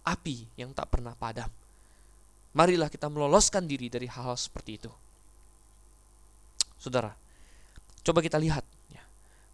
Api 0.00 0.36
yang 0.56 0.72
tak 0.72 0.88
pernah 0.88 1.12
padam. 1.12 1.52
Marilah 2.56 2.90
kita 2.90 3.06
meloloskan 3.06 3.68
diri 3.68 3.86
dari 3.86 4.10
hal-hal 4.10 4.34
seperti 4.34 4.80
itu. 4.80 4.90
Saudara, 6.80 7.12
coba 8.00 8.24
kita 8.24 8.40
lihat 8.40 8.64
ya, 8.92 9.02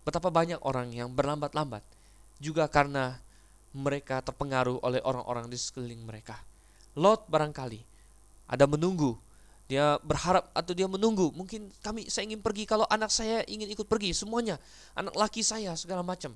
betapa 0.06 0.30
banyak 0.30 0.60
orang 0.62 0.92
yang 0.94 1.10
berlambat-lambat 1.12 1.82
juga 2.38 2.68
karena 2.68 3.18
mereka 3.76 4.24
terpengaruh 4.24 4.80
oleh 4.80 5.00
orang-orang 5.04 5.52
di 5.52 5.58
sekeliling 5.60 6.00
mereka. 6.04 6.40
Lot 6.96 7.28
barangkali 7.28 7.84
ada 8.48 8.64
menunggu, 8.64 9.18
dia 9.66 9.98
berharap 10.00 10.48
atau 10.54 10.72
dia 10.72 10.86
menunggu, 10.86 11.34
mungkin 11.34 11.68
kami 11.82 12.06
saya 12.06 12.30
ingin 12.30 12.40
pergi 12.40 12.64
kalau 12.64 12.86
anak 12.86 13.10
saya 13.10 13.42
ingin 13.50 13.66
ikut 13.68 13.84
pergi 13.84 14.14
semuanya, 14.14 14.56
anak 14.94 15.12
laki 15.18 15.42
saya 15.42 15.74
segala 15.74 16.06
macam. 16.06 16.32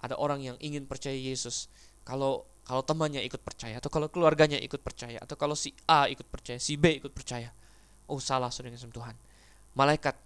Ada 0.00 0.16
orang 0.20 0.40
yang 0.42 0.56
ingin 0.60 0.84
percaya 0.84 1.16
Yesus. 1.16 1.68
Kalau 2.04 2.44
kalau 2.64 2.80
temannya 2.80 3.20
ikut 3.24 3.44
percaya 3.44 3.76
atau 3.76 3.92
kalau 3.92 4.08
keluarganya 4.08 4.56
ikut 4.56 4.80
percaya 4.80 5.20
atau 5.20 5.36
kalau 5.36 5.52
si 5.52 5.76
A 5.84 6.08
ikut 6.08 6.24
percaya, 6.24 6.56
si 6.56 6.80
B 6.80 6.96
ikut 6.96 7.12
percaya. 7.12 7.52
Oh 8.08 8.20
salah 8.20 8.48
saudara 8.48 8.76
Tuhan. 8.76 9.16
Malaikat 9.76 10.16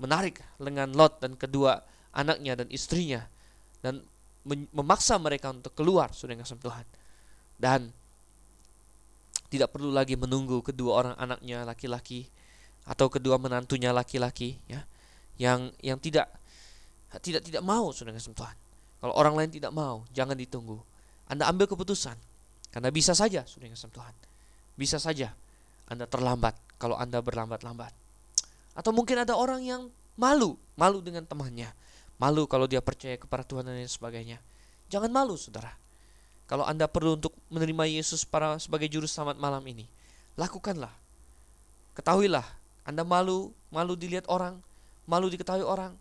menarik 0.00 0.42
lengan 0.58 0.90
Lot 0.92 1.22
dan 1.22 1.38
kedua 1.38 1.82
anaknya 2.14 2.58
dan 2.62 2.68
istrinya 2.70 3.26
dan 3.80 4.02
memaksa 4.74 5.16
mereka 5.16 5.50
untuk 5.50 5.72
keluar 5.72 6.12
saudara 6.12 6.44
Tuhan. 6.44 6.86
Dan 7.54 7.90
tidak 9.48 9.70
perlu 9.70 9.94
lagi 9.94 10.18
menunggu 10.18 10.60
kedua 10.60 11.04
orang 11.04 11.14
anaknya 11.16 11.62
laki-laki 11.62 12.26
atau 12.84 13.06
kedua 13.08 13.38
menantunya 13.40 13.94
laki-laki 13.94 14.60
ya 14.68 14.84
yang 15.40 15.72
yang 15.80 15.96
tidak 15.96 16.28
tidak 17.22 17.46
tidak 17.46 17.62
mau 17.62 17.94
saudara 17.94 18.18
Tuhan. 18.18 18.56
Kalau 19.04 19.14
orang 19.20 19.36
lain 19.36 19.50
tidak 19.52 19.68
mau, 19.68 20.08
jangan 20.16 20.32
ditunggu 20.32 20.80
anda 21.28 21.48
ambil 21.48 21.64
keputusan. 21.68 22.16
Karena 22.68 22.90
bisa 22.90 23.16
saja, 23.16 23.46
sudah 23.46 23.70
kasih 23.70 23.92
Tuhan. 23.92 24.14
Bisa 24.74 24.98
saja 24.98 25.30
Anda 25.86 26.10
terlambat 26.10 26.58
kalau 26.76 26.98
Anda 26.98 27.22
berlambat-lambat. 27.22 27.94
Atau 28.74 28.90
mungkin 28.90 29.22
ada 29.22 29.38
orang 29.38 29.62
yang 29.62 29.82
malu, 30.18 30.58
malu 30.74 30.98
dengan 31.00 31.22
temannya. 31.22 31.70
Malu 32.18 32.46
kalau 32.46 32.66
dia 32.66 32.82
percaya 32.82 33.14
kepada 33.18 33.46
Tuhan 33.46 33.66
dan 33.66 33.78
lain 33.78 33.90
sebagainya. 33.90 34.38
Jangan 34.90 35.10
malu, 35.10 35.38
saudara. 35.38 35.74
Kalau 36.44 36.66
Anda 36.68 36.84
perlu 36.84 37.16
untuk 37.16 37.32
menerima 37.48 37.88
Yesus 37.88 38.28
para 38.28 38.60
sebagai 38.60 38.86
juru 38.90 39.08
selamat 39.08 39.40
malam 39.40 39.64
ini, 39.64 39.88
lakukanlah. 40.36 40.92
Ketahuilah, 41.96 42.44
Anda 42.84 43.00
malu, 43.00 43.54
malu 43.72 43.96
dilihat 43.96 44.28
orang, 44.28 44.60
malu 45.08 45.32
diketahui 45.32 45.64
orang. 45.64 45.96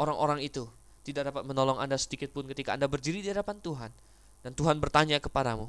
Orang-orang 0.00 0.40
itu 0.40 0.64
tidak 1.04 1.28
dapat 1.34 1.44
menolong 1.44 1.76
Anda 1.76 2.00
sedikit 2.00 2.32
pun 2.32 2.48
ketika 2.48 2.72
Anda 2.72 2.88
berdiri 2.88 3.20
di 3.20 3.28
hadapan 3.28 3.60
Tuhan 3.60 3.90
dan 4.40 4.52
Tuhan 4.56 4.80
bertanya 4.80 5.20
kepadamu, 5.20 5.68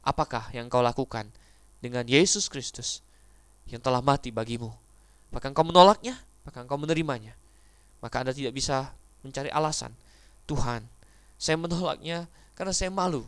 apakah 0.00 0.48
yang 0.56 0.72
kau 0.72 0.80
lakukan 0.80 1.28
dengan 1.84 2.08
Yesus 2.08 2.48
Kristus 2.48 3.04
yang 3.68 3.84
telah 3.84 4.00
mati 4.00 4.32
bagimu? 4.32 4.85
Apakah 5.30 5.52
engkau 5.52 5.66
menolaknya? 5.66 6.14
Apakah 6.44 6.64
engkau 6.64 6.78
menerimanya? 6.78 7.34
Maka 8.00 8.22
Anda 8.22 8.32
tidak 8.36 8.54
bisa 8.54 8.94
mencari 9.26 9.50
alasan. 9.50 9.92
Tuhan, 10.46 10.86
saya 11.36 11.58
menolaknya 11.58 12.30
karena 12.54 12.72
saya 12.72 12.88
malu. 12.92 13.26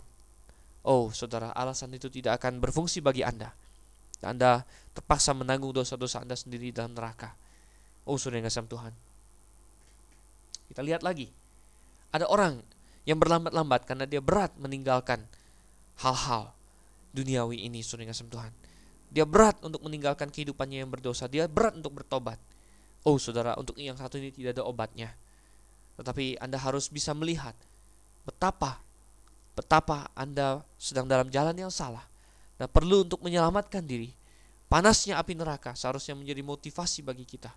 Oh, 0.86 1.10
saudara, 1.10 1.50
alasan 1.52 1.92
itu 1.92 2.06
tidak 2.08 2.38
akan 2.40 2.62
berfungsi 2.62 3.02
bagi 3.02 3.26
Anda. 3.26 3.52
Anda 4.22 4.62
terpaksa 4.94 5.34
menanggung 5.34 5.74
dosa-dosa 5.74 6.22
Anda 6.22 6.38
sendiri 6.38 6.70
dalam 6.70 6.94
neraka. 6.94 7.34
Oh, 8.06 8.16
saudara 8.16 8.46
yang 8.46 8.66
Tuhan. 8.66 8.92
Kita 10.70 10.80
lihat 10.84 11.02
lagi. 11.02 11.28
Ada 12.14 12.24
orang 12.24 12.62
yang 13.04 13.20
berlambat-lambat 13.20 13.84
karena 13.84 14.04
dia 14.08 14.20
berat 14.20 14.52
meninggalkan 14.56 15.24
hal-hal 16.00 16.52
duniawi 17.12 17.66
ini 17.68 17.80
saudara 17.84 18.12
kasih 18.12 18.28
Tuhan. 18.28 18.52
Dia 19.08 19.24
berat 19.24 19.56
untuk 19.64 19.80
meninggalkan 19.84 20.28
kehidupannya 20.28 20.84
yang 20.84 20.90
berdosa. 20.92 21.24
Dia 21.26 21.48
berat 21.48 21.76
untuk 21.76 22.02
bertobat. 22.02 22.36
Oh 23.06 23.16
saudara, 23.16 23.56
untuk 23.56 23.78
yang 23.80 23.96
satu 23.96 24.20
ini 24.20 24.28
tidak 24.28 24.58
ada 24.58 24.64
obatnya. 24.68 25.16
Tetapi 25.96 26.38
Anda 26.38 26.60
harus 26.60 26.92
bisa 26.92 27.16
melihat 27.16 27.56
betapa 28.28 28.84
betapa 29.56 30.06
Anda 30.14 30.62
sedang 30.78 31.08
dalam 31.10 31.32
jalan 31.32 31.56
yang 31.56 31.72
salah 31.72 32.04
dan 32.60 32.70
perlu 32.70 33.02
untuk 33.02 33.24
menyelamatkan 33.24 33.82
diri. 33.82 34.14
Panasnya 34.68 35.16
api 35.16 35.32
neraka 35.32 35.72
seharusnya 35.72 36.12
menjadi 36.12 36.44
motivasi 36.44 37.00
bagi 37.00 37.24
kita 37.24 37.48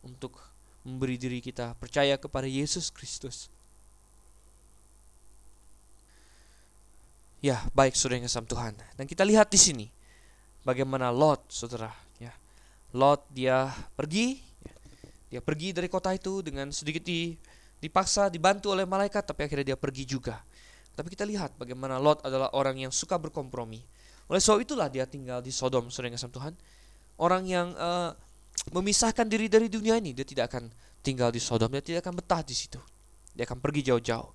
untuk 0.00 0.40
memberi 0.82 1.20
diri 1.20 1.44
kita 1.44 1.76
percaya 1.76 2.16
kepada 2.16 2.48
Yesus 2.48 2.88
Kristus 2.88 3.52
Ya, 7.40 7.64
baik 7.72 7.96
saudara 7.96 8.20
yang 8.20 8.28
Tuhan. 8.28 8.76
Dan 9.00 9.04
kita 9.08 9.24
lihat 9.24 9.48
di 9.48 9.56
sini 9.56 9.86
bagaimana 10.64 11.08
Lot, 11.14 11.48
saudara, 11.50 11.90
ya. 12.20 12.32
Lot 12.92 13.24
dia 13.32 13.70
pergi, 13.96 14.40
ya. 14.40 14.74
dia 15.36 15.40
pergi 15.40 15.72
dari 15.72 15.88
kota 15.88 16.12
itu 16.12 16.44
dengan 16.44 16.72
sedikit 16.74 17.04
di 17.06 17.34
dipaksa 17.80 18.28
dibantu 18.28 18.76
oleh 18.76 18.84
malaikat 18.84 19.24
tapi 19.24 19.48
akhirnya 19.48 19.72
dia 19.74 19.78
pergi 19.80 20.04
juga. 20.04 20.36
Tapi 20.92 21.08
kita 21.16 21.24
lihat 21.24 21.56
bagaimana 21.56 21.96
Lot 21.96 22.20
adalah 22.28 22.52
orang 22.52 22.76
yang 22.76 22.92
suka 22.92 23.16
berkompromi. 23.16 23.80
Oleh 24.28 24.38
sebab 24.38 24.62
itulah 24.62 24.86
dia 24.92 25.08
tinggal 25.08 25.40
di 25.40 25.50
Sodom, 25.50 25.88
saudara 25.88 26.12
yang 26.12 26.20
Tuhan. 26.20 26.54
Orang 27.16 27.48
yang 27.48 27.72
uh, 27.74 28.12
memisahkan 28.70 29.26
diri 29.26 29.48
dari 29.48 29.66
dunia 29.66 29.96
ini, 29.96 30.12
dia 30.12 30.22
tidak 30.28 30.52
akan 30.54 30.70
tinggal 31.00 31.32
di 31.32 31.40
Sodom, 31.40 31.72
dia 31.72 31.82
tidak 31.82 32.06
akan 32.06 32.20
betah 32.20 32.44
di 32.44 32.54
situ. 32.54 32.78
Dia 33.32 33.48
akan 33.48 33.58
pergi 33.58 33.90
jauh-jauh. 33.90 34.30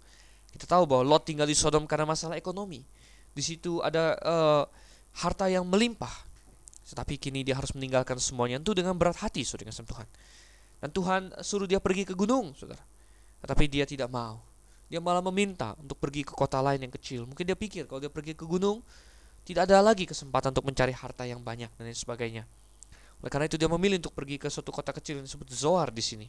Kita 0.51 0.65
tahu 0.65 0.83
bahwa 0.89 1.03
Lot 1.05 1.29
tinggal 1.29 1.45
di 1.45 1.55
Sodom 1.55 1.85
karena 1.85 2.09
masalah 2.09 2.35
ekonomi. 2.35 2.81
Di 3.35 3.43
situ 3.43 3.79
ada 3.83 4.15
uh, 4.23 4.63
harta 5.15 5.47
yang 5.47 5.63
melimpah. 5.67 6.11
Tetapi 6.85 7.17
kini 7.17 7.41
dia 7.41 7.57
harus 7.57 7.73
meninggalkan 7.73 8.19
semuanya 8.21 8.61
itu 8.61 8.71
dengan 8.77 8.93
berat 8.93 9.17
hati, 9.17 9.41
saudara 9.41 9.73
yang 9.73 9.87
Tuhan. 9.87 10.07
Dan 10.83 10.89
Tuhan 10.93 11.21
suruh 11.41 11.65
dia 11.65 11.81
pergi 11.81 12.05
ke 12.05 12.13
gunung, 12.13 12.53
saudara. 12.53 12.83
Tetapi 13.41 13.65
dia 13.65 13.89
tidak 13.89 14.11
mau. 14.11 14.37
Dia 14.85 15.01
malah 15.01 15.23
meminta 15.25 15.73
untuk 15.81 15.97
pergi 15.97 16.21
ke 16.21 16.33
kota 16.37 16.61
lain 16.61 16.77
yang 16.77 16.93
kecil. 16.93 17.25
Mungkin 17.25 17.41
dia 17.41 17.57
pikir 17.57 17.89
kalau 17.89 17.97
dia 17.97 18.11
pergi 18.11 18.37
ke 18.37 18.45
gunung, 18.45 18.85
tidak 19.41 19.65
ada 19.65 19.81
lagi 19.81 20.05
kesempatan 20.05 20.53
untuk 20.53 20.65
mencari 20.69 20.93
harta 20.93 21.25
yang 21.25 21.41
banyak 21.41 21.73
dan 21.73 21.83
lain 21.89 21.97
sebagainya. 21.97 22.43
Oleh 23.21 23.31
karena 23.33 23.49
itu 23.49 23.57
dia 23.57 23.65
memilih 23.65 23.97
untuk 23.97 24.13
pergi 24.13 24.37
ke 24.37 24.45
suatu 24.49 24.69
kota 24.69 24.93
kecil 24.93 25.21
yang 25.21 25.25
disebut 25.25 25.49
Zoar 25.49 25.89
di 25.89 26.05
sini. 26.05 26.27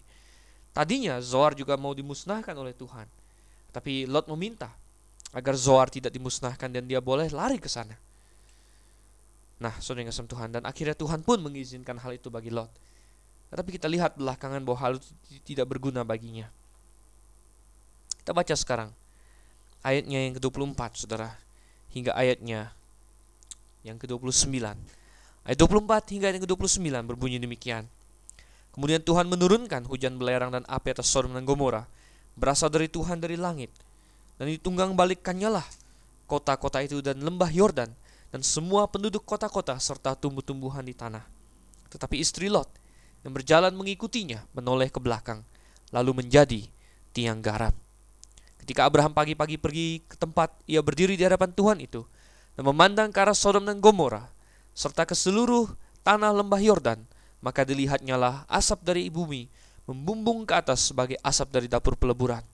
Tadinya 0.72 1.20
Zoar 1.20 1.52
juga 1.52 1.76
mau 1.76 1.92
dimusnahkan 1.92 2.56
oleh 2.56 2.72
Tuhan. 2.72 3.08
Tapi 3.72 4.08
Lot 4.08 4.28
meminta 4.32 4.72
agar 5.36 5.52
Zoar 5.56 5.92
tidak 5.92 6.12
dimusnahkan 6.16 6.72
dan 6.72 6.88
dia 6.88 7.04
boleh 7.04 7.28
lari 7.28 7.60
ke 7.60 7.68
sana. 7.68 7.96
Nah, 9.56 9.72
saudara 9.80 10.04
yang 10.04 10.12
Tuhan 10.12 10.48
dan 10.52 10.62
akhirnya 10.68 10.92
Tuhan 10.92 11.24
pun 11.24 11.40
mengizinkan 11.40 11.96
hal 11.96 12.12
itu 12.12 12.28
bagi 12.28 12.52
Lot. 12.52 12.68
Tapi 13.48 13.72
kita 13.72 13.88
lihat 13.88 14.20
belakangan 14.20 14.60
bahwa 14.60 14.78
hal 14.84 14.92
itu 15.00 15.08
tidak 15.40 15.72
berguna 15.72 16.04
baginya. 16.04 16.52
Kita 18.20 18.36
baca 18.36 18.52
sekarang 18.52 18.90
ayatnya 19.86 20.28
yang 20.28 20.34
ke-24, 20.36 20.80
Saudara, 20.98 21.30
hingga 21.94 22.12
ayatnya 22.12 22.74
yang 23.86 23.96
ke-29. 23.96 24.60
Ayat 25.46 25.58
24 25.62 26.12
hingga 26.12 26.26
ayat 26.34 26.42
ke-29 26.42 26.90
berbunyi 27.06 27.38
demikian. 27.38 27.86
Kemudian 28.74 29.00
Tuhan 29.00 29.30
menurunkan 29.30 29.88
hujan 29.88 30.20
belerang 30.20 30.52
dan 30.52 30.66
api 30.68 30.92
atas 30.92 31.08
Sodom 31.08 31.32
dan 31.32 31.48
Gomora, 31.48 31.88
berasal 32.36 32.68
dari 32.68 32.90
Tuhan 32.92 33.22
dari 33.22 33.38
langit. 33.40 33.72
Dan 34.36 34.52
ditunggang 34.52 34.92
balikkannya 34.92 35.48
lah 35.48 35.64
kota-kota 36.28 36.84
itu 36.84 37.00
dan 37.00 37.22
lembah 37.22 37.48
Yordan 37.48 37.88
dan 38.36 38.44
semua 38.44 38.84
penduduk 38.84 39.24
kota-kota 39.24 39.80
serta 39.80 40.12
tumbuh-tumbuhan 40.12 40.84
di 40.84 40.92
tanah. 40.92 41.24
Tetapi 41.88 42.20
istri 42.20 42.52
Lot 42.52 42.68
yang 43.24 43.32
berjalan 43.32 43.72
mengikutinya 43.72 44.44
menoleh 44.52 44.92
ke 44.92 45.00
belakang, 45.00 45.40
lalu 45.88 46.20
menjadi 46.20 46.68
tiang 47.16 47.40
garam. 47.40 47.72
Ketika 48.60 48.84
Abraham 48.84 49.16
pagi-pagi 49.16 49.56
pergi 49.56 50.04
ke 50.04 50.20
tempat 50.20 50.52
ia 50.68 50.84
berdiri 50.84 51.16
di 51.16 51.24
hadapan 51.24 51.48
Tuhan 51.48 51.80
itu 51.80 52.04
dan 52.60 52.68
memandang 52.68 53.08
ke 53.08 53.16
arah 53.24 53.32
Sodom 53.32 53.64
dan 53.64 53.80
Gomora 53.80 54.28
serta 54.76 55.08
ke 55.08 55.16
seluruh 55.16 55.72
tanah 56.04 56.36
lembah 56.36 56.60
Yordan, 56.60 57.08
maka 57.40 57.64
dilihatnya 57.64 58.20
lah 58.20 58.44
asap 58.52 58.84
dari 58.84 59.08
bumi 59.08 59.48
membumbung 59.88 60.44
ke 60.44 60.52
atas 60.52 60.92
sebagai 60.92 61.16
asap 61.24 61.56
dari 61.56 61.72
dapur 61.72 61.96
peleburan. 61.96 62.44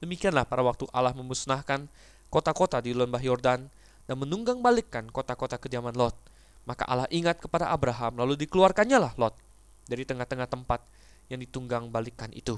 Demikianlah 0.00 0.48
pada 0.48 0.64
waktu 0.64 0.88
Allah 0.88 1.12
memusnahkan 1.12 1.84
kota-kota 2.32 2.80
di 2.80 2.96
lembah 2.96 3.20
Yordan 3.20 3.68
dan 4.08 4.16
menunggang 4.16 4.64
balikkan 4.64 5.12
kota-kota 5.12 5.60
kediaman 5.60 5.92
Lot. 5.92 6.16
Maka 6.64 6.88
Allah 6.88 7.08
ingat 7.12 7.44
kepada 7.44 7.68
Abraham 7.68 8.16
lalu 8.24 8.40
dikeluarkannya 8.40 8.98
lah 8.98 9.12
Lot 9.20 9.36
dari 9.84 10.08
tengah-tengah 10.08 10.48
tempat 10.48 10.80
yang 11.28 11.44
ditunggang 11.44 11.92
balikkan 11.92 12.32
itu. 12.32 12.56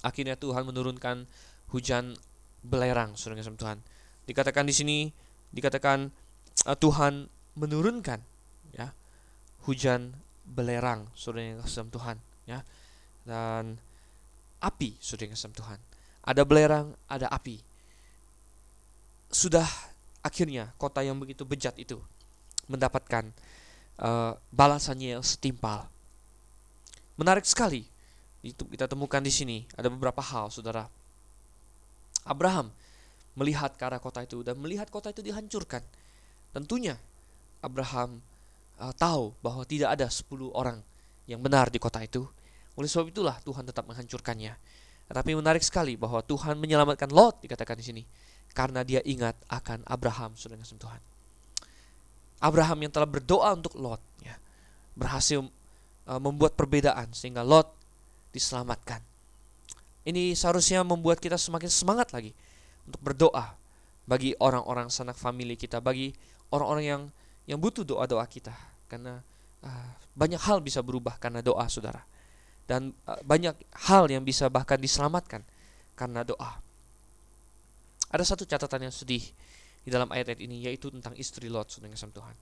Akhirnya 0.00 0.40
Tuhan 0.40 0.64
menurunkan 0.64 1.28
hujan 1.72 2.16
belerang, 2.64 3.14
saudara 3.14 3.44
Tuhan. 3.44 3.78
Dikatakan 4.24 4.64
di 4.64 4.74
sini, 4.76 4.98
dikatakan 5.52 6.08
uh, 6.68 6.76
Tuhan 6.76 7.28
menurunkan 7.56 8.20
ya 8.76 8.92
hujan 9.68 10.16
belerang, 10.48 11.08
saudara 11.12 11.56
yang 11.56 11.60
Tuhan, 11.92 12.16
ya 12.48 12.64
dan 13.28 13.80
api, 14.64 14.96
saudara 15.00 15.32
yang 15.32 15.54
Tuhan. 15.56 15.78
Ada 16.24 16.42
belerang, 16.44 16.92
ada 17.08 17.28
api. 17.32 17.60
Sudah 19.28 19.68
akhirnya 20.28 20.76
kota 20.76 21.00
yang 21.00 21.16
begitu 21.16 21.48
bejat 21.48 21.72
itu 21.80 21.96
mendapatkan 22.68 23.32
uh, 24.04 24.36
balasannya 24.52 25.16
yang 25.16 25.24
setimpal. 25.24 25.88
Menarik 27.16 27.48
sekali 27.48 27.88
itu 28.44 28.62
kita 28.68 28.84
temukan 28.86 29.24
di 29.24 29.32
sini 29.32 29.64
ada 29.74 29.88
beberapa 29.88 30.20
hal, 30.20 30.52
saudara. 30.52 30.86
Abraham 32.28 32.68
melihat 33.32 33.72
ke 33.74 33.82
arah 33.88 33.98
kota 33.98 34.20
itu 34.20 34.44
dan 34.44 34.60
melihat 34.60 34.92
kota 34.92 35.08
itu 35.08 35.24
dihancurkan. 35.24 35.80
Tentunya 36.52 37.00
Abraham 37.64 38.20
uh, 38.76 38.92
tahu 38.92 39.32
bahwa 39.40 39.64
tidak 39.64 39.96
ada 39.96 40.06
10 40.06 40.28
orang 40.52 40.84
yang 41.24 41.40
benar 41.40 41.72
di 41.72 41.80
kota 41.80 42.04
itu. 42.04 42.28
Oleh 42.78 42.86
sebab 42.86 43.10
itulah 43.10 43.40
Tuhan 43.42 43.66
tetap 43.66 43.88
menghancurkannya. 43.88 44.54
Tetapi 45.08 45.30
menarik 45.34 45.64
sekali 45.64 45.96
bahwa 45.96 46.20
Tuhan 46.20 46.60
menyelamatkan 46.60 47.08
Lot 47.10 47.40
dikatakan 47.40 47.80
di 47.80 47.84
sini 47.84 48.02
karena 48.56 48.82
dia 48.82 49.00
ingat 49.04 49.36
akan 49.48 49.84
Abraham 49.86 50.34
sudah 50.34 50.58
dengan 50.58 50.66
Tuhan. 50.66 51.00
Abraham 52.38 52.78
yang 52.86 52.92
telah 52.94 53.08
berdoa 53.08 53.50
untuk 53.54 53.74
Lot 53.78 54.02
ya, 54.22 54.38
berhasil 54.94 55.42
uh, 56.06 56.20
membuat 56.22 56.54
perbedaan 56.54 57.10
sehingga 57.10 57.42
Lot 57.42 57.70
diselamatkan. 58.30 59.02
Ini 60.06 60.32
seharusnya 60.32 60.86
membuat 60.86 61.18
kita 61.20 61.36
semakin 61.36 61.68
semangat 61.68 62.14
lagi 62.14 62.32
untuk 62.86 63.02
berdoa 63.02 63.58
bagi 64.08 64.32
orang-orang 64.40 64.88
sanak 64.88 65.18
famili 65.18 65.58
kita, 65.58 65.82
bagi 65.84 66.14
orang-orang 66.54 66.84
yang 66.86 67.02
yang 67.48 67.58
butuh 67.60 67.84
doa-doa 67.84 68.24
kita 68.28 68.52
karena 68.88 69.20
uh, 69.64 69.90
banyak 70.16 70.40
hal 70.40 70.64
bisa 70.64 70.80
berubah 70.80 71.20
karena 71.20 71.44
doa 71.44 71.66
Saudara. 71.68 72.00
Dan 72.68 72.92
uh, 73.04 73.20
banyak 73.24 73.56
hal 73.88 74.08
yang 74.08 74.24
bisa 74.24 74.48
bahkan 74.48 74.80
diselamatkan 74.80 75.44
karena 75.98 76.22
doa. 76.24 76.60
Ada 78.08 78.24
satu 78.34 78.48
catatan 78.48 78.88
yang 78.88 78.94
sedih 78.94 79.20
di 79.84 79.88
dalam 79.92 80.08
ayat-ayat 80.08 80.40
ini 80.40 80.64
yaitu 80.64 80.88
tentang 80.88 81.12
istri 81.16 81.52
Lot 81.52 81.68
Saudara 81.72 81.92
Tuhan. 81.92 82.36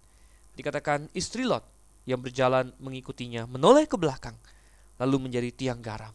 Dikatakan 0.55 1.11
istri 1.13 1.43
Lot 1.43 1.67
yang 2.07 2.23
berjalan 2.23 2.71
mengikutinya 2.79 3.51
menoleh 3.51 3.91
ke 3.91 3.99
belakang 3.99 4.39
lalu 5.03 5.29
menjadi 5.29 5.51
tiang 5.53 5.83
garam. 5.83 6.15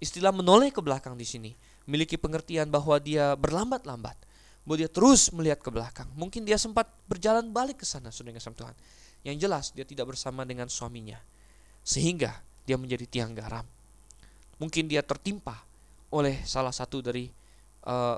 Istilah 0.00 0.34
menoleh 0.34 0.74
ke 0.74 0.80
belakang 0.82 1.14
di 1.14 1.24
sini 1.24 1.52
memiliki 1.84 2.16
pengertian 2.16 2.68
bahwa 2.72 2.96
dia 2.96 3.36
berlambat-lambat, 3.36 4.16
bahwa 4.64 4.76
dia 4.80 4.90
terus 4.90 5.28
melihat 5.30 5.60
ke 5.60 5.68
belakang. 5.68 6.08
Mungkin 6.16 6.44
dia 6.48 6.56
sempat 6.56 6.88
berjalan 7.08 7.52
balik 7.52 7.84
ke 7.84 7.86
sana, 7.86 8.08
saudara 8.08 8.40
sama 8.40 8.56
Tuhan. 8.56 8.74
Yang 9.24 9.36
jelas 9.48 9.64
dia 9.72 9.84
tidak 9.88 10.12
bersama 10.12 10.44
dengan 10.44 10.68
suaminya, 10.68 11.20
sehingga 11.84 12.40
dia 12.64 12.76
menjadi 12.80 13.04
tiang 13.08 13.32
garam. 13.36 13.64
Mungkin 14.60 14.88
dia 14.88 15.04
tertimpa 15.04 15.64
oleh 16.12 16.40
salah 16.44 16.72
satu 16.72 17.04
dari 17.04 17.28
uh, 17.84 18.16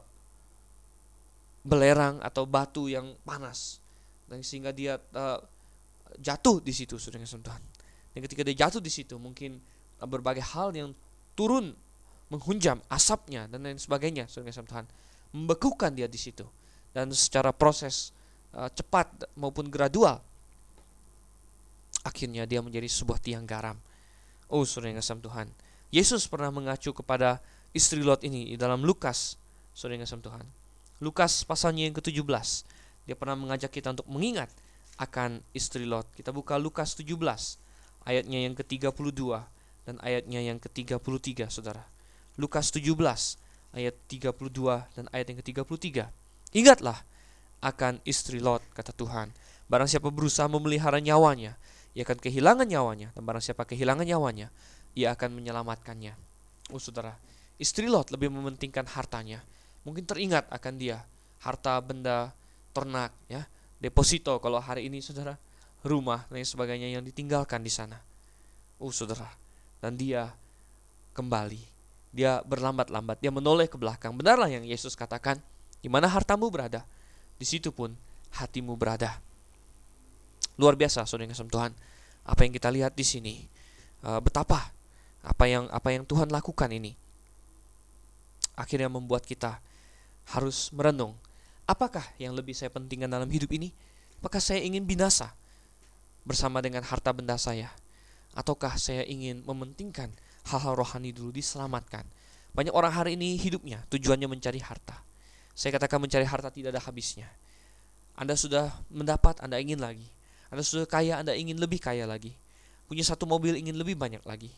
belerang 1.67 2.23
atau 2.23 2.47
batu 2.47 2.87
yang 2.87 3.19
panas, 3.27 3.83
dan 4.31 4.47
sehingga 4.47 4.71
dia 4.71 5.03
uh, 5.19 5.43
jatuh 6.23 6.63
di 6.63 6.71
situ, 6.71 6.95
saudara 6.97 7.27
Tuhan. 7.27 7.63
Dan 8.15 8.19
ketika 8.23 8.47
dia 8.47 8.67
jatuh 8.67 8.79
di 8.79 8.89
situ, 8.89 9.19
mungkin 9.19 9.59
berbagai 9.99 10.47
hal 10.55 10.71
yang 10.73 10.95
turun 11.35 11.75
menghunjam 12.31 12.79
asapnya 12.87 13.51
dan 13.51 13.67
lain 13.67 13.83
sebagainya, 13.83 14.31
saudara 14.31 14.55
Tuhan, 14.55 14.87
membekukan 15.35 15.91
dia 15.93 16.07
di 16.07 16.17
situ. 16.17 16.47
Dan 16.95 17.11
secara 17.13 17.51
proses 17.51 18.15
uh, 18.55 18.71
cepat 18.73 19.29
maupun 19.37 19.69
gradual, 19.69 20.23
akhirnya 22.07 22.47
dia 22.47 22.63
menjadi 22.63 22.87
sebuah 22.87 23.19
tiang 23.19 23.45
garam. 23.45 23.77
Oh, 24.47 24.63
saudara 24.63 24.95
yang 24.95 25.03
Tuhan, 25.03 25.51
Yesus 25.91 26.31
pernah 26.31 26.55
mengacu 26.55 26.95
kepada 26.95 27.43
istri 27.75 28.01
Lot 28.01 28.23
ini 28.23 28.55
dalam 28.55 28.87
Lukas, 28.87 29.35
saudara 29.75 29.99
yang 29.99 30.23
Tuhan. 30.23 30.47
Lukas 30.99 31.45
pasalnya 31.45 31.85
yang 31.85 31.97
ke-17, 31.97 32.25
dia 33.05 33.17
pernah 33.17 33.37
mengajak 33.37 33.69
kita 33.69 33.93
untuk 33.93 34.09
mengingat 34.09 34.49
akan 34.97 35.45
istri 35.53 35.85
Lot. 35.85 36.09
Kita 36.17 36.33
buka 36.33 36.57
Lukas 36.57 36.97
17 36.97 37.17
ayatnya 38.09 38.39
yang 38.49 38.57
ke-32 38.57 39.21
dan 39.85 40.01
ayatnya 40.01 40.41
yang 40.41 40.57
ke-33, 40.57 41.53
Saudara. 41.53 41.85
Lukas 42.41 42.73
17 42.73 42.97
ayat 43.77 43.95
32 44.09 44.33
dan 44.97 45.05
ayat 45.13 45.27
yang 45.33 45.39
ke-33. 45.45 46.09
Ingatlah 46.57 47.05
akan 47.61 48.01
istri 48.09 48.41
Lot, 48.41 48.65
kata 48.73 48.97
Tuhan. 48.97 49.37
Barang 49.69 49.89
siapa 49.91 50.09
berusaha 50.09 50.49
memelihara 50.49 51.03
nyawanya, 51.03 51.61
ia 51.93 52.05
akan 52.05 52.19
kehilangan 52.21 52.69
nyawanya. 52.69 53.13
Dan 53.13 53.23
barang 53.25 53.45
siapa 53.45 53.69
kehilangan 53.69 54.05
nyawanya, 54.09 54.49
ia 54.97 55.13
akan 55.13 55.37
menyelamatkannya. 55.37 56.17
Oh 56.73 56.81
saudara, 56.81 57.21
istri 57.61 57.89
Lot 57.89 58.13
lebih 58.13 58.33
mementingkan 58.33 58.89
hartanya. 58.89 59.45
Mungkin 59.87 60.03
teringat 60.03 60.51
akan 60.51 60.75
dia, 60.75 61.07
harta 61.47 61.79
benda 61.79 62.35
ternak, 62.75 63.15
ya, 63.31 63.47
deposito 63.79 64.35
kalau 64.43 64.59
hari 64.59 64.91
ini 64.91 64.99
saudara 64.99 65.39
rumah 65.87 66.27
dan 66.27 66.43
sebagainya 66.43 66.99
yang 66.99 67.07
ditinggalkan 67.07 67.63
di 67.63 67.71
sana. 67.71 68.03
Oh 68.83 68.91
saudara, 68.91 69.31
dan 69.79 69.95
dia 69.95 70.35
kembali 71.15 71.77
dia 72.17 72.41
berlambat-lambat, 72.49 73.21
dia 73.21 73.29
menoleh 73.29 73.69
ke 73.69 73.77
belakang. 73.77 74.17
Benarlah 74.17 74.49
yang 74.49 74.65
Yesus 74.65 74.97
katakan, 74.97 75.37
di 75.85 75.93
mana 75.93 76.09
hartamu 76.09 76.49
berada, 76.49 76.89
di 77.37 77.45
situ 77.45 77.69
pun 77.69 77.93
hatimu 78.41 78.73
berada. 78.73 79.21
Luar 80.57 80.81
biasa, 80.81 81.05
saudara 81.05 81.29
yang 81.29 81.37
Tuhan. 81.37 81.77
Apa 82.25 82.49
yang 82.49 82.53
kita 82.57 82.73
lihat 82.73 82.97
di 82.97 83.05
sini, 83.05 83.45
uh, 84.09 84.19
betapa 84.25 84.73
apa 85.21 85.45
yang 85.45 85.69
apa 85.69 85.93
yang 85.93 86.09
Tuhan 86.09 86.33
lakukan 86.33 86.73
ini, 86.73 86.97
akhirnya 88.57 88.89
membuat 88.89 89.29
kita 89.29 89.61
harus 90.35 90.71
merenung. 90.75 91.15
Apakah 91.67 92.03
yang 92.19 92.35
lebih 92.35 92.55
saya 92.55 92.71
pentingkan 92.71 93.11
dalam 93.11 93.27
hidup 93.27 93.51
ini? 93.55 93.75
Apakah 94.23 94.39
saya 94.39 94.63
ingin 94.63 94.87
binasa 94.87 95.35
bersama 96.23 96.63
dengan 96.63 96.83
harta 96.87 97.11
benda 97.11 97.35
saya? 97.39 97.71
Ataukah 98.35 98.79
saya 98.79 99.03
ingin 99.07 99.43
mementingkan 99.47 100.15
hal-hal 100.47 100.79
rohani 100.79 101.11
dulu 101.11 101.35
diselamatkan. 101.35 102.07
Banyak 102.55 102.73
orang 102.73 102.93
hari 102.95 103.19
ini 103.19 103.37
hidupnya 103.37 103.85
tujuannya 103.91 104.31
mencari 104.31 104.63
harta. 104.63 105.03
Saya 105.57 105.75
katakan 105.77 106.01
mencari 106.01 106.25
harta 106.25 106.53
tidak 106.53 106.77
ada 106.77 106.83
habisnya. 106.85 107.29
Anda 108.17 108.33
sudah 108.33 108.73
mendapat, 108.89 109.45
Anda 109.45 109.61
ingin 109.61 109.81
lagi. 109.81 110.09
Anda 110.49 110.65
sudah 110.65 110.89
kaya, 110.89 111.21
Anda 111.21 111.37
ingin 111.37 111.61
lebih 111.61 111.83
kaya 111.83 112.09
lagi. 112.09 112.33
Punya 112.89 113.05
satu 113.05 113.29
mobil, 113.29 113.59
ingin 113.59 113.77
lebih 113.77 113.99
banyak 113.99 114.25
lagi. 114.25 114.53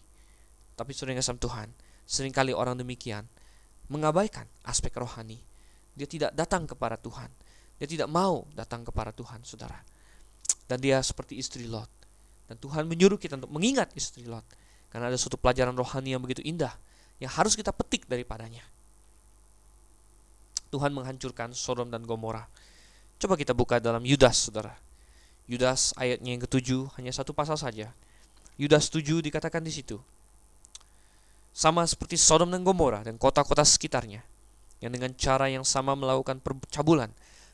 Tapi 0.78 0.94
sering 0.94 1.18
kasam 1.18 1.40
Tuhan, 1.40 1.74
sering 2.06 2.30
kali 2.30 2.54
orang 2.54 2.78
demikian 2.78 3.26
mengabaikan 3.90 4.46
aspek 4.62 4.94
rohani. 4.94 5.47
Dia 5.98 6.06
tidak 6.06 6.30
datang 6.38 6.70
kepada 6.70 6.94
Tuhan. 6.94 7.26
Dia 7.82 7.90
tidak 7.90 8.06
mau 8.06 8.46
datang 8.54 8.86
kepada 8.86 9.10
Tuhan, 9.10 9.42
saudara. 9.42 9.82
Dan 10.70 10.78
dia 10.78 11.02
seperti 11.02 11.34
istri 11.34 11.66
Lot. 11.66 11.90
Dan 12.46 12.54
Tuhan 12.62 12.86
menyuruh 12.86 13.18
kita 13.18 13.34
untuk 13.34 13.50
mengingat 13.50 13.90
istri 13.98 14.22
Lot. 14.22 14.46
Karena 14.94 15.10
ada 15.10 15.18
suatu 15.18 15.34
pelajaran 15.34 15.74
rohani 15.74 16.14
yang 16.14 16.22
begitu 16.22 16.40
indah 16.46 16.72
yang 17.18 17.34
harus 17.34 17.58
kita 17.58 17.74
petik 17.74 18.06
daripadanya. 18.06 18.62
Tuhan 20.70 20.94
menghancurkan 20.94 21.50
Sodom 21.50 21.90
dan 21.90 22.06
Gomora. 22.06 22.46
Coba 23.18 23.34
kita 23.34 23.56
buka 23.56 23.82
dalam 23.82 24.06
Yudas, 24.06 24.48
saudara. 24.48 24.78
Yudas 25.48 25.96
ayatnya 25.98 26.36
yang 26.36 26.42
ketujuh 26.44 26.92
hanya 27.00 27.10
satu 27.10 27.34
pasal 27.34 27.58
saja. 27.58 27.90
Yudas 28.60 28.92
tujuh 28.92 29.18
dikatakan 29.24 29.64
di 29.64 29.72
situ. 29.72 29.98
Sama 31.56 31.82
seperti 31.88 32.20
Sodom 32.20 32.52
dan 32.52 32.62
Gomora 32.62 33.02
dan 33.02 33.18
kota-kota 33.18 33.64
sekitarnya 33.64 34.22
yang 34.78 34.94
dengan 34.94 35.10
cara 35.18 35.50
yang 35.50 35.66
sama 35.66 35.98
melakukan 35.98 36.38
percabulan 36.38 37.10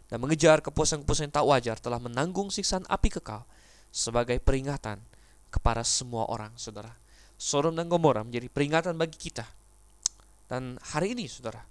dan 0.08 0.18
mengejar 0.20 0.60
kepuasan-kepuasan 0.60 1.32
tak 1.32 1.44
wajar 1.48 1.80
telah 1.80 1.96
menanggung 1.96 2.52
siksaan 2.52 2.84
api 2.86 3.08
kekal 3.08 3.48
sebagai 3.88 4.36
peringatan 4.42 5.00
kepada 5.48 5.86
semua 5.86 6.26
orang, 6.26 6.50
saudara. 6.58 6.90
Sodom 7.38 7.78
dan 7.78 7.86
Gomora 7.86 8.26
menjadi 8.26 8.50
peringatan 8.50 8.98
bagi 8.98 9.14
kita. 9.14 9.46
Dan 10.50 10.76
hari 10.94 11.14
ini, 11.14 11.30
saudara, 11.30 11.62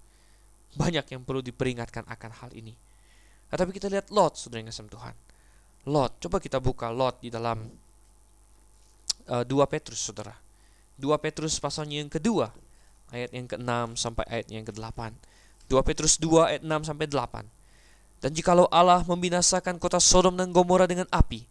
banyak 0.79 1.03
yang 1.11 1.21
perlu 1.27 1.43
diperingatkan 1.43 2.07
akan 2.07 2.31
hal 2.39 2.51
ini. 2.55 2.71
Tetapi 3.51 3.75
kita 3.75 3.91
lihat 3.91 4.09
Lot, 4.09 4.39
saudara 4.39 4.63
yang 4.63 4.71
kasih 4.71 4.87
Tuhan. 4.87 5.15
Lot, 5.91 6.11
coba 6.23 6.39
kita 6.39 6.63
buka 6.63 6.89
Lot 6.89 7.19
di 7.21 7.29
dalam 7.29 7.59
uh, 9.27 9.43
eh, 9.43 9.45
2 9.45 9.51
Petrus, 9.67 9.99
saudara. 9.99 10.33
2 10.95 11.11
Petrus 11.19 11.59
pasalnya 11.59 11.99
yang 11.99 12.09
kedua, 12.09 12.49
ayat 13.11 13.35
yang 13.35 13.45
ke-6 13.51 13.99
sampai 13.99 14.25
ayat 14.31 14.47
yang 14.47 14.63
ke-8. 14.63 15.13
2 15.67 15.79
Petrus 15.87 16.19
2 16.19 16.49
ayat 16.49 16.61
6 16.61 16.89
sampai 16.89 17.05
8. 17.07 17.47
Dan 18.23 18.31
jikalau 18.31 18.71
Allah 18.71 19.03
membinasakan 19.03 19.75
kota 19.79 19.99
Sodom 19.99 20.39
dan 20.39 20.55
Gomora 20.55 20.87
dengan 20.87 21.07
api, 21.11 21.43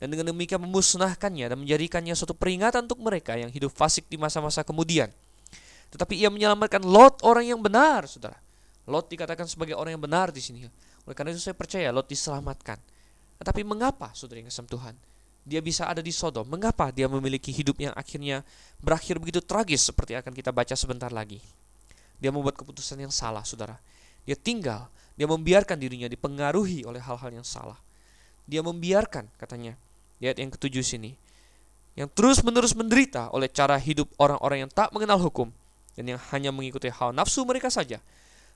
dan 0.00 0.08
dengan 0.08 0.32
demikian 0.32 0.62
memusnahkannya 0.62 1.52
dan 1.52 1.58
menjadikannya 1.60 2.14
suatu 2.16 2.32
peringatan 2.32 2.88
untuk 2.88 3.02
mereka 3.04 3.36
yang 3.36 3.52
hidup 3.52 3.74
fasik 3.74 4.08
di 4.08 4.16
masa-masa 4.16 4.64
kemudian. 4.64 5.12
Tetapi 5.90 6.16
ia 6.16 6.30
menyelamatkan 6.32 6.80
Lot 6.86 7.20
orang 7.26 7.44
yang 7.44 7.60
benar, 7.60 8.06
saudara. 8.06 8.38
Lot 8.88 9.10
dikatakan 9.12 9.44
sebagai 9.44 9.76
orang 9.76 9.98
yang 9.98 10.02
benar 10.02 10.32
di 10.32 10.40
sini. 10.40 10.64
Oleh 11.04 11.14
karena 11.18 11.36
itu 11.36 11.42
saya 11.42 11.52
percaya 11.52 11.90
Lot 11.92 12.08
diselamatkan. 12.08 12.80
Tetapi 13.42 13.60
mengapa, 13.66 14.08
saudara 14.16 14.40
yang 14.40 14.48
kasih 14.48 14.70
Tuhan, 14.70 14.94
dia 15.44 15.60
bisa 15.60 15.88
ada 15.88 16.00
di 16.00 16.12
Sodom? 16.12 16.46
Mengapa 16.48 16.88
dia 16.94 17.08
memiliki 17.10 17.50
hidup 17.50 17.76
yang 17.80 17.92
akhirnya 17.96 18.46
berakhir 18.80 19.18
begitu 19.18 19.40
tragis 19.44 19.84
seperti 19.84 20.16
akan 20.16 20.32
kita 20.32 20.54
baca 20.54 20.72
sebentar 20.76 21.10
lagi? 21.12 21.40
Dia 22.20 22.30
membuat 22.30 22.60
keputusan 22.60 23.00
yang 23.00 23.12
salah, 23.12 23.42
saudara. 23.42 23.80
Dia 24.28 24.36
tinggal, 24.36 24.92
dia 25.16 25.24
membiarkan 25.24 25.80
dirinya 25.80 26.06
dipengaruhi 26.06 26.84
oleh 26.84 27.00
hal-hal 27.00 27.32
yang 27.32 27.44
salah. 27.44 27.80
Dia 28.44 28.60
membiarkan, 28.60 29.32
katanya, 29.40 29.74
di 30.20 30.28
ayat 30.28 30.38
yang 30.38 30.52
ketujuh 30.52 30.84
sini. 30.84 31.16
Yang 31.96 32.12
terus-menerus 32.14 32.76
menderita 32.76 33.32
oleh 33.32 33.48
cara 33.48 33.80
hidup 33.80 34.12
orang-orang 34.20 34.68
yang 34.68 34.70
tak 34.70 34.92
mengenal 34.94 35.18
hukum 35.18 35.50
dan 35.98 36.16
yang 36.16 36.20
hanya 36.30 36.54
mengikuti 36.54 36.92
hal 36.92 37.10
nafsu 37.10 37.42
mereka 37.42 37.72
saja. 37.72 37.98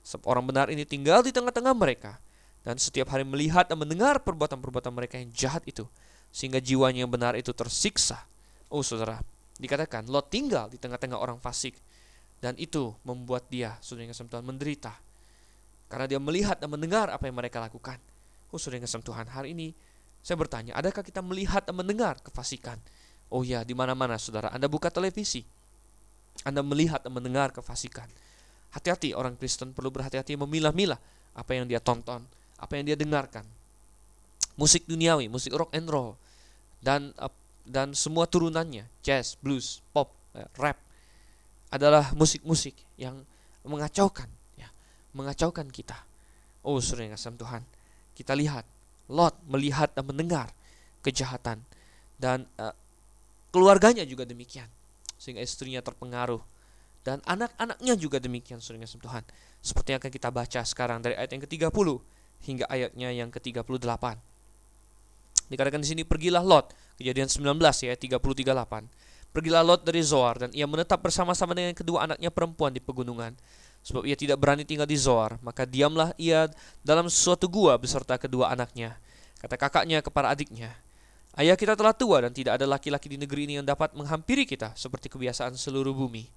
Sebab 0.05 0.29
orang 0.29 0.45
benar 0.45 0.67
ini 0.69 0.85
tinggal 0.85 1.25
di 1.25 1.33
tengah-tengah 1.33 1.73
mereka 1.73 2.21
dan 2.65 2.77
setiap 2.81 3.13
hari 3.13 3.25
melihat 3.25 3.69
dan 3.69 3.81
mendengar 3.81 4.21
perbuatan-perbuatan 4.21 4.93
mereka 4.93 5.17
yang 5.21 5.33
jahat 5.33 5.65
itu 5.69 5.85
sehingga 6.33 6.61
jiwanya 6.61 7.05
yang 7.05 7.13
benar 7.13 7.37
itu 7.37 7.53
tersiksa. 7.53 8.25
Oh 8.73 8.81
saudara, 8.81 9.21
dikatakan 9.61 10.09
Lot 10.09 10.33
tinggal 10.33 10.73
di 10.73 10.81
tengah-tengah 10.81 11.21
orang 11.21 11.39
fasik 11.39 11.77
dan 12.45 12.53
itu 12.61 12.93
membuat 13.09 13.49
dia, 13.49 13.81
saudara 13.81 14.05
yang 14.05 14.13
Tuhan, 14.13 14.45
menderita 14.45 14.93
karena 15.89 16.05
dia 16.05 16.21
melihat 16.21 16.61
dan 16.61 16.69
mendengar 16.69 17.09
apa 17.09 17.25
yang 17.25 17.41
mereka 17.41 17.57
lakukan. 17.57 17.97
Oh 18.53 18.61
saudara 18.61 18.85
yang 18.85 19.01
Tuhan, 19.01 19.33
hari 19.33 19.57
ini 19.57 19.73
saya 20.21 20.37
bertanya, 20.37 20.77
adakah 20.77 21.01
kita 21.01 21.25
melihat 21.25 21.65
dan 21.65 21.73
mendengar 21.73 22.21
kefasikan? 22.21 22.77
Oh 23.33 23.41
ya, 23.41 23.65
di 23.65 23.73
mana-mana 23.73 24.21
saudara. 24.21 24.53
Anda 24.53 24.69
buka 24.69 24.93
televisi. 24.93 25.41
Anda 26.45 26.61
melihat 26.61 27.01
dan 27.01 27.17
mendengar 27.17 27.57
kefasikan. 27.57 28.09
Hati-hati 28.77 29.17
orang 29.17 29.41
Kristen 29.41 29.73
perlu 29.73 29.89
berhati-hati 29.89 30.37
memilah-milah 30.37 31.01
apa 31.33 31.51
yang 31.57 31.65
dia 31.65 31.81
tonton, 31.81 32.29
apa 32.61 32.73
yang 32.77 32.85
dia 32.93 32.97
dengarkan. 33.01 33.49
Musik 34.61 34.85
duniawi, 34.85 35.33
musik 35.33 35.57
rock 35.57 35.73
and 35.73 35.89
roll 35.89 36.21
dan 36.85 37.17
dan 37.65 37.97
semua 37.97 38.29
turunannya, 38.29 38.85
jazz, 39.01 39.41
blues, 39.41 39.81
pop, 39.97 40.13
eh, 40.37 40.45
rap 40.61 40.77
adalah 41.75 42.15
musik-musik 42.15 42.79
yang 42.95 43.27
mengacaukan 43.67 44.31
ya, 44.55 44.71
mengacaukan 45.11 45.67
kita. 45.75 45.99
Oh, 46.63 46.79
sering 46.79 47.11
asam 47.11 47.35
Tuhan. 47.35 47.67
Kita 48.15 48.33
lihat 48.39 48.63
Lot 49.11 49.37
melihat 49.51 49.93
dan 49.93 50.07
mendengar 50.09 50.49
kejahatan 51.05 51.61
dan 52.17 52.49
uh, 52.57 52.73
keluarganya 53.53 54.07
juga 54.09 54.25
demikian 54.25 54.65
sehingga 55.21 55.45
istrinya 55.45 55.85
terpengaruh 55.85 56.41
dan 57.05 57.21
anak-anaknya 57.29 58.01
juga 58.01 58.17
demikian 58.17 58.65
sehingga 58.65 58.89
Tuhan 58.89 59.21
seperti 59.61 59.93
yang 59.93 60.01
akan 60.01 60.13
kita 60.13 60.29
baca 60.33 60.61
sekarang 60.65 61.05
dari 61.05 61.21
ayat 61.21 61.37
yang 61.37 61.45
ke-30 61.45 61.89
hingga 62.49 62.65
ayatnya 62.73 63.09
yang 63.13 63.29
ke-38 63.29 64.05
dikatakan 65.53 65.81
di 65.85 65.89
sini 65.93 66.03
pergilah 66.09 66.41
Lot 66.41 66.73
kejadian 66.97 67.29
19 67.29 67.61
ya 67.61 67.93
33:8 67.93 69.04
pergilah 69.35 69.67
Lot 69.67 69.83
dari 69.83 70.01
Zoar 70.07 70.47
dan 70.47 70.51
ia 70.55 70.71
menetap 70.71 71.03
bersama-sama 71.03 71.59
dengan 71.59 71.75
kedua 71.75 72.07
anaknya 72.07 72.31
perempuan 72.31 72.71
di 72.71 72.79
pegunungan 72.79 73.35
Sebab 73.85 74.09
ia 74.09 74.17
tidak 74.17 74.41
berani 74.41 74.65
tinggal 74.65 74.89
di 74.89 74.97
Zoar, 74.97 75.37
maka 75.45 75.69
diamlah 75.69 76.17
ia 76.17 76.49
dalam 76.81 77.13
suatu 77.13 77.53
gua 77.53 77.77
beserta 77.77 78.17
kedua 78.17 78.49
anaknya. 78.49 78.97
Kata 79.45 79.61
kakaknya 79.61 80.01
kepada 80.01 80.33
adiknya, 80.33 80.73
Ayah 81.37 81.59
kita 81.59 81.75
telah 81.75 81.93
tua 81.93 82.23
dan 82.23 82.31
tidak 82.31 82.57
ada 82.57 82.65
laki-laki 82.65 83.11
di 83.11 83.19
negeri 83.19 83.45
ini 83.45 83.55
yang 83.59 83.67
dapat 83.67 83.91
menghampiri 83.93 84.47
kita 84.47 84.71
seperti 84.79 85.11
kebiasaan 85.11 85.59
seluruh 85.59 85.91
bumi. 85.91 86.31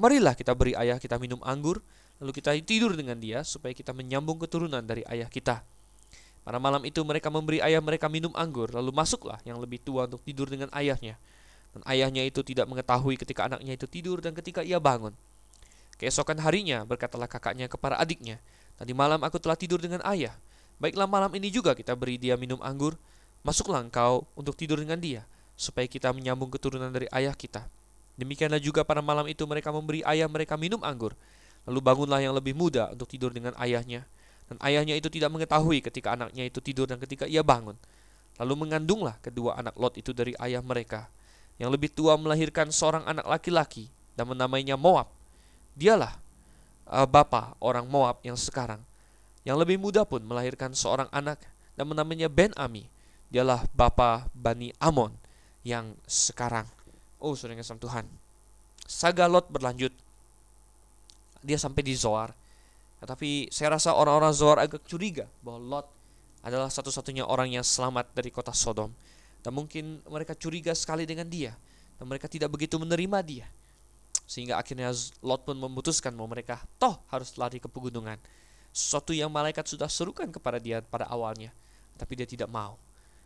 Marilah 0.00 0.32
kita 0.32 0.56
beri 0.56 0.72
ayah 0.80 0.96
kita 0.96 1.20
minum 1.20 1.38
anggur, 1.44 1.84
lalu 2.18 2.32
kita 2.40 2.56
tidur 2.64 2.96
dengan 2.96 3.20
dia 3.20 3.44
supaya 3.44 3.76
kita 3.76 3.92
menyambung 3.92 4.40
keturunan 4.40 4.80
dari 4.80 5.04
ayah 5.12 5.28
kita. 5.28 5.60
Pada 6.40 6.56
malam 6.56 6.80
itu 6.88 7.04
mereka 7.04 7.28
memberi 7.28 7.60
ayah 7.60 7.84
mereka 7.84 8.08
minum 8.08 8.32
anggur, 8.32 8.72
lalu 8.72 8.90
masuklah 8.96 9.38
yang 9.44 9.60
lebih 9.60 9.76
tua 9.76 10.08
untuk 10.08 10.24
tidur 10.24 10.48
dengan 10.48 10.72
ayahnya. 10.72 11.20
Dan 11.70 11.86
ayahnya 11.86 12.26
itu 12.26 12.42
tidak 12.42 12.66
mengetahui 12.66 13.14
ketika 13.14 13.46
anaknya 13.46 13.78
itu 13.78 13.86
tidur 13.86 14.18
dan 14.18 14.34
ketika 14.34 14.60
ia 14.64 14.82
bangun. 14.82 15.14
Keesokan 16.00 16.40
harinya 16.42 16.82
berkatalah 16.88 17.28
kakaknya 17.28 17.68
kepada 17.70 18.00
adiknya, 18.00 18.40
Tadi 18.80 18.96
malam 18.96 19.20
aku 19.20 19.36
telah 19.36 19.60
tidur 19.60 19.76
dengan 19.76 20.00
ayah. 20.08 20.32
Baiklah 20.80 21.04
malam 21.04 21.28
ini 21.36 21.52
juga 21.52 21.76
kita 21.76 21.92
beri 21.92 22.16
dia 22.16 22.40
minum 22.40 22.56
anggur. 22.64 22.96
Masuklah 23.44 23.84
engkau 23.84 24.24
untuk 24.32 24.56
tidur 24.56 24.80
dengan 24.80 24.96
dia, 24.96 25.28
supaya 25.52 25.84
kita 25.84 26.08
menyambung 26.16 26.48
keturunan 26.48 26.88
dari 26.88 27.04
ayah 27.12 27.36
kita. 27.36 27.68
Demikianlah 28.16 28.56
juga 28.56 28.80
pada 28.80 29.04
malam 29.04 29.28
itu 29.28 29.44
mereka 29.44 29.68
memberi 29.68 30.00
ayah 30.08 30.24
mereka 30.32 30.56
minum 30.56 30.80
anggur. 30.80 31.12
Lalu 31.68 31.80
bangunlah 31.84 32.24
yang 32.24 32.32
lebih 32.32 32.56
muda 32.56 32.88
untuk 32.96 33.04
tidur 33.04 33.36
dengan 33.36 33.52
ayahnya. 33.60 34.08
Dan 34.48 34.56
ayahnya 34.64 34.96
itu 34.96 35.12
tidak 35.12 35.28
mengetahui 35.28 35.84
ketika 35.84 36.16
anaknya 36.16 36.48
itu 36.48 36.64
tidur 36.64 36.88
dan 36.88 36.96
ketika 36.96 37.28
ia 37.28 37.44
bangun. 37.44 37.76
Lalu 38.40 38.64
mengandunglah 38.64 39.20
kedua 39.20 39.60
anak 39.60 39.76
Lot 39.76 40.00
itu 40.00 40.16
dari 40.16 40.32
ayah 40.40 40.64
mereka. 40.64 41.12
Yang 41.60 41.70
lebih 41.76 41.90
tua 41.92 42.16
melahirkan 42.16 42.72
seorang 42.72 43.04
anak 43.04 43.28
laki-laki 43.28 43.92
dan 44.16 44.32
menamainya 44.32 44.80
Moab 44.80 45.20
Dialah 45.80 46.18
uh, 46.90 47.06
bapa 47.06 47.54
orang 47.62 47.86
Moab 47.86 48.20
yang 48.26 48.36
sekarang. 48.36 48.82
Yang 49.46 49.56
lebih 49.64 49.76
muda 49.80 50.04
pun 50.04 50.20
melahirkan 50.20 50.76
seorang 50.76 51.08
anak 51.14 51.40
dan 51.78 51.88
menamanya 51.88 52.28
Ben 52.28 52.52
Ami. 52.58 52.84
Dialah 53.30 53.64
bapa 53.72 54.28
Bani 54.36 54.74
Amon 54.82 55.14
yang 55.62 55.94
sekarang. 56.04 56.66
Oh, 57.22 57.32
saudara 57.32 57.62
Tuhan. 57.62 58.04
Saga 58.84 59.24
Lot 59.30 59.48
berlanjut. 59.48 59.94
dia 61.40 61.56
sampai 61.56 61.80
di 61.80 61.96
Zoar. 61.96 62.36
Tetapi 63.00 63.48
saya 63.48 63.80
rasa 63.80 63.96
orang-orang 63.96 64.36
Zoar 64.36 64.60
agak 64.60 64.84
curiga 64.84 65.24
bahwa 65.40 65.80
Lot 65.80 65.86
adalah 66.44 66.68
satu-satunya 66.68 67.24
orang 67.24 67.48
yang 67.48 67.64
selamat 67.64 68.12
dari 68.12 68.28
kota 68.28 68.52
Sodom. 68.52 68.92
Dan 69.40 69.52
mungkin 69.56 70.04
mereka 70.08 70.36
curiga 70.36 70.72
sekali 70.76 71.08
dengan 71.08 71.28
dia. 71.28 71.56
Dan 71.96 72.08
mereka 72.08 72.28
tidak 72.28 72.52
begitu 72.52 72.76
menerima 72.76 73.18
dia. 73.24 73.46
Sehingga 74.24 74.60
akhirnya 74.60 74.94
Lot 75.24 75.42
pun 75.42 75.58
memutuskan 75.58 76.14
bahwa 76.14 76.38
mereka 76.38 76.62
toh 76.78 77.02
harus 77.10 77.34
lari 77.34 77.58
ke 77.58 77.66
pegunungan. 77.66 78.20
Sesuatu 78.70 79.10
yang 79.10 79.32
malaikat 79.32 79.66
sudah 79.66 79.90
serukan 79.90 80.30
kepada 80.30 80.62
dia 80.62 80.78
pada 80.84 81.10
awalnya. 81.10 81.50
Tapi 81.98 82.14
dia 82.14 82.28
tidak 82.28 82.46
mau. 82.46 82.78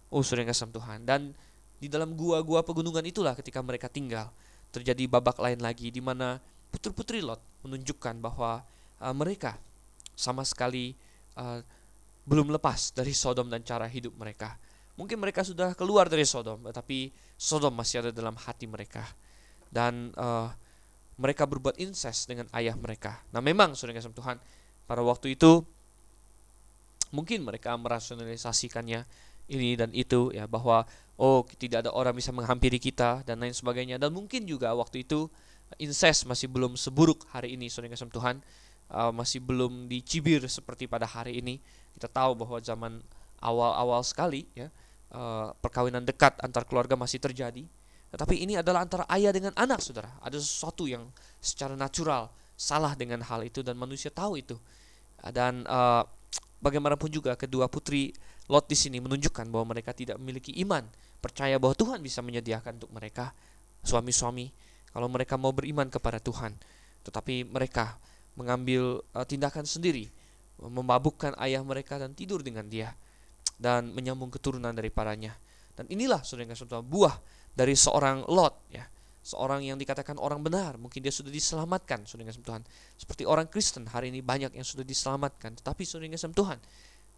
Oh 0.08 0.24
sudah 0.24 0.46
kasih 0.48 0.72
Tuhan. 0.72 1.04
Dan 1.04 1.36
di 1.76 1.92
dalam 1.92 2.16
gua-gua 2.16 2.64
pegunungan 2.64 3.04
itulah 3.04 3.36
ketika 3.36 3.60
mereka 3.60 3.92
tinggal. 3.92 4.32
Terjadi 4.72 5.06
babak 5.06 5.38
lain 5.38 5.60
lagi 5.60 5.92
di 5.92 6.00
mana 6.00 6.40
putri-putri 6.72 7.22
Lot 7.22 7.38
menunjukkan 7.62 8.18
bahwa 8.18 8.64
uh, 8.98 9.14
mereka 9.14 9.60
sama 10.16 10.42
sekali 10.42 10.96
uh, 11.38 11.62
belum 12.24 12.48
lepas 12.50 12.96
dari 12.96 13.12
Sodom 13.12 13.52
dan 13.52 13.60
cara 13.60 13.84
hidup 13.84 14.16
mereka. 14.16 14.56
Mungkin 14.94 15.18
mereka 15.18 15.42
sudah 15.42 15.74
keluar 15.74 16.06
dari 16.06 16.22
Sodom, 16.22 16.62
tetapi 16.70 17.10
Sodom 17.34 17.74
masih 17.74 18.06
ada 18.06 18.10
dalam 18.14 18.38
hati 18.38 18.70
mereka. 18.70 19.02
Dan 19.68 20.14
uh, 20.14 20.50
mereka 21.18 21.46
berbuat 21.46 21.78
incest 21.82 22.30
dengan 22.30 22.46
ayah 22.54 22.78
mereka. 22.78 23.22
Nah 23.34 23.42
memang, 23.42 23.74
saudara 23.74 23.98
kasih 23.98 24.14
Tuhan, 24.14 24.38
pada 24.86 25.02
waktu 25.02 25.34
itu 25.34 25.66
mungkin 27.14 27.46
mereka 27.46 27.74
merasionalisasikannya 27.78 29.06
ini 29.46 29.78
dan 29.78 29.94
itu 29.94 30.34
ya 30.34 30.50
bahwa 30.50 30.82
oh 31.14 31.46
tidak 31.54 31.86
ada 31.86 31.90
orang 31.94 32.16
bisa 32.16 32.34
menghampiri 32.34 32.82
kita 32.82 33.22
dan 33.22 33.38
lain 33.38 33.54
sebagainya 33.54 34.02
dan 34.02 34.10
mungkin 34.10 34.48
juga 34.48 34.74
waktu 34.74 35.06
itu 35.06 35.30
incest 35.78 36.26
masih 36.26 36.50
belum 36.50 36.74
seburuk 36.74 37.22
hari 37.30 37.54
ini 37.54 37.70
saudara 37.70 37.94
kasih 37.94 38.10
Tuhan 38.10 38.42
uh, 38.90 39.12
masih 39.14 39.40
belum 39.40 39.86
dicibir 39.88 40.44
seperti 40.50 40.90
pada 40.90 41.08
hari 41.08 41.40
ini. 41.40 41.62
Kita 41.94 42.10
tahu 42.10 42.34
bahwa 42.34 42.58
zaman 42.58 43.00
awal-awal 43.38 44.02
sekali 44.02 44.48
ya 44.56 44.68
uh, 45.14 45.54
perkawinan 45.62 46.02
dekat 46.02 46.34
antar 46.42 46.66
keluarga 46.66 46.98
masih 46.98 47.22
terjadi. 47.22 47.62
Tetapi 48.10 48.34
ini 48.42 48.58
adalah 48.58 48.82
antara 48.82 49.06
ayah 49.10 49.30
dengan 49.34 49.54
anak, 49.54 49.82
saudara. 49.82 50.10
Ada 50.22 50.38
sesuatu 50.38 50.86
yang 50.86 51.10
secara 51.38 51.74
natural 51.74 52.30
salah 52.54 52.94
dengan 52.94 53.22
hal 53.26 53.42
itu 53.42 53.62
dan 53.62 53.74
manusia 53.78 54.10
tahu 54.10 54.38
itu. 54.38 54.58
Dan 55.18 55.66
uh, 55.66 56.06
bagaimanapun 56.62 57.10
juga 57.10 57.34
kedua 57.34 57.66
putri 57.66 58.14
Lot 58.44 58.68
di 58.68 58.76
sini 58.76 59.00
menunjukkan 59.00 59.48
bahwa 59.48 59.72
mereka 59.72 59.96
tidak 59.96 60.20
memiliki 60.20 60.52
iman, 60.60 60.84
percaya 61.24 61.56
bahwa 61.56 61.72
Tuhan 61.72 62.04
bisa 62.04 62.20
menyediakan 62.20 62.76
untuk 62.76 62.92
mereka 62.92 63.32
suami-suami 63.80 64.52
kalau 64.92 65.08
mereka 65.08 65.40
mau 65.40 65.48
beriman 65.56 65.88
kepada 65.88 66.20
Tuhan. 66.20 66.52
Tetapi 67.08 67.48
mereka 67.48 67.96
mengambil 68.36 69.00
uh, 69.16 69.24
tindakan 69.24 69.64
sendiri, 69.64 70.12
memabukkan 70.60 71.34
ayah 71.40 71.64
mereka 71.64 71.96
dan 71.96 72.12
tidur 72.12 72.44
dengan 72.44 72.68
dia 72.68 72.92
dan 73.64 73.96
menyambung 73.96 74.28
keturunan 74.28 74.76
daripadanya. 74.76 75.32
Dan 75.72 75.88
inilah 75.88 76.20
saudara 76.20 76.52
saudara 76.52 76.84
buah 76.84 77.16
dari 77.56 77.72
seorang 77.72 78.28
Lot 78.28 78.68
ya. 78.68 78.84
Seorang 79.24 79.64
yang 79.64 79.80
dikatakan 79.80 80.20
orang 80.20 80.44
benar, 80.44 80.76
mungkin 80.76 81.00
dia 81.00 81.08
sudah 81.08 81.32
diselamatkan, 81.32 82.04
saudara 82.04 82.28
Tuhan. 82.28 82.60
Seperti 83.00 83.24
orang 83.24 83.48
Kristen 83.48 83.88
hari 83.88 84.12
ini 84.12 84.20
banyak 84.20 84.52
yang 84.52 84.68
sudah 84.68 84.84
diselamatkan, 84.84 85.56
tetapi 85.56 85.80
saudara 85.88 86.12
Tuhan, 86.12 86.60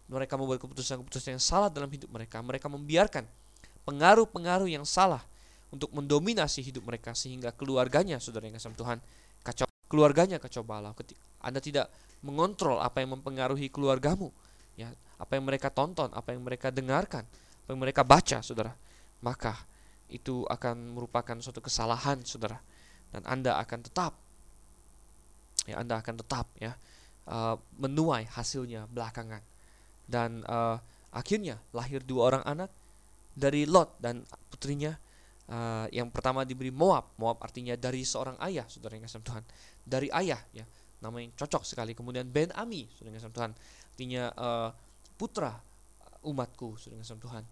mereka 0.07 0.39
membuat 0.39 0.63
keputusan-keputusan 0.63 1.35
yang 1.35 1.43
salah 1.43 1.67
dalam 1.67 1.91
hidup 1.91 2.07
mereka. 2.07 2.39
Mereka 2.39 2.71
membiarkan 2.71 3.27
pengaruh-pengaruh 3.83 4.71
yang 4.71 4.87
salah 4.87 5.19
untuk 5.67 5.91
mendominasi 5.91 6.63
hidup 6.63 6.87
mereka 6.87 7.11
sehingga 7.11 7.51
keluarganya, 7.51 8.23
saudara 8.23 8.47
yang 8.47 8.55
Tuhan, 8.55 9.03
kacau 9.43 9.67
keluarganya 9.91 10.39
kacau 10.39 10.63
balau. 10.63 10.95
Anda 11.43 11.59
tidak 11.59 11.91
mengontrol 12.23 12.79
apa 12.79 13.03
yang 13.03 13.19
mempengaruhi 13.19 13.67
keluargamu, 13.67 14.31
ya, 14.79 14.95
apa 15.17 15.31
yang 15.37 15.45
mereka 15.49 15.73
tonton, 15.73 16.13
apa 16.13 16.33
yang 16.33 16.45
mereka 16.45 16.69
dengarkan, 16.69 17.25
apa 17.65 17.69
yang 17.73 17.81
mereka 17.81 18.05
baca, 18.05 18.41
saudara, 18.45 18.73
maka 19.21 19.57
itu 20.07 20.45
akan 20.47 20.95
merupakan 20.95 21.35
suatu 21.41 21.59
kesalahan, 21.59 22.21
saudara, 22.23 22.61
dan 23.11 23.25
Anda 23.25 23.57
akan 23.59 23.79
tetap, 23.81 24.13
ya, 25.65 25.81
Anda 25.81 25.99
akan 25.99 26.15
tetap, 26.21 26.47
ya, 26.61 26.77
uh, 27.27 27.57
menuai 27.75 28.29
hasilnya 28.29 28.85
belakangan, 28.87 29.41
dan 30.07 30.45
uh, 30.47 30.79
akhirnya 31.11 31.59
lahir 31.73 31.99
dua 32.05 32.31
orang 32.31 32.43
anak 32.45 32.71
dari 33.37 33.69
Lot 33.69 34.01
dan 34.01 34.25
putrinya 34.49 34.97
uh, 35.49 35.85
yang 35.93 36.09
pertama 36.09 36.41
diberi 36.41 36.73
Moab. 36.73 37.13
Moab 37.21 37.41
artinya 37.43 37.77
dari 37.77 38.01
seorang 38.01 38.37
ayah, 38.41 38.65
saudara 38.65 38.97
yang 38.97 39.05
kasih 39.05 39.21
Tuhan. 39.21 39.43
Dari 39.83 40.09
ayah, 40.09 40.41
ya, 40.55 40.65
nama 41.03 41.21
yang 41.21 41.35
cocok 41.37 41.61
sekali. 41.61 41.93
Kemudian 41.93 42.25
Ben 42.31 42.49
Ami, 42.57 42.89
saudara 42.95 43.13
yang 43.13 43.17
kasih 43.21 43.33
Tuhan. 43.33 43.51
Artinya 43.93 44.23
uh, 44.33 44.69
putra 45.17 45.59
umatku, 46.21 46.77
saudara 46.77 47.01
yang 47.01 47.03
kasih 47.03 47.19
Tuhan. 47.19 47.43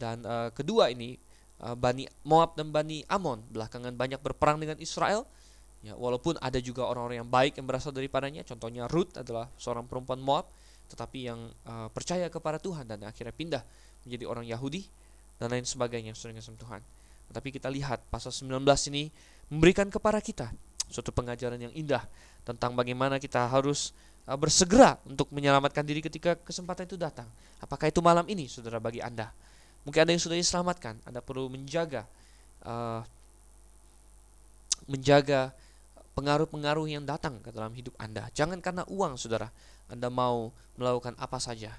Dan 0.00 0.16
uh, 0.24 0.48
kedua 0.50 0.88
ini 0.88 1.20
uh, 1.60 1.76
Bani 1.76 2.08
Moab 2.24 2.56
dan 2.56 2.72
Bani 2.72 3.04
Amon 3.06 3.44
belakangan 3.52 3.92
banyak 3.92 4.20
berperang 4.24 4.56
dengan 4.56 4.80
Israel. 4.80 5.28
Ya, 5.80 5.96
walaupun 5.96 6.36
ada 6.44 6.60
juga 6.60 6.84
orang-orang 6.84 7.24
yang 7.24 7.30
baik 7.30 7.56
yang 7.56 7.64
berasal 7.64 7.92
daripadanya, 7.92 8.44
contohnya 8.44 8.84
Ruth 8.84 9.16
adalah 9.16 9.48
seorang 9.56 9.88
perempuan 9.88 10.20
Moab, 10.20 10.52
tetapi 10.92 11.18
yang 11.32 11.52
uh, 11.64 11.88
percaya 11.88 12.28
kepada 12.28 12.60
Tuhan 12.60 12.84
dan 12.84 13.00
akhirnya 13.04 13.32
pindah 13.32 13.62
menjadi 14.04 14.24
orang 14.28 14.44
Yahudi 14.44 14.84
dan 15.40 15.48
lain 15.48 15.64
sebagainya, 15.64 16.12
yang 16.12 16.36
kasih 16.36 16.56
Tuhan. 16.60 16.84
Tapi 17.30 17.48
kita 17.48 17.72
lihat 17.72 18.04
pasal 18.12 18.34
19 18.34 18.60
ini 18.92 19.08
memberikan 19.48 19.88
kepada 19.88 20.20
kita 20.20 20.52
suatu 20.90 21.14
pengajaran 21.14 21.56
yang 21.56 21.72
indah 21.72 22.02
tentang 22.42 22.74
bagaimana 22.74 23.22
kita 23.22 23.46
harus 23.46 23.94
uh, 23.94 24.09
bersegera 24.26 25.00
untuk 25.08 25.28
menyelamatkan 25.34 25.82
diri 25.82 26.04
ketika 26.04 26.38
kesempatan 26.38 26.86
itu 26.86 26.94
datang. 26.94 27.26
Apakah 27.60 27.90
itu 27.90 27.98
malam 28.04 28.24
ini, 28.30 28.46
saudara, 28.46 28.78
bagi 28.78 29.02
Anda? 29.02 29.32
Mungkin 29.84 30.00
ada 30.06 30.10
yang 30.12 30.22
sudah 30.22 30.36
diselamatkan. 30.36 31.00
Anda 31.08 31.24
perlu 31.24 31.48
menjaga 31.48 32.04
uh, 32.64 33.00
menjaga 34.86 35.54
pengaruh-pengaruh 36.14 36.86
yang 36.90 37.06
datang 37.06 37.38
ke 37.40 37.54
dalam 37.54 37.72
hidup 37.72 37.94
Anda. 37.96 38.28
Jangan 38.34 38.58
karena 38.60 38.82
uang, 38.90 39.16
saudara, 39.16 39.48
Anda 39.88 40.12
mau 40.12 40.52
melakukan 40.76 41.16
apa 41.16 41.38
saja. 41.38 41.72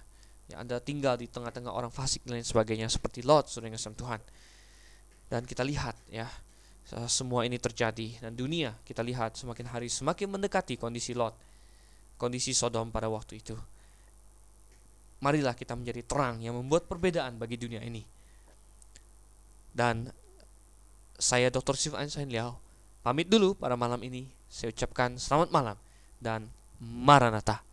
Ya, 0.50 0.56
Anda 0.60 0.84
tinggal 0.84 1.16
di 1.16 1.32
tengah-tengah 1.32 1.72
orang 1.72 1.94
fasik 1.94 2.26
dan 2.28 2.40
lain 2.40 2.48
sebagainya 2.48 2.88
seperti 2.92 3.24
Lot, 3.24 3.48
saudara 3.48 3.72
yang 3.72 3.80
Tuhan. 3.80 4.22
Dan 5.32 5.48
kita 5.48 5.64
lihat 5.64 5.96
ya 6.12 6.28
semua 7.08 7.48
ini 7.48 7.56
terjadi 7.56 8.20
dan 8.20 8.36
dunia 8.36 8.76
kita 8.84 9.00
lihat 9.00 9.40
semakin 9.40 9.72
hari 9.72 9.88
semakin 9.88 10.28
mendekati 10.28 10.76
kondisi 10.76 11.16
Lot, 11.16 11.32
kondisi 12.22 12.54
Sodom 12.54 12.94
pada 12.94 13.10
waktu 13.10 13.42
itu. 13.42 13.58
Marilah 15.26 15.58
kita 15.58 15.74
menjadi 15.74 16.06
terang 16.06 16.38
yang 16.46 16.54
membuat 16.54 16.86
perbedaan 16.86 17.42
bagi 17.42 17.58
dunia 17.58 17.82
ini. 17.82 18.06
Dan 19.74 20.14
saya 21.18 21.50
Dr. 21.50 21.74
Steve 21.74 21.98
Einstein 21.98 22.30
Liao 22.30 22.62
pamit 23.02 23.26
dulu 23.26 23.58
pada 23.58 23.74
malam 23.74 24.02
ini. 24.06 24.30
Saya 24.46 24.70
ucapkan 24.70 25.18
selamat 25.18 25.50
malam 25.50 25.78
dan 26.22 26.46
Maranatha. 26.78 27.71